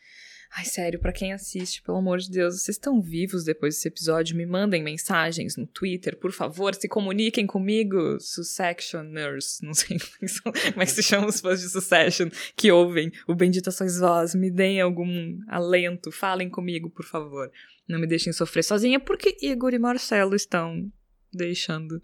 Ai, 0.57 0.64
sério, 0.64 0.99
pra 0.99 1.12
quem 1.12 1.32
assiste, 1.32 1.82
pelo 1.82 1.99
amor 1.99 2.18
de 2.18 2.30
Deus, 2.30 2.55
vocês 2.55 2.76
estão 2.76 3.03
vivos 3.03 3.44
depois 3.44 3.74
desse 3.74 3.88
episódio? 3.88 4.36
Me 4.36 4.46
mandem 4.46 4.82
mensagens 4.82 5.57
no 5.57 5.66
Twitter, 5.66 6.16
por 6.16 6.32
favor, 6.32 6.74
se 6.74 6.88
comuniquem 6.88 7.46
comigo, 7.46 8.18
Successioners, 8.18 9.61
não 9.62 9.74
sei 9.74 9.99
como 10.42 10.82
é 10.82 10.86
que 10.86 10.92
se 10.92 11.03
chamam 11.03 11.28
os 11.28 11.40
fãs 11.40 11.61
de 11.61 11.68
Succession 11.68 12.28
que 12.57 12.72
ouvem 12.72 13.12
o 13.26 13.34
Bendita 13.34 13.70
Sois 13.70 13.99
Vós, 13.99 14.34
me 14.34 14.51
deem 14.51 14.80
algum 14.80 15.38
alento, 15.49 16.11
falem 16.11 16.49
comigo, 16.49 16.90
por 16.90 17.05
favor. 17.05 17.53
Não 17.86 17.99
me 17.99 18.07
deixem 18.07 18.32
sofrer 18.32 18.64
sozinha, 18.64 18.99
porque 18.99 19.36
Igor 19.42 19.74
e 19.74 19.78
Marcelo 19.78 20.34
estão 20.34 20.90
deixando, 21.32 22.03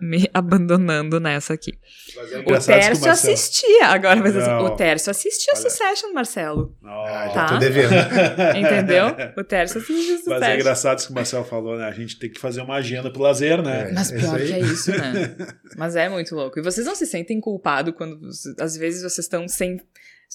me 0.00 0.28
abandonando 0.34 1.18
nessa 1.20 1.54
aqui. 1.54 1.72
Que 1.72 2.18
o 2.18 2.44
Tércio 2.60 3.06
Marcelo- 3.06 3.10
assistia, 3.10 3.86
agora 3.86 4.20
vai 4.20 4.32
dizer, 4.32 4.46
Não. 4.46 4.64
o 4.66 4.70
Tércio 4.76 5.10
assistia 5.10 5.52
Olha. 5.54 5.62
Succession, 5.62 6.12
Marcelo. 6.12 6.76
Ah, 6.84 7.24
já 7.28 7.34
Tá. 7.34 7.46
tô 7.48 7.58
devendo. 7.58 7.92
Entendeu? 8.58 9.06
O 9.36 9.44
Tércio 9.44 9.78
assistia 9.80 10.16
Succession. 10.16 10.30
Mas 10.40 10.42
é 10.42 10.54
engraçado 10.56 10.98
isso 10.98 11.06
que 11.08 11.12
o 11.12 11.16
Marcelo 11.16 11.44
falou, 11.44 11.76
né? 11.78 11.84
A 11.86 11.92
gente 11.92 12.18
tem 12.18 12.30
que 12.30 12.40
fazer 12.40 12.60
uma 12.62 12.76
agenda 12.76 13.10
pro 13.12 13.22
lazer, 13.22 13.62
né? 13.62 13.90
É. 13.90 13.92
Mas 13.92 14.10
pior 14.10 14.36
aí. 14.40 14.46
que 14.46 14.52
é 14.52 14.60
isso, 14.60 14.90
né? 14.90 15.36
Mas 15.76 15.96
é 15.96 16.08
muito 16.08 16.34
louco. 16.34 16.58
E 16.58 16.62
vocês 16.62 16.86
não 16.86 16.94
se 16.94 17.06
sentem 17.06 17.40
culpados 17.40 17.94
quando, 17.96 18.20
às 18.60 18.76
vezes, 18.76 19.02
vocês 19.02 19.24
estão 19.24 19.46
sem, 19.48 19.80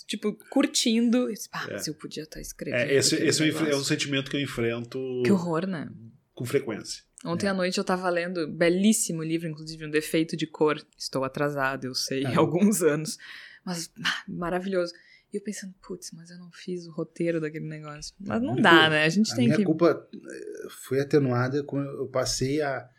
tipo, 0.07 0.37
curtindo. 0.49 1.27
Ah, 1.51 1.67
mas 1.71 1.87
eu 1.87 1.93
podia 1.93 2.23
estar 2.23 2.39
escrevendo. 2.41 2.89
É, 2.89 2.93
esse 2.93 3.15
esse 3.15 3.41
é 3.41 3.45
um 3.45 3.49
é 3.49 3.51
um 3.51 3.63
negócio." 3.65 3.83
sentimento 3.85 4.29
que 4.31 4.37
eu 4.37 4.41
enfrento 4.41 4.99
Que 5.25 5.31
horror, 5.31 5.65
né? 5.67 5.87
com 6.33 6.45
frequência. 6.45 7.03
Ontem 7.25 7.47
à 7.47 7.53
noite 7.53 7.77
eu 7.77 7.83
tava 7.83 8.09
lendo, 8.09 8.47
belíssimo 8.47 9.21
livro, 9.23 9.47
inclusive, 9.47 9.85
Um 9.85 9.89
Defeito 9.91 10.37
de 10.37 10.47
Cor. 10.47 10.81
Estou 10.97 11.23
atrasada, 11.23 11.85
eu 11.85 11.93
sei, 11.93 12.25
Ah. 12.25 12.29
há 12.29 12.37
alguns 12.39 12.81
anos. 12.81 13.17
Mas 13.65 13.91
ah, 14.03 14.23
maravilhoso. 14.27 14.93
E 15.31 15.37
eu 15.37 15.43
pensando, 15.43 15.73
putz, 15.85 16.11
mas 16.13 16.29
eu 16.31 16.37
não 16.39 16.49
fiz 16.51 16.87
o 16.87 16.91
roteiro 16.91 17.39
daquele 17.41 17.67
negócio. 17.67 18.15
Mas 18.19 18.41
não 18.41 18.55
dá, 18.55 18.89
né? 18.89 19.03
A 19.03 19.09
gente 19.09 19.31
A 19.31 19.35
tem 19.35 19.45
minha 19.45 19.57
que. 19.57 19.63
culpa 19.65 20.07
eh, 20.13 20.67
foi 20.87 20.99
atenuada 21.01 21.61
quando 21.63 21.87
eu 21.89 22.07
passei 22.07 22.61
a 22.61 22.89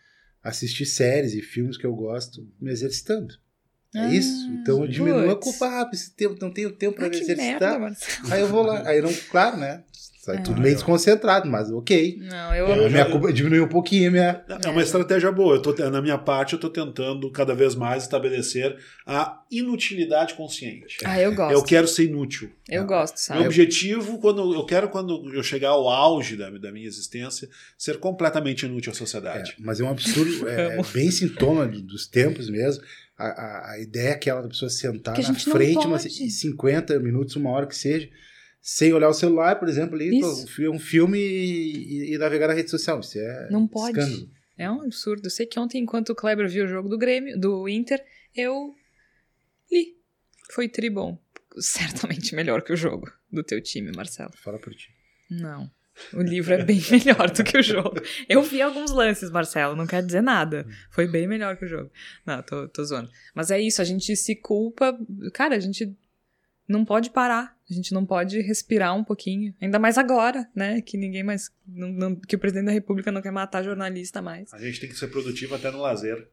assistir 0.42 0.86
séries 0.86 1.34
e 1.34 1.42
filmes 1.42 1.76
que 1.76 1.84
eu 1.86 1.94
gosto 1.94 2.46
me 2.60 2.70
exercitando. 2.70 3.34
É 3.92 4.06
isso? 4.14 4.46
Ah, 4.48 4.52
Então 4.62 4.82
eu 4.84 4.88
diminuo 4.88 5.28
a 5.30 5.34
putz. 5.34 5.44
culpa. 5.58 5.66
Ah, 5.66 5.90
esse 5.92 6.14
tempo, 6.14 6.36
não 6.40 6.52
tenho 6.52 6.70
tempo 6.70 6.94
para 6.96 7.06
Ah, 7.06 7.10
me 7.10 7.16
exercitar. 7.18 7.80
merda. 7.80 7.96
Aí 8.30 8.40
eu 8.42 8.46
vou 8.46 8.62
lá. 8.62 8.86
Aí 8.86 9.02
não, 9.02 9.12
claro, 9.30 9.56
né? 9.56 9.82
Sai 10.22 10.36
É. 10.36 10.40
tudo 10.42 10.60
meio 10.60 10.74
desconcentrado, 10.74 11.48
mas 11.48 11.70
ok. 11.70 12.18
Não, 12.20 12.54
eu. 12.54 12.66
Eu 12.68 12.72
A 12.74 12.76
minha 12.90 13.04
já- 13.04 13.10
culpa 13.10 13.32
diminuiu 13.32 13.64
um 13.64 13.68
pouquinho 13.68 14.08
a 14.08 14.12
minha. 14.12 14.44
É 14.62 14.68
uma 14.68 14.82
estratégia 14.82 15.32
boa. 15.32 15.54
Eu 15.54 15.62
tô, 15.62 15.72
na 15.88 16.02
minha 16.02 16.18
parte, 16.18 16.52
eu 16.52 16.56
estou 16.58 16.68
tentando 16.68 17.30
cada 17.32 17.54
vez 17.54 17.74
mais 17.74 18.02
estabelecer 18.02 18.76
a 19.06 19.40
inutilidade 19.50 20.34
consciente. 20.34 20.98
Ah, 21.06 21.18
eu 21.18 21.34
gosto. 21.34 21.52
Eu 21.54 21.62
quero 21.62 21.88
ser 21.88 22.04
inútil. 22.04 22.50
Eu 22.68 22.84
gosto, 22.84 23.14
Meu 23.14 23.18
sabe? 23.38 23.46
objetivo, 23.46 24.18
quando 24.18 24.52
eu 24.52 24.66
quero 24.66 24.90
quando 24.90 25.32
eu 25.34 25.42
chegar 25.42 25.70
ao 25.70 25.88
auge 25.88 26.36
da, 26.36 26.50
da 26.50 26.70
minha 26.70 26.86
existência, 26.86 27.48
ser 27.78 27.98
completamente 27.98 28.66
inútil 28.66 28.92
à 28.92 28.94
É, 28.94 28.98
sociedade. 28.98 29.54
mas 29.58 29.80
é 29.80 29.84
um 29.84 29.88
absurdo, 29.88 30.30
é, 30.46 30.76
é 30.78 30.82
bem 30.92 31.10
sintoma 31.10 31.66
dos 31.66 32.06
tempos 32.06 32.50
mesmo. 32.50 32.84
A, 33.16 33.24
a, 33.26 33.70
a 33.72 33.80
ideia 33.80 34.08
é 34.08 34.12
aquela 34.12 34.42
da 34.42 34.48
pessoa 34.48 34.68
sentar 34.70 35.14
Que 35.14 35.22
a 35.24 35.28
na 35.28 35.34
frente, 35.34 35.86
pode. 35.88 36.10
50 36.30 36.98
minutos, 37.00 37.36
uma 37.36 37.50
hora 37.50 37.66
que 37.66 37.76
seja, 37.76 38.08
sem 38.60 38.92
olhar 38.92 39.08
o 39.08 39.14
celular, 39.14 39.58
por 39.58 39.68
exemplo, 39.68 39.94
ali, 39.94 40.22
um 40.22 40.74
um 40.74 40.78
filme 40.78 41.18
e, 41.18 42.14
e 42.14 42.18
navegar 42.18 42.48
na 42.48 42.54
rede 42.54 42.70
social. 42.70 43.00
Isso 43.00 43.18
é 43.18 43.48
Não 43.50 43.66
pode. 43.66 43.98
escândalo. 43.98 44.30
É 44.58 44.70
um 44.70 44.82
absurdo. 44.82 45.26
Eu 45.26 45.30
sei 45.30 45.46
que 45.46 45.58
ontem, 45.58 45.82
enquanto 45.82 46.10
o 46.10 46.14
Kleber 46.14 46.48
viu 46.48 46.64
o 46.64 46.68
jogo 46.68 46.88
do 46.88 46.98
Grêmio, 46.98 47.38
do 47.40 47.66
Inter, 47.68 48.04
eu 48.36 48.74
li. 49.72 49.96
Foi 50.52 50.68
tribom. 50.68 51.18
Certamente 51.58 52.34
melhor 52.34 52.62
que 52.62 52.72
o 52.72 52.76
jogo 52.76 53.10
do 53.32 53.42
teu 53.42 53.60
time, 53.62 53.90
Marcelo. 53.96 54.32
Fala 54.36 54.58
por 54.58 54.74
ti. 54.74 54.90
Não. 55.30 55.70
O 56.12 56.22
livro 56.22 56.54
é 56.54 56.64
bem 56.64 56.80
melhor 56.90 57.30
do 57.30 57.44
que 57.44 57.58
o 57.58 57.62
jogo. 57.62 58.00
Eu 58.28 58.42
vi 58.42 58.60
alguns 58.62 58.90
lances, 58.90 59.30
Marcelo, 59.30 59.76
não 59.76 59.86
quer 59.86 60.04
dizer 60.04 60.22
nada. 60.22 60.66
Foi 60.90 61.06
bem 61.06 61.26
melhor 61.26 61.56
que 61.56 61.64
o 61.64 61.68
jogo. 61.68 61.90
Não, 62.26 62.42
tô, 62.42 62.68
tô 62.68 62.84
zoando. 62.84 63.10
Mas 63.34 63.50
é 63.50 63.60
isso, 63.60 63.80
a 63.80 63.84
gente 63.84 64.14
se 64.16 64.36
culpa. 64.36 64.98
Cara, 65.32 65.56
a 65.56 65.60
gente 65.60 65.94
não 66.70 66.84
pode 66.84 67.10
parar. 67.10 67.56
A 67.70 67.74
gente 67.74 67.92
não 67.92 68.04
pode 68.06 68.40
respirar 68.40 68.96
um 68.96 69.04
pouquinho. 69.04 69.54
Ainda 69.60 69.78
mais 69.78 69.96
agora, 69.98 70.48
né? 70.54 70.80
Que 70.80 70.96
ninguém 70.96 71.22
mais. 71.22 71.50
não- 71.66 71.88
não- 71.92 72.16
que 72.16 72.34
o 72.34 72.38
presidente 72.38 72.66
da 72.66 72.72
República 72.72 73.12
não 73.12 73.22
quer 73.22 73.30
matar 73.32 73.62
jornalista 73.62 74.20
mais. 74.22 74.52
A 74.52 74.58
gente 74.58 74.80
tem 74.80 74.88
que 74.88 74.96
ser 74.96 75.08
produtivo 75.08 75.54
até 75.54 75.70
no 75.70 75.78
lazer. 75.80 76.28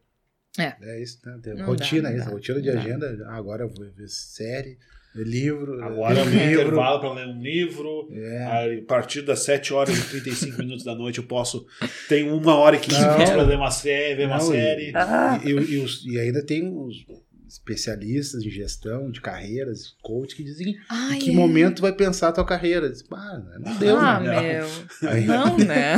É 0.58 1.00
isso, 1.00 1.20
né? 1.24 1.38
Tem 1.42 1.54
Não 1.54 1.66
rotina, 1.66 2.02
dá, 2.02 2.10
não 2.10 2.16
isso. 2.16 2.26
dá, 2.26 2.32
rotina 2.32 2.60
de 2.60 2.72
dá. 2.72 2.78
agenda. 2.80 3.26
Ah, 3.28 3.36
agora 3.36 3.62
eu 3.62 3.68
vou 3.68 3.86
ver 3.92 4.08
série, 4.08 4.76
livro. 5.14 5.80
Agora 5.84 6.18
é 6.18 6.24
livro. 6.24 6.62
intervalo 6.62 7.00
para 7.00 7.12
ler 7.12 7.26
um 7.28 7.40
livro. 7.40 8.08
É. 8.12 8.44
A 8.80 8.86
partir 8.86 9.22
das 9.22 9.40
7 9.44 9.72
horas 9.72 9.96
e 9.96 10.08
35 10.10 10.58
minutos 10.58 10.84
da 10.84 10.94
noite 10.96 11.18
eu 11.18 11.24
posso. 11.24 11.64
Tenho 12.08 12.36
uma 12.36 12.56
hora 12.56 12.74
e 12.76 12.80
15 12.80 13.00
Não. 13.00 13.12
minutos 13.12 13.30
para 13.32 13.42
ler 13.42 13.56
uma 13.56 13.70
série, 13.70 14.14
ver 14.16 14.26
uma 14.26 14.38
e- 14.38 14.40
série. 14.40 14.92
Ah. 14.96 15.40
E, 15.44 15.48
e- 15.50 15.74
e 15.74 15.76
os- 15.78 16.04
e 16.06 16.18
ainda 16.18 16.44
tem 16.44 16.66
os 16.68 17.04
especialistas 17.48 18.42
em 18.44 18.50
gestão, 18.50 19.10
de 19.10 19.20
carreiras, 19.20 19.96
coach, 20.02 20.36
que 20.36 20.44
dizem 20.44 20.76
Ai, 20.88 21.16
em 21.16 21.18
que 21.20 21.30
é. 21.30 21.32
momento 21.32 21.80
vai 21.82 21.92
pensar 21.92 22.28
a 22.28 22.32
tua 22.32 22.44
carreira. 22.46 22.88
Diz, 22.90 23.02
ah, 23.12 23.42
não 23.60 23.76
deu, 23.78 23.96
ah, 23.98 24.20
né? 24.20 24.40
meu. 24.60 24.66
Aí- 25.10 25.24
Não, 25.26 25.56
né? 25.58 25.96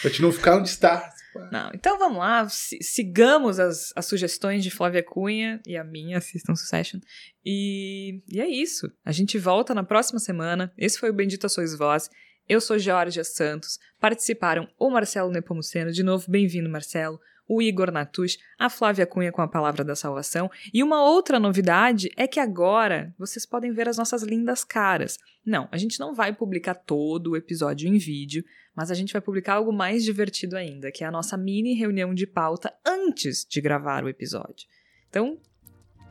Pra 0.00 0.10
te 0.10 0.22
não 0.22 0.32
ficar 0.32 0.56
onde 0.58 0.68
está. 0.68 1.10
Não, 1.50 1.70
então 1.74 1.98
vamos 1.98 2.18
lá, 2.18 2.48
si- 2.48 2.78
sigamos 2.80 3.58
as, 3.58 3.92
as 3.96 4.06
sugestões 4.06 4.62
de 4.62 4.70
Flávia 4.70 5.02
Cunha 5.02 5.60
e 5.66 5.76
a 5.76 5.82
minha, 5.82 6.18
assistam 6.18 6.54
Succession. 6.54 7.00
E, 7.44 8.22
e 8.28 8.40
é 8.40 8.48
isso. 8.48 8.88
A 9.04 9.10
gente 9.10 9.36
volta 9.38 9.74
na 9.74 9.82
próxima 9.82 10.20
semana. 10.20 10.72
Esse 10.78 10.98
foi 10.98 11.10
o 11.10 11.14
Bendita 11.14 11.48
Sois 11.48 11.76
Vós. 11.76 12.08
Eu 12.48 12.60
sou 12.60 12.78
Georgia 12.78 13.24
Santos. 13.24 13.78
Participaram 14.00 14.68
o 14.78 14.90
Marcelo 14.90 15.30
Nepomuceno, 15.30 15.90
de 15.90 16.02
novo, 16.02 16.30
bem-vindo, 16.30 16.68
Marcelo. 16.70 17.18
O 17.48 17.60
Igor 17.60 17.90
Natush, 17.90 18.38
a 18.58 18.70
Flávia 18.70 19.06
Cunha 19.06 19.32
com 19.32 19.42
a 19.42 19.48
Palavra 19.48 19.84
da 19.84 19.94
Salvação. 19.94 20.50
E 20.72 20.82
uma 20.82 21.02
outra 21.02 21.38
novidade 21.38 22.10
é 22.16 22.26
que 22.26 22.40
agora 22.40 23.14
vocês 23.18 23.44
podem 23.44 23.72
ver 23.72 23.88
as 23.88 23.98
nossas 23.98 24.22
lindas 24.22 24.64
caras. 24.64 25.18
Não, 25.44 25.68
a 25.70 25.76
gente 25.76 26.00
não 26.00 26.14
vai 26.14 26.32
publicar 26.32 26.74
todo 26.74 27.32
o 27.32 27.36
episódio 27.36 27.88
em 27.88 27.98
vídeo, 27.98 28.44
mas 28.74 28.90
a 28.90 28.94
gente 28.94 29.12
vai 29.12 29.20
publicar 29.20 29.54
algo 29.54 29.72
mais 29.72 30.02
divertido 30.02 30.56
ainda, 30.56 30.90
que 30.90 31.04
é 31.04 31.06
a 31.06 31.12
nossa 31.12 31.36
mini 31.36 31.74
reunião 31.74 32.14
de 32.14 32.26
pauta 32.26 32.72
antes 32.84 33.46
de 33.48 33.60
gravar 33.60 34.04
o 34.04 34.08
episódio. 34.08 34.66
Então, 35.08 35.38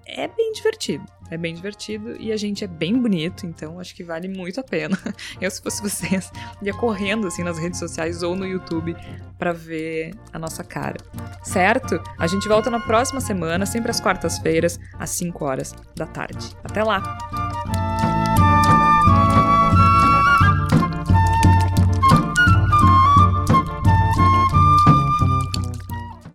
é 0.05 0.27
bem 0.27 0.51
divertido. 0.53 1.05
É 1.29 1.37
bem 1.37 1.55
divertido 1.55 2.15
e 2.19 2.31
a 2.31 2.37
gente 2.37 2.63
é 2.63 2.67
bem 2.67 2.99
bonito, 2.99 3.45
então 3.45 3.79
acho 3.79 3.95
que 3.95 4.03
vale 4.03 4.27
muito 4.27 4.59
a 4.59 4.63
pena. 4.63 4.97
Eu, 5.41 5.49
se 5.49 5.61
fosse 5.61 5.81
vocês, 5.81 6.31
ia 6.61 6.73
correndo 6.73 7.27
assim 7.27 7.43
nas 7.43 7.57
redes 7.57 7.79
sociais 7.79 8.21
ou 8.21 8.35
no 8.35 8.45
YouTube 8.45 8.95
para 9.37 9.51
ver 9.51 10.13
a 10.31 10.37
nossa 10.37 10.63
cara. 10.63 10.97
Certo? 11.43 12.01
A 12.19 12.27
gente 12.27 12.47
volta 12.47 12.69
na 12.69 12.79
próxima 12.79 13.19
semana, 13.19 13.65
sempre 13.65 13.89
às 13.89 13.99
quartas-feiras, 13.99 14.79
às 14.99 15.09
5 15.11 15.43
horas 15.43 15.73
da 15.95 16.05
tarde. 16.05 16.55
Até 16.63 16.83
lá! 16.83 17.62